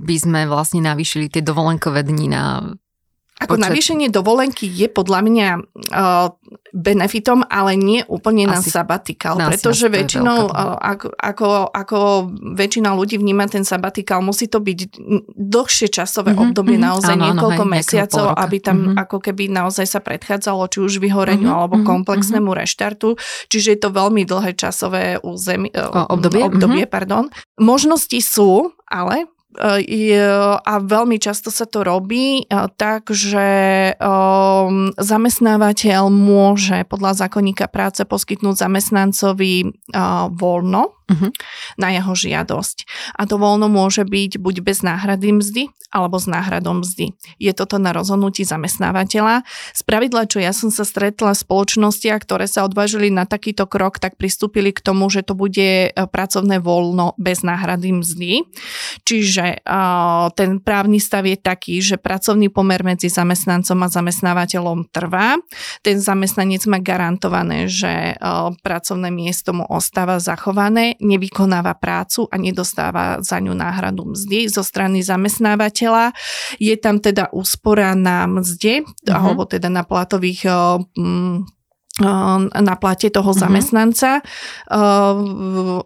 by 0.06 0.16
sme 0.20 0.40
vlastne 0.52 0.84
navýšili 0.84 1.32
tie 1.32 1.42
dovolenkové 1.46 2.04
dni 2.04 2.28
na 2.28 2.44
ako 3.36 3.60
počet... 3.60 3.66
navýšenie 3.68 4.08
dovolenky 4.08 4.64
je 4.64 4.88
podľa 4.88 5.20
mňa 5.28 5.48
uh, 5.92 6.32
benefitom, 6.72 7.44
ale 7.52 7.76
nie 7.76 8.00
úplne 8.08 8.48
na 8.48 8.64
sabatikál, 8.64 9.36
pretože 9.36 9.92
väčšinou, 9.92 10.48
uh, 10.48 10.80
ako, 10.80 11.12
ako, 11.20 11.48
ako 11.68 11.98
väčšina 12.56 12.96
ľudí 12.96 13.20
vníma 13.20 13.52
ten 13.52 13.68
sabatikál, 13.68 14.24
musí 14.24 14.48
to 14.48 14.64
byť 14.64 14.80
dlhšie 15.36 15.92
časové 15.92 16.32
mm-hmm, 16.32 16.46
obdobie, 16.48 16.80
mm-hmm, 16.80 16.88
naozaj 16.88 17.16
áno, 17.20 17.24
niekoľko 17.28 17.64
áno, 17.68 17.74
hej, 17.76 17.76
mesiacov, 17.76 18.26
aby 18.40 18.58
tam 18.64 18.78
mm-hmm. 18.80 19.04
ako 19.04 19.18
keby 19.20 19.44
naozaj 19.52 19.88
sa 19.88 20.00
predchádzalo 20.00 20.72
či 20.72 20.80
už 20.80 21.04
vyhoreniu 21.04 21.52
mm-hmm, 21.52 21.60
alebo 21.60 21.76
mm-hmm, 21.76 21.92
komplexnému 21.92 22.48
mm-hmm. 22.48 22.62
reštartu, 22.64 23.20
čiže 23.52 23.68
je 23.76 23.80
to 23.84 23.90
veľmi 23.92 24.24
dlhé 24.24 24.56
časové 24.56 25.20
územie, 25.20 25.76
uh, 25.76 26.08
obdobie, 26.08 26.40
obdobie 26.40 26.88
mm-hmm. 26.88 26.96
pardon. 26.96 27.28
Možnosti 27.60 28.16
sú, 28.24 28.72
ale 28.88 29.28
a 30.62 30.74
veľmi 30.84 31.18
často 31.18 31.50
sa 31.50 31.64
to 31.64 31.82
robí 31.82 32.44
tak, 32.76 33.10
že 33.12 33.48
um, 33.98 34.92
zamestnávateľ 35.00 36.12
môže 36.12 36.84
podľa 36.88 37.26
zákonníka 37.26 37.72
práce 37.72 38.04
poskytnúť 38.04 38.56
zamestnancovi 38.60 39.72
voľno 40.36 40.96
uh-huh. 41.10 41.30
na 41.78 41.88
jeho 41.94 42.14
žiadosť. 42.14 42.78
A 43.16 43.30
to 43.30 43.38
voľno 43.38 43.70
môže 43.70 44.04
byť 44.04 44.42
buď 44.42 44.56
bez 44.66 44.82
náhrady 44.82 45.30
mzdy, 45.38 45.64
alebo 45.94 46.20
s 46.20 46.28
náhradom 46.28 46.84
mzdy. 46.84 47.16
Je 47.40 47.52
toto 47.56 47.80
na 47.80 47.96
rozhodnutí 47.96 48.44
zamestnávateľa. 48.44 49.48
Z 49.72 49.82
pravidla, 49.88 50.28
čo 50.28 50.44
ja 50.44 50.52
som 50.52 50.68
sa 50.74 50.84
stretla 50.84 51.32
v 51.32 51.40
spoločnostiach, 51.40 52.20
ktoré 52.20 52.52
sa 52.52 52.68
odvážili 52.68 53.14
na 53.14 53.24
takýto 53.24 53.64
krok, 53.70 54.04
tak 54.04 54.20
pristúpili 54.20 54.76
k 54.76 54.84
tomu, 54.84 55.08
že 55.08 55.24
to 55.24 55.38
bude 55.38 55.88
e, 55.88 55.90
pracovné 55.94 56.60
voľno 56.60 57.16
bez 57.16 57.46
náhrady 57.46 57.96
mzdy. 57.96 58.32
Čiže 59.08 59.45
ten 60.34 60.50
právny 60.64 60.98
stav 60.98 61.28
je 61.28 61.38
taký, 61.38 61.84
že 61.84 62.00
pracovný 62.00 62.50
pomer 62.50 62.82
medzi 62.82 63.12
zamestnancom 63.12 63.78
a 63.84 63.88
zamestnávateľom 63.92 64.90
trvá. 64.90 65.38
Ten 65.86 65.98
zamestnanec 66.02 66.66
má 66.66 66.80
garantované, 66.82 67.70
že 67.70 68.16
pracovné 68.62 69.12
miesto 69.14 69.54
mu 69.54 69.66
ostáva 69.68 70.18
zachované, 70.18 70.96
nevykonáva 71.04 71.76
prácu 71.78 72.26
a 72.32 72.36
nedostáva 72.40 73.20
za 73.22 73.38
ňu 73.44 73.54
náhradu 73.54 74.16
mzdy 74.16 74.48
zo 74.50 74.64
strany 74.64 75.04
zamestnávateľa. 75.06 76.16
Je 76.58 76.76
tam 76.80 77.04
teda 77.04 77.30
úspora 77.36 77.94
na 77.94 78.26
mzde, 78.26 78.86
uh-huh. 78.86 79.14
alebo 79.14 79.44
teda 79.46 79.70
na 79.70 79.84
platových 79.86 80.48
na 82.56 82.76
plate 82.76 83.08
toho 83.08 83.32
uh-huh. 83.32 83.44
zamestnanca. 83.44 84.20
Uh, 84.68 85.80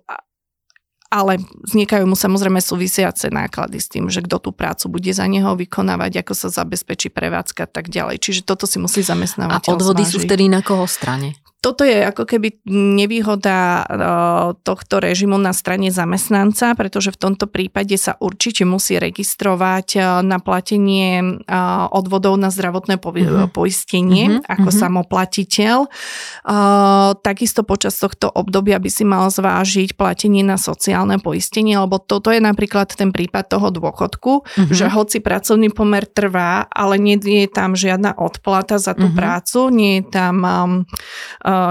ale 1.10 1.42
vznikajú 1.42 2.06
mu 2.06 2.14
samozrejme 2.14 2.62
súvisiace 2.62 3.34
náklady 3.34 3.82
s 3.82 3.90
tým, 3.90 4.14
že 4.14 4.22
kto 4.22 4.38
tú 4.38 4.50
prácu 4.54 4.94
bude 4.94 5.10
za 5.10 5.26
neho 5.26 5.58
vykonávať, 5.58 6.22
ako 6.22 6.34
sa 6.38 6.48
zabezpečí 6.54 7.10
prevádzka 7.10 7.66
a 7.66 7.70
tak 7.70 7.90
ďalej. 7.90 8.22
Čiže 8.22 8.42
toto 8.46 8.70
si 8.70 8.78
musí 8.78 9.02
zamestnávateľ 9.02 9.74
A 9.74 9.76
odvody 9.76 10.06
zvážiť. 10.06 10.14
sú 10.14 10.18
vtedy 10.22 10.46
na 10.46 10.62
koho 10.62 10.86
strane? 10.86 11.34
Toto 11.60 11.84
je 11.84 12.08
ako 12.08 12.24
keby 12.24 12.64
nevýhoda 12.72 13.84
tohto 14.64 15.04
režimu 15.04 15.36
na 15.36 15.52
strane 15.52 15.92
zamestnanca, 15.92 16.72
pretože 16.72 17.12
v 17.12 17.20
tomto 17.20 17.52
prípade 17.52 18.00
sa 18.00 18.16
určite 18.16 18.64
musí 18.64 18.96
registrovať 18.96 20.00
na 20.24 20.40
platenie 20.40 21.44
odvodov 21.92 22.40
na 22.40 22.48
zdravotné 22.48 22.96
mhm. 22.96 23.52
poistenie 23.52 24.40
mm-hmm. 24.40 24.48
ako 24.48 24.70
mm-hmm. 24.72 24.84
samoplatiteľ. 24.88 25.78
Takisto 27.20 27.68
počas 27.68 28.00
tohto 28.00 28.32
obdobia 28.32 28.80
by 28.80 28.88
si 28.88 29.04
mal 29.04 29.28
zvážiť 29.28 30.00
platenie 30.00 30.48
na 30.48 30.56
sociálne 30.56 31.20
poistenie, 31.20 31.76
lebo 31.76 32.00
toto 32.00 32.32
je 32.32 32.40
napríklad 32.40 32.88
ten 32.96 33.12
prípad 33.12 33.52
toho 33.52 33.68
dôchodku, 33.68 34.48
mm-hmm. 34.48 34.72
že 34.72 34.88
hoci 34.88 35.20
pracovný 35.20 35.76
pomer 35.76 36.08
trvá, 36.08 36.72
ale 36.72 36.96
nie 36.96 37.20
je 37.20 37.52
tam 37.52 37.76
žiadna 37.76 38.16
odplata 38.16 38.80
za 38.80 38.96
tú 38.96 39.12
mm-hmm. 39.12 39.20
prácu, 39.20 39.60
nie 39.76 39.94
je 40.00 40.04
tam 40.08 40.36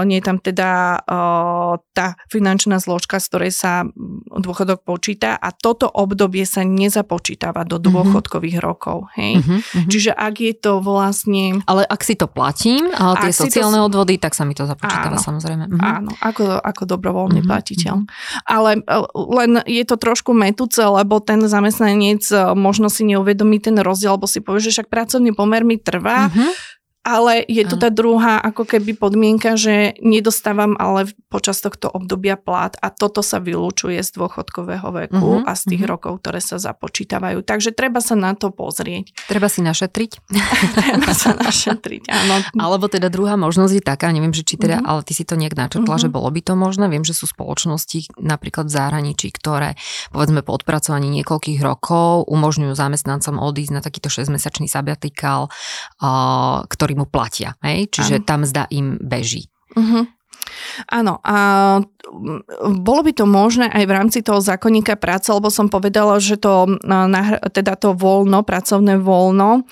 nie 0.03 0.19
je 0.19 0.25
tam 0.25 0.37
teda 0.41 0.99
uh, 0.99 1.79
tá 1.95 2.19
finančná 2.27 2.81
zložka, 2.83 3.21
z 3.21 3.25
ktorej 3.31 3.51
sa 3.55 3.87
dôchodok 4.27 4.83
počíta 4.83 5.39
a 5.39 5.55
toto 5.55 5.87
obdobie 5.87 6.43
sa 6.43 6.67
nezapočítava 6.67 7.63
do 7.63 7.79
mhm. 7.79 7.83
dôchodkových 7.91 8.57
rokov. 8.59 9.07
Hej? 9.15 9.39
Uh-huh, 9.39 9.59
uh-huh. 9.61 9.89
Čiže 9.89 10.11
ak 10.11 10.35
je 10.41 10.53
to 10.57 10.83
vlastne... 10.83 11.63
Ale 11.69 11.85
ak 11.85 12.01
si 12.03 12.19
to 12.19 12.27
platím, 12.27 12.91
ale 12.95 13.29
tie 13.29 13.33
sociálne 13.35 13.79
to... 13.79 13.87
odvody, 13.87 14.19
tak 14.19 14.35
sa 14.35 14.43
mi 14.43 14.57
to 14.57 14.67
započítava 14.67 15.15
áno, 15.15 15.23
samozrejme. 15.23 15.63
Uh-huh. 15.69 15.79
Áno, 15.79 16.11
ako, 16.19 16.59
ako 16.59 16.81
dobrovoľný 16.89 17.41
uh-huh, 17.43 17.51
platiteľ. 17.51 17.95
Uh-huh. 18.03 18.47
Ale 18.47 18.81
len 19.13 19.51
je 19.63 19.83
to 19.85 19.95
trošku 19.95 20.35
metúce, 20.35 20.81
lebo 20.81 21.21
ten 21.23 21.39
zamestnanec 21.45 22.25
možno 22.57 22.91
si 22.91 23.07
neuvedomí 23.07 23.61
ten 23.61 23.77
rozdiel, 23.79 24.17
alebo 24.17 24.27
si 24.27 24.43
povie, 24.43 24.63
že 24.63 24.73
však 24.75 24.91
pracovný 24.91 25.31
pomer 25.31 25.63
mi 25.63 25.79
trvá. 25.79 26.27
Uh-huh 26.31 26.78
ale 27.03 27.47
je 27.47 27.63
tu 27.63 27.79
tá 27.79 27.87
druhá 27.87 28.43
ako 28.43 28.67
keby 28.67 28.93
podmienka, 28.93 29.55
že 29.55 29.95
nedostávam 30.03 30.75
ale 30.75 31.07
počas 31.31 31.63
tohto 31.63 31.87
obdobia 31.87 32.35
plát 32.35 32.75
a 32.83 32.91
toto 32.91 33.23
sa 33.23 33.39
vylúčuje 33.39 33.97
z 34.03 34.09
dôchodkového 34.19 34.89
veku 34.89 35.41
uh-huh, 35.41 35.47
a 35.47 35.55
z 35.55 35.75
tých 35.75 35.83
uh-huh. 35.85 35.93
rokov, 35.95 36.21
ktoré 36.21 36.43
sa 36.43 36.59
započítavajú. 36.59 37.45
Takže 37.45 37.71
treba 37.71 38.03
sa 38.03 38.19
na 38.19 38.33
to 38.35 38.51
pozrieť. 38.51 39.15
Treba 39.31 39.45
si 39.45 39.61
našetriť. 39.61 40.11
treba 40.73 41.13
sa 41.13 41.37
našetriť, 41.37 42.03
áno. 42.09 42.35
Alebo 42.57 42.89
teda 42.89 43.13
druhá 43.13 43.37
možnosť 43.37 43.73
je 43.77 43.83
taká, 43.83 44.09
neviem, 44.09 44.33
že 44.33 44.41
či 44.41 44.57
teda, 44.57 44.81
uh-huh. 44.81 44.89
ale 44.89 44.99
ty 45.05 45.13
si 45.13 45.23
to 45.23 45.37
nejak 45.37 45.53
načrtla, 45.53 45.95
uh-huh. 45.95 46.09
že 46.09 46.11
bolo 46.11 46.27
by 46.33 46.41
to 46.41 46.57
možné. 46.57 46.89
Viem, 46.89 47.05
že 47.05 47.13
sú 47.13 47.29
spoločnosti 47.29 48.17
napríklad 48.17 48.67
v 48.67 48.73
zahraničí, 48.73 49.29
ktoré 49.31 49.77
povedzme 50.09 50.41
po 50.41 50.57
odpracovaní 50.57 51.07
niekoľkých 51.21 51.61
rokov 51.61 52.25
umožňujú 52.25 52.73
zamestnancom 52.73 53.37
odísť 53.37 53.71
na 53.71 53.81
takýto 53.85 54.09
6-mesačný 54.09 54.65
sabatikál, 54.65 55.47
uh, 56.01 56.65
ktorý 56.65 56.88
ktorí 56.89 56.97
mu 56.97 57.05
platia. 57.05 57.53
Hej? 57.61 57.93
Čiže 57.93 58.15
ano. 58.17 58.25
tam 58.25 58.39
zda 58.49 58.65
im 58.73 58.97
beží. 58.97 59.45
Uh-huh. 59.77 60.09
Áno, 60.89 61.21
a 61.21 61.37
bolo 62.81 63.01
by 63.05 63.11
to 63.13 63.29
možné 63.29 63.69
aj 63.69 63.83
v 63.85 63.95
rámci 63.95 64.19
toho 64.25 64.41
zákonníka 64.41 64.97
práce, 64.97 65.29
lebo 65.29 65.53
som 65.53 65.69
povedala, 65.69 66.17
že 66.17 66.41
to, 66.41 66.65
teda 67.53 67.77
to 67.77 67.93
voľno, 67.93 68.41
pracovné 68.41 68.97
voľno 68.97 69.63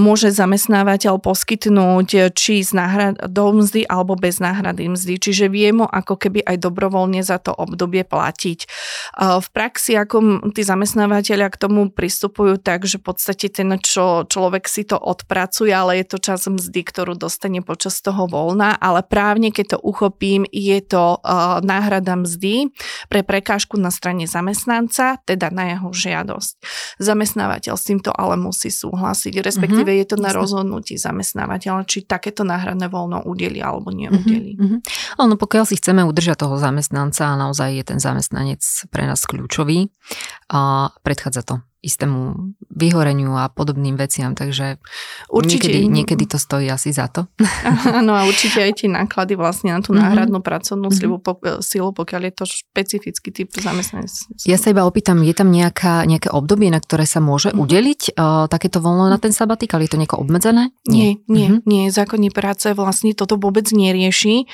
môže 0.00 0.32
zamestnávateľ 0.32 1.20
poskytnúť 1.20 2.32
či 2.32 2.64
z 2.64 2.70
náhradou 2.72 3.52
mzdy 3.52 3.84
alebo 3.84 4.16
bez 4.16 4.40
náhrady 4.40 4.88
mzdy, 4.88 5.20
čiže 5.20 5.52
vie 5.52 5.70
mu 5.76 5.84
ako 5.84 6.16
keby 6.16 6.40
aj 6.48 6.56
dobrovoľne 6.64 7.20
za 7.20 7.36
to 7.36 7.52
obdobie 7.52 8.02
platiť. 8.02 8.58
V 9.18 9.48
praxi, 9.52 9.94
ako 10.00 10.48
tí 10.56 10.64
zamestnávateľia 10.64 11.52
k 11.52 11.60
tomu 11.60 11.92
pristupujú 11.92 12.56
tak, 12.56 12.88
že 12.88 12.96
v 12.96 13.12
podstate 13.12 13.52
ten 13.52 13.70
čo, 13.78 14.24
človek 14.24 14.64
si 14.64 14.88
to 14.88 14.96
odpracuje, 14.96 15.70
ale 15.70 16.00
je 16.00 16.06
to 16.16 16.18
čas 16.18 16.48
mzdy, 16.48 16.80
ktorú 16.80 17.14
dostane 17.14 17.60
počas 17.60 18.00
toho 18.00 18.24
voľna, 18.24 18.74
ale 18.80 19.04
právne, 19.04 19.52
keď 19.52 19.76
to 19.76 19.78
uchopím, 19.84 20.48
je 20.48 20.80
to 20.80 21.20
náhrada 21.62 22.14
mzdy 22.18 22.70
pre 23.06 23.22
prekážku 23.22 23.78
na 23.78 23.92
strane 23.92 24.26
zamestnanca, 24.26 25.20
teda 25.24 25.52
na 25.52 25.76
jeho 25.76 25.88
žiadosť. 25.92 26.52
Zamestnávateľ 26.98 27.74
s 27.74 27.84
týmto 27.86 28.10
ale 28.10 28.40
musí 28.40 28.72
súhlasiť, 28.72 29.38
respektíve 29.44 29.88
mm-hmm. 29.88 30.02
je 30.04 30.06
to 30.08 30.16
na 30.18 30.30
rozhodnutí 30.34 30.94
zamestnávateľa, 30.98 31.86
či 31.86 32.04
takéto 32.04 32.42
náhradné 32.42 32.90
voľno 32.90 33.24
udeli 33.28 33.62
alebo 33.62 33.94
neudeli. 33.94 34.58
Mm-hmm. 34.58 34.78
Ale 35.20 35.26
no, 35.30 35.36
pokiaľ 35.36 35.64
si 35.68 35.78
chceme 35.78 36.02
udržať 36.02 36.42
toho 36.42 36.56
zamestnanca 36.58 37.34
a 37.34 37.38
naozaj 37.38 37.78
je 37.78 37.84
ten 37.84 37.98
zamestnanec 38.02 38.60
pre 38.90 39.06
nás 39.06 39.22
kľúčový, 39.28 39.90
a 40.48 40.88
predchádza 41.04 41.44
to 41.44 41.54
istému 41.78 42.54
vyhoreniu 42.74 43.38
a 43.38 43.46
podobným 43.46 43.94
veciam, 43.94 44.34
takže 44.34 44.82
určite, 45.30 45.70
niekedy, 45.70 45.86
niekedy 45.86 46.24
to 46.26 46.38
stojí 46.38 46.66
asi 46.66 46.90
za 46.90 47.06
to. 47.06 47.30
Áno 47.86 48.14
a 48.18 48.26
určite 48.26 48.58
aj 48.58 48.82
tie 48.82 48.88
náklady 48.90 49.38
vlastne 49.38 49.70
na 49.70 49.78
tú 49.78 49.94
mm-hmm. 49.94 50.02
náhradnú 50.02 50.38
pracovnú 50.42 50.90
mm-hmm. 50.90 51.22
po, 51.22 51.38
silu, 51.62 51.94
pokiaľ 51.94 52.22
je 52.30 52.32
to 52.34 52.44
špecifický 52.50 53.30
typ 53.30 53.48
zamestnanec. 53.54 54.10
Ja 54.42 54.58
sa 54.58 54.74
iba 54.74 54.82
opýtam, 54.82 55.22
je 55.22 55.34
tam 55.34 55.54
nejaká, 55.54 56.02
nejaké 56.02 56.34
obdobie, 56.34 56.66
na 56.66 56.82
ktoré 56.82 57.06
sa 57.06 57.22
môže 57.22 57.54
mm-hmm. 57.54 57.62
udeliť 57.62 58.00
uh, 58.18 58.50
takéto 58.50 58.82
voľno 58.82 59.06
na 59.06 59.22
ten 59.22 59.30
sabatik, 59.30 59.70
ale 59.78 59.86
je 59.86 59.94
to 59.94 60.00
nejako 60.02 60.26
obmedzené? 60.26 60.74
Nie, 60.90 61.22
nie, 61.30 61.46
mm-hmm. 61.46 61.62
nie. 61.62 61.94
Zákonní 61.94 62.34
práce 62.34 62.74
vlastne 62.74 63.14
toto 63.14 63.38
vôbec 63.38 63.70
nerieši. 63.70 64.50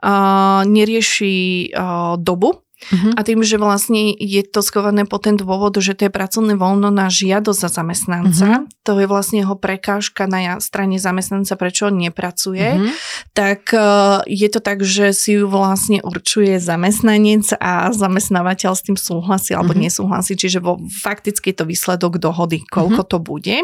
Uh, 0.00 0.64
nerieši 0.64 1.68
uh, 1.76 2.16
dobu, 2.16 2.61
Uh-huh. 2.90 3.12
A 3.14 3.20
tým, 3.22 3.46
že 3.46 3.60
vlastne 3.60 4.10
je 4.16 4.42
to 4.42 4.64
skované 4.64 5.06
po 5.06 5.22
ten 5.22 5.38
dôvod, 5.38 5.78
že 5.78 5.94
to 5.94 6.08
je 6.08 6.12
pracovné 6.12 6.58
voľno 6.58 6.90
na 6.90 7.06
žiadosť 7.06 7.60
za 7.62 7.70
zamestnanca, 7.82 8.46
uh-huh. 8.48 8.82
to 8.82 8.98
je 8.98 9.06
vlastne 9.06 9.46
jeho 9.46 9.54
prekážka 9.54 10.26
na 10.26 10.58
strane 10.58 10.98
zamestnanca, 10.98 11.54
prečo 11.54 11.88
on 11.88 11.96
nepracuje, 12.02 12.82
uh-huh. 12.82 12.90
tak 13.36 13.70
uh, 13.70 14.26
je 14.26 14.48
to 14.50 14.58
tak, 14.58 14.82
že 14.82 15.14
si 15.14 15.38
ju 15.38 15.46
vlastne 15.46 16.02
určuje 16.02 16.58
zamestnanec 16.58 17.54
a 17.62 17.94
zamestnávateľ 17.94 18.72
s 18.74 18.82
tým 18.82 18.98
súhlasí 18.98 19.54
alebo 19.54 19.72
uh-huh. 19.76 19.86
nesúhlasí, 19.86 20.34
čiže 20.34 20.58
vo, 20.58 20.80
fakticky 20.82 21.54
je 21.54 21.62
to 21.62 21.64
výsledok 21.68 22.18
dohody, 22.18 22.64
koľko 22.66 23.02
uh-huh. 23.06 23.12
to 23.12 23.18
bude. 23.22 23.56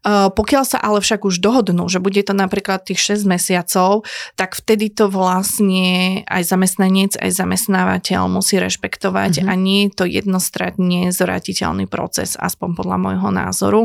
Uh, 0.00 0.32
pokiaľ 0.32 0.64
sa 0.64 0.78
ale 0.80 1.04
však 1.04 1.28
už 1.28 1.44
dohodnú, 1.44 1.84
že 1.92 2.00
bude 2.00 2.20
to 2.24 2.32
napríklad 2.32 2.84
tých 2.88 3.20
6 3.20 3.28
mesiacov, 3.28 4.08
tak 4.34 4.56
vtedy 4.56 4.88
to 4.88 5.12
vlastne 5.12 6.22
aj 6.24 6.42
zamestnanec, 6.48 7.20
aj 7.20 7.30
zamestnávateľ 7.36 8.26
musí 8.32 8.56
rešpektovať 8.56 9.44
mm-hmm. 9.44 9.50
a 9.50 9.52
nie 9.60 9.80
je 9.86 9.90
to 9.92 10.04
jednostranne 10.08 11.12
zvratiteľný 11.12 11.84
proces, 11.84 12.34
aspoň 12.40 12.76
podľa 12.76 12.96
môjho 12.96 13.28
názoru, 13.28 13.82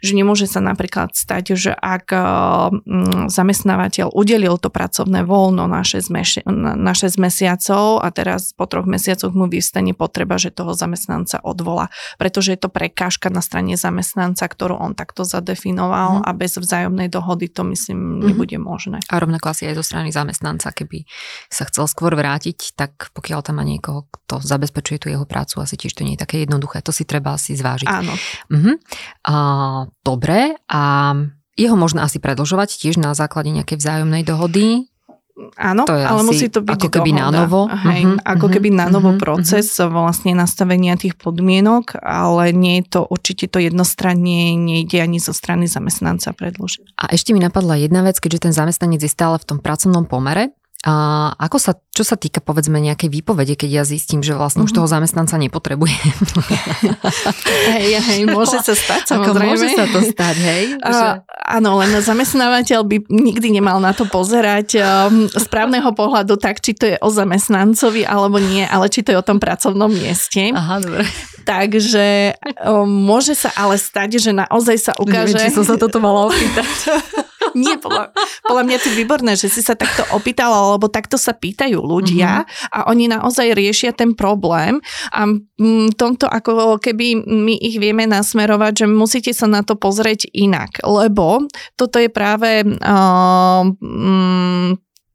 že 0.00 0.16
nemôže 0.16 0.48
sa 0.48 0.64
napríklad 0.64 1.12
stať, 1.12 1.52
že 1.54 1.72
ak 1.76 2.06
eh, 2.12 2.22
mm, 2.72 3.28
zamestnávateľ 3.28 4.12
udelil 4.16 4.56
to 4.56 4.72
pracovné 4.72 5.22
voľno 5.24 5.68
na 5.68 5.84
6, 5.84 6.08
mesi- 6.08 6.44
na 6.48 6.92
6 6.96 7.20
mesiacov 7.20 8.00
a 8.00 8.08
teraz 8.10 8.56
po 8.56 8.64
troch 8.64 8.88
mesiacoch 8.88 9.36
mu 9.36 9.46
vystane 9.46 9.92
potreba, 9.92 10.40
že 10.40 10.48
toho 10.48 10.72
zamestnanca 10.72 11.38
odvola, 11.44 11.92
pretože 12.16 12.56
je 12.56 12.60
to 12.60 12.72
prekážka 12.72 13.28
na 13.28 13.44
strane 13.44 13.76
zamestnanca, 13.76 14.48
ktorú 14.48 14.80
on 14.80 14.97
takto 14.98 15.22
zadefinoval 15.22 16.18
mm-hmm. 16.18 16.26
a 16.26 16.30
bez 16.34 16.58
vzájomnej 16.58 17.06
dohody 17.06 17.46
to 17.46 17.62
myslím 17.70 18.18
mm-hmm. 18.18 18.26
nebude 18.26 18.58
možné. 18.58 18.98
A 19.06 19.14
rovnako 19.22 19.54
asi 19.54 19.70
aj 19.70 19.78
zo 19.78 19.84
strany 19.86 20.10
zamestnanca, 20.10 20.74
keby 20.74 21.06
sa 21.46 21.70
chcel 21.70 21.86
skôr 21.86 22.18
vrátiť, 22.18 22.74
tak 22.74 23.14
pokiaľ 23.14 23.46
tam 23.46 23.62
má 23.62 23.64
niekoho, 23.64 24.10
kto 24.10 24.42
zabezpečuje 24.42 24.98
tú 24.98 25.06
jeho 25.14 25.22
prácu, 25.22 25.62
asi 25.62 25.78
tiež 25.78 25.94
to 25.94 26.02
nie 26.02 26.18
je 26.18 26.22
také 26.26 26.42
jednoduché. 26.42 26.82
To 26.82 26.90
si 26.90 27.06
treba 27.06 27.38
asi 27.38 27.54
zvážiť. 27.54 27.86
Áno. 27.86 28.14
Uh-huh. 28.50 28.74
A, 29.30 29.34
dobre, 30.02 30.58
a 30.66 31.14
jeho 31.54 31.76
možno 31.78 32.02
asi 32.02 32.18
predlžovať 32.18 32.74
tiež 32.74 32.98
na 32.98 33.14
základe 33.14 33.54
nejakej 33.54 33.78
vzájomnej 33.78 34.26
dohody? 34.26 34.90
Áno, 35.54 35.86
to 35.86 35.94
je 35.94 36.04
ale 36.04 36.20
musí 36.26 36.46
to 36.50 36.60
byť 36.60 36.74
ako 36.74 36.88
keby 36.90 37.10
dohoda. 37.14 37.22
na 37.22 37.28
novo. 37.44 37.60
Hej, 37.70 38.02
uh-huh, 38.04 38.18
ako 38.26 38.44
uh-huh, 38.46 38.54
keby 38.58 38.68
na 38.74 38.86
novo 38.90 39.10
uh-huh, 39.14 39.22
proces 39.22 39.70
uh-huh. 39.78 39.90
vlastne 39.90 40.34
nastavenia 40.34 40.98
tých 40.98 41.14
podmienok, 41.14 42.02
ale 42.02 42.50
nie 42.50 42.82
je 42.82 42.98
to 42.98 43.00
určite 43.06 43.46
to 43.50 43.62
jednostranne, 43.62 44.58
nejde 44.58 44.98
ani 44.98 45.22
zo 45.22 45.30
strany 45.30 45.70
zamestnanca 45.70 46.34
predložiť. 46.34 46.98
A 46.98 47.14
ešte 47.14 47.30
mi 47.30 47.40
napadla 47.40 47.78
jedna 47.78 48.02
vec, 48.02 48.18
keďže 48.18 48.50
ten 48.50 48.52
zamestnanec 48.54 48.98
je 48.98 49.10
stále 49.10 49.38
v 49.38 49.46
tom 49.46 49.58
pracovnom 49.62 50.04
pomere, 50.10 50.52
a 50.86 50.94
ako 51.34 51.58
sa, 51.58 51.72
čo 51.90 52.06
sa 52.06 52.14
týka 52.14 52.38
povedzme 52.38 52.78
nejakej 52.78 53.10
výpovede, 53.10 53.58
keď 53.58 53.82
ja 53.82 53.84
zistím, 53.84 54.22
že 54.22 54.38
vlastne 54.38 54.62
uh-huh. 54.62 54.70
už 54.70 54.72
mhm. 54.72 54.78
toho 54.78 54.86
zamestnanca 54.86 55.34
nepotrebujem. 55.34 56.14
hej, 57.74 57.98
hej, 57.98 58.20
môže 58.30 58.62
sa 58.62 58.78
stať, 58.78 59.10
samozrejme. 59.10 59.58
Môže 59.58 59.74
sa 59.74 59.90
to 59.90 59.98
stať, 60.06 60.36
hej. 60.38 60.64
A, 60.86 61.26
áno, 61.58 61.82
len 61.82 61.90
zamestnávateľ 61.98 62.86
by 62.86 62.96
nikdy 63.10 63.58
nemal 63.58 63.82
na 63.82 63.90
to 63.90 64.06
pozerať 64.06 64.78
um, 64.78 65.26
z 65.26 65.46
právneho 65.50 65.90
pohľadu 65.90 66.38
tak, 66.38 66.62
či 66.62 66.78
to 66.78 66.86
je 66.86 66.96
o 67.02 67.10
zamestnancovi 67.10 68.06
alebo 68.06 68.38
nie, 68.38 68.62
ale 68.62 68.86
či 68.86 69.02
to 69.02 69.10
je 69.10 69.18
o 69.18 69.26
tom 69.26 69.42
pracovnom 69.42 69.90
mieste. 69.90 70.54
Aha, 70.54 70.78
dobre. 70.78 71.02
Takže 71.42 72.38
um, 72.62 72.86
môže 72.86 73.34
sa 73.34 73.50
ale 73.58 73.82
stať, 73.82 74.22
že 74.22 74.30
naozaj 74.30 74.76
sa 74.78 74.92
ukáže... 74.94 75.34
Neviem, 75.34 75.42
či 75.42 75.56
som 75.58 75.66
sa 75.66 75.74
toto 75.74 75.98
mala 75.98 76.30
opýtať. 76.30 76.70
Nie, 77.56 77.80
podľa, 77.80 78.12
podľa 78.44 78.64
mňa 78.64 78.76
to 78.80 78.88
je 78.92 78.98
výborné, 78.98 79.32
že 79.38 79.48
si 79.48 79.60
sa 79.64 79.72
takto 79.78 80.04
opýtala, 80.12 80.76
lebo 80.76 80.90
takto 80.90 81.16
sa 81.16 81.32
pýtajú 81.32 81.80
ľudia 81.80 82.44
mm-hmm. 82.44 82.74
a 82.74 82.78
oni 82.92 83.08
naozaj 83.08 83.56
riešia 83.56 83.96
ten 83.96 84.12
problém 84.12 84.80
a 85.12 85.24
mm, 85.28 85.96
tomto 85.96 86.28
ako 86.28 86.76
keby 86.76 87.24
my 87.24 87.54
ich 87.56 87.80
vieme 87.80 88.04
nasmerovať, 88.04 88.84
že 88.84 88.86
musíte 88.86 89.32
sa 89.32 89.48
na 89.48 89.64
to 89.64 89.74
pozrieť 89.78 90.28
inak, 90.36 90.82
lebo 90.84 91.48
toto 91.78 91.96
je 91.96 92.10
práve 92.12 92.64
uh, 92.64 93.62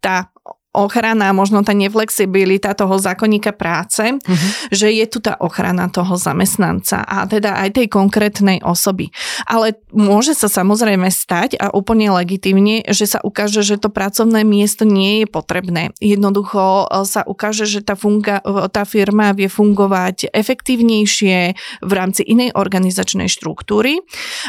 tá 0.03 0.32
ochrana, 0.73 1.29
možno 1.31 1.61
tá 1.61 1.71
neflexibilita 1.77 2.73
toho 2.73 2.97
zákonníka 2.97 3.53
práce, 3.53 4.01
uh-huh. 4.01 4.49
že 4.73 4.89
je 4.89 5.05
tu 5.05 5.21
tá 5.21 5.37
ochrana 5.37 5.87
toho 5.87 6.17
zamestnanca 6.17 7.05
a 7.05 7.29
teda 7.29 7.61
aj 7.61 7.77
tej 7.77 7.87
konkrétnej 7.93 8.59
osoby. 8.65 9.13
Ale 9.45 9.77
môže 9.93 10.33
sa 10.33 10.49
samozrejme 10.49 11.13
stať 11.13 11.61
a 11.61 11.69
úplne 11.69 12.09
legitimne, 12.09 12.81
že 12.89 13.05
sa 13.05 13.21
ukáže, 13.21 13.61
že 13.61 13.77
to 13.77 13.93
pracovné 13.93 14.41
miesto 14.41 14.83
nie 14.83 15.23
je 15.23 15.27
potrebné. 15.29 15.93
Jednoducho 16.01 16.89
e, 16.89 17.05
sa 17.05 17.21
ukáže, 17.21 17.69
že 17.69 17.85
tá, 17.85 17.93
funga, 17.93 18.41
e, 18.41 18.67
tá 18.73 18.83
firma 18.83 19.37
vie 19.37 19.47
fungovať 19.47 20.33
efektívnejšie 20.33 21.37
v 21.85 21.91
rámci 21.93 22.25
inej 22.25 22.57
organizačnej 22.57 23.29
štruktúry 23.29 24.01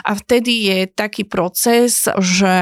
a 0.07 0.16
vtedy 0.16 0.72
je 0.72 0.79
taký 0.89 1.29
proces, 1.29 2.09
že 2.09 2.57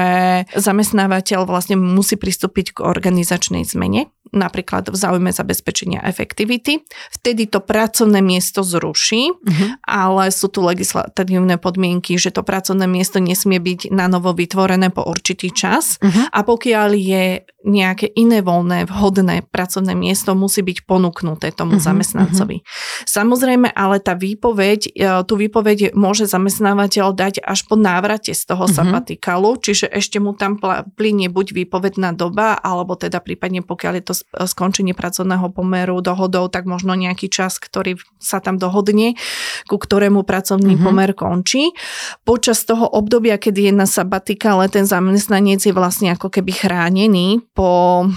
zamestnávateľ 0.51 1.45
vlastne 1.45 1.77
musí 1.77 2.17
pristúpiť 2.19 2.75
k 2.75 2.77
organizačnej 2.81 3.52
organizačnej 3.53 3.63
zmene, 3.63 4.01
napríklad 4.33 4.89
v 4.89 4.97
záujme 4.97 5.29
zabezpečenia 5.29 6.01
efektivity. 6.09 6.81
Vtedy 7.13 7.45
to 7.45 7.61
pracovné 7.61 8.25
miesto 8.25 8.65
zruší, 8.65 9.29
uh-huh. 9.29 9.77
ale 9.85 10.33
sú 10.33 10.49
tu 10.49 10.65
legislatívne 10.65 11.61
podmienky, 11.61 12.17
že 12.17 12.33
to 12.33 12.41
pracovné 12.41 12.89
miesto 12.89 13.21
nesmie 13.21 13.61
byť 13.61 13.93
na 13.93 14.09
novo 14.09 14.33
vytvorené 14.33 14.89
po 14.89 15.05
určitý 15.05 15.53
čas 15.53 16.01
uh-huh. 16.01 16.33
a 16.33 16.39
pokiaľ 16.41 16.89
je 16.97 17.25
nejaké 17.63 18.11
iné 18.19 18.43
voľné, 18.43 18.89
vhodné 18.89 19.47
pracovné 19.47 19.95
miesto 19.95 20.35
musí 20.35 20.65
byť 20.65 20.83
ponúknuté 20.83 21.55
tomu 21.55 21.79
uh-huh, 21.79 21.87
zamestnancovi. 21.93 22.59
Uh-huh. 22.59 23.05
Samozrejme, 23.07 23.71
ale 23.71 24.03
tá 24.03 24.19
výpoveď, 24.19 24.91
e, 24.91 25.07
tú 25.23 25.39
výpoveď 25.39 25.95
môže 25.95 26.27
zamestnávateľ 26.27 27.15
dať 27.15 27.33
až 27.39 27.63
po 27.69 27.79
návrate 27.79 28.35
z 28.35 28.43
toho 28.43 28.67
uh-huh. 28.67 28.75
sabatikalu, 28.75 29.61
čiže 29.63 29.87
ešte 29.87 30.19
mu 30.19 30.35
tam 30.35 30.59
plynie 30.99 31.31
buď 31.31 31.63
výpovedná 31.63 32.11
doba, 32.17 32.57
alebo 32.59 32.99
teda 32.99 33.23
prípadne 33.23 33.42
pokiaľ 33.49 33.93
je 33.99 34.05
to 34.07 34.13
skončenie 34.47 34.95
pracovného 34.95 35.51
pomeru 35.51 35.99
dohodou, 35.99 36.47
tak 36.47 36.63
možno 36.63 36.95
nejaký 36.95 37.27
čas, 37.27 37.59
ktorý 37.59 37.99
sa 38.21 38.39
tam 38.39 38.55
dohodne, 38.55 39.19
ku 39.67 39.75
ktorému 39.75 40.23
pracovný 40.23 40.79
uh-huh. 40.79 40.85
pomer 40.87 41.11
končí. 41.11 41.75
Počas 42.23 42.63
toho 42.63 42.87
obdobia, 42.87 43.35
kedy 43.35 43.69
je 43.69 43.73
na 43.73 43.89
sabatikale, 43.89 44.71
ten 44.71 44.87
zamestnanec 44.87 45.59
je 45.59 45.75
vlastne 45.75 46.15
ako 46.15 46.31
keby 46.31 46.55
chránený 46.55 47.43
po, 47.51 48.07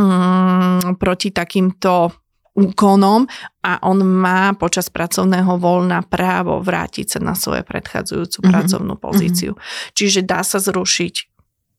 mm, 0.00 0.98
proti 0.98 1.30
takýmto 1.30 2.10
úkonom 2.52 3.24
a 3.64 3.80
on 3.88 4.04
má 4.04 4.52
počas 4.60 4.92
pracovného 4.92 5.56
voľna 5.56 6.04
právo 6.04 6.60
vrátiť 6.60 7.16
sa 7.16 7.18
na 7.24 7.32
svoju 7.32 7.64
predchádzajúcu 7.64 8.38
mm-hmm. 8.38 8.52
pracovnú 8.52 8.94
pozíciu. 9.00 9.56
Mm-hmm. 9.56 9.92
Čiže 9.96 10.20
dá 10.20 10.44
sa 10.44 10.60
zrušiť 10.60 11.31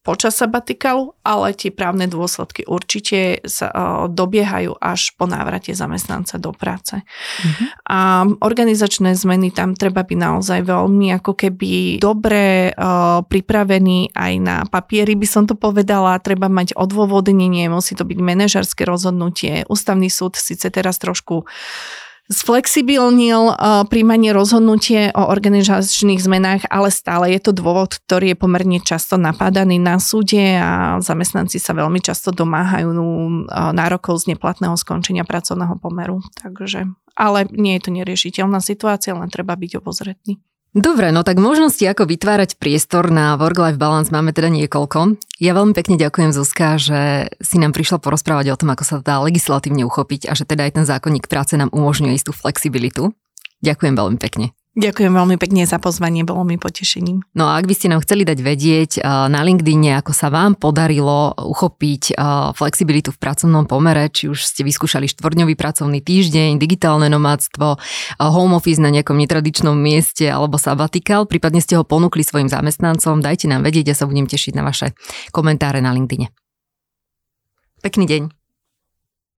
počas 0.03 0.35
sabatikalu, 0.35 1.15
ale 1.23 1.55
tie 1.55 1.71
právne 1.71 2.11
dôsledky 2.11 2.67
určite 2.67 3.39
sa 3.47 3.71
uh, 3.71 3.81
dobiehajú 4.11 4.75
až 4.83 5.15
po 5.15 5.23
návrate 5.23 5.71
zamestnanca 5.71 6.35
do 6.35 6.51
práce. 6.51 6.99
Mm-hmm. 6.99 7.67
A 7.87 8.27
organizačné 8.43 9.15
zmeny 9.15 9.55
tam 9.55 9.79
treba 9.79 10.03
byť 10.03 10.19
naozaj 10.19 10.59
veľmi 10.67 11.15
ako 11.23 11.31
keby 11.39 12.03
dobre 12.03 12.75
uh, 12.75 13.23
pripravený 13.23 14.11
aj 14.11 14.33
na 14.43 14.57
papieri, 14.67 15.15
by 15.15 15.27
som 15.27 15.47
to 15.47 15.55
povedala. 15.55 16.19
Treba 16.19 16.51
mať 16.51 16.75
odôvodnenie, 16.75 17.71
musí 17.71 17.95
to 17.95 18.03
byť 18.03 18.19
manažerské 18.19 18.83
rozhodnutie. 18.83 19.63
Ústavný 19.71 20.11
súd 20.11 20.35
síce 20.35 20.67
teraz 20.67 20.99
trošku 20.99 21.47
Sflexibilnil 22.33 23.53
uh, 23.53 23.85
príjmanie 23.85 24.33
rozhodnutie 24.33 25.13
o 25.13 25.29
organizačných 25.29 26.17
zmenách, 26.17 26.65
ale 26.73 26.89
stále 26.89 27.29
je 27.29 27.39
to 27.45 27.53
dôvod, 27.53 28.01
ktorý 28.09 28.33
je 28.33 28.41
pomerne 28.41 28.81
často 28.81 29.21
napádaný 29.21 29.77
na 29.77 30.01
súde 30.01 30.57
a 30.57 30.97
zamestnanci 30.97 31.61
sa 31.61 31.77
veľmi 31.77 32.01
často 32.01 32.33
domáhajú 32.33 32.89
uh, 32.89 33.69
nárokov 33.69 34.25
z 34.25 34.33
neplatného 34.33 34.73
skončenia 34.73 35.21
pracovného 35.21 35.77
pomeru. 35.77 36.25
Takže, 36.41 36.89
ale 37.13 37.45
nie 37.53 37.77
je 37.77 37.83
to 37.85 37.89
neriešiteľná 37.93 38.57
situácia, 38.65 39.13
len 39.13 39.29
treba 39.29 39.53
byť 39.53 39.77
obozretný. 39.77 40.41
Dobre, 40.73 41.13
no 41.13 41.21
tak 41.21 41.37
možnosti, 41.37 41.85
ako 41.85 42.09
vytvárať 42.09 42.57
priestor 42.57 43.13
na 43.13 43.37
work-life 43.37 43.77
balance 43.77 44.09
máme 44.09 44.33
teda 44.33 44.49
niekoľko. 44.49 45.21
Ja 45.37 45.53
veľmi 45.53 45.77
pekne 45.77 46.01
ďakujem 46.01 46.33
Zuzka, 46.33 46.81
že 46.81 47.29
si 47.45 47.61
nám 47.61 47.77
prišla 47.77 48.01
porozprávať 48.01 48.49
o 48.49 48.57
tom, 48.57 48.73
ako 48.73 48.81
sa 48.81 48.95
dá 48.97 49.21
legislatívne 49.21 49.85
uchopiť 49.85 50.25
a 50.25 50.33
že 50.33 50.49
teda 50.49 50.65
aj 50.65 50.81
ten 50.81 50.85
zákonník 50.89 51.29
práce 51.29 51.53
nám 51.53 51.69
umožňuje 51.69 52.17
istú 52.17 52.33
flexibilitu. 52.33 53.13
Ďakujem 53.61 53.93
veľmi 53.93 54.17
pekne. 54.17 54.57
Ďakujem 54.73 55.13
veľmi 55.13 55.37
pekne 55.37 55.69
za 55.69 55.77
pozvanie, 55.77 56.25
bolo 56.25 56.41
mi 56.41 56.57
potešením. 56.57 57.21
No 57.37 57.45
a 57.45 57.61
ak 57.61 57.69
by 57.69 57.77
ste 57.77 57.93
nám 57.93 58.01
chceli 58.01 58.25
dať 58.25 58.39
vedieť 58.41 58.91
na 59.05 59.45
LinkedIn, 59.45 60.01
ako 60.01 60.17
sa 60.17 60.33
vám 60.33 60.57
podarilo 60.57 61.29
uchopiť 61.37 62.17
flexibilitu 62.57 63.13
v 63.13 63.21
pracovnom 63.21 63.69
pomere, 63.69 64.09
či 64.09 64.33
už 64.33 64.41
ste 64.41 64.65
vyskúšali 64.65 65.05
štvordňový 65.13 65.53
pracovný 65.53 66.01
týždeň, 66.01 66.57
digitálne 66.57 67.05
nomádstvo, 67.05 67.77
home 68.17 68.57
office 68.57 68.81
na 68.81 68.89
nejakom 68.89 69.13
netradičnom 69.13 69.77
mieste 69.77 70.25
alebo 70.25 70.57
sabatikal, 70.57 71.29
prípadne 71.29 71.61
ste 71.61 71.77
ho 71.77 71.85
ponúkli 71.85 72.25
svojim 72.25 72.49
zamestnancom, 72.49 73.21
dajte 73.21 73.45
nám 73.45 73.61
vedieť, 73.61 73.93
ja 73.93 73.95
sa 73.95 74.09
budem 74.09 74.25
tešiť 74.25 74.57
na 74.57 74.65
vaše 74.65 74.97
komentáre 75.29 75.85
na 75.85 75.93
LinkedIn. 75.93 76.33
Pekný 77.85 78.09
deň. 78.09 78.42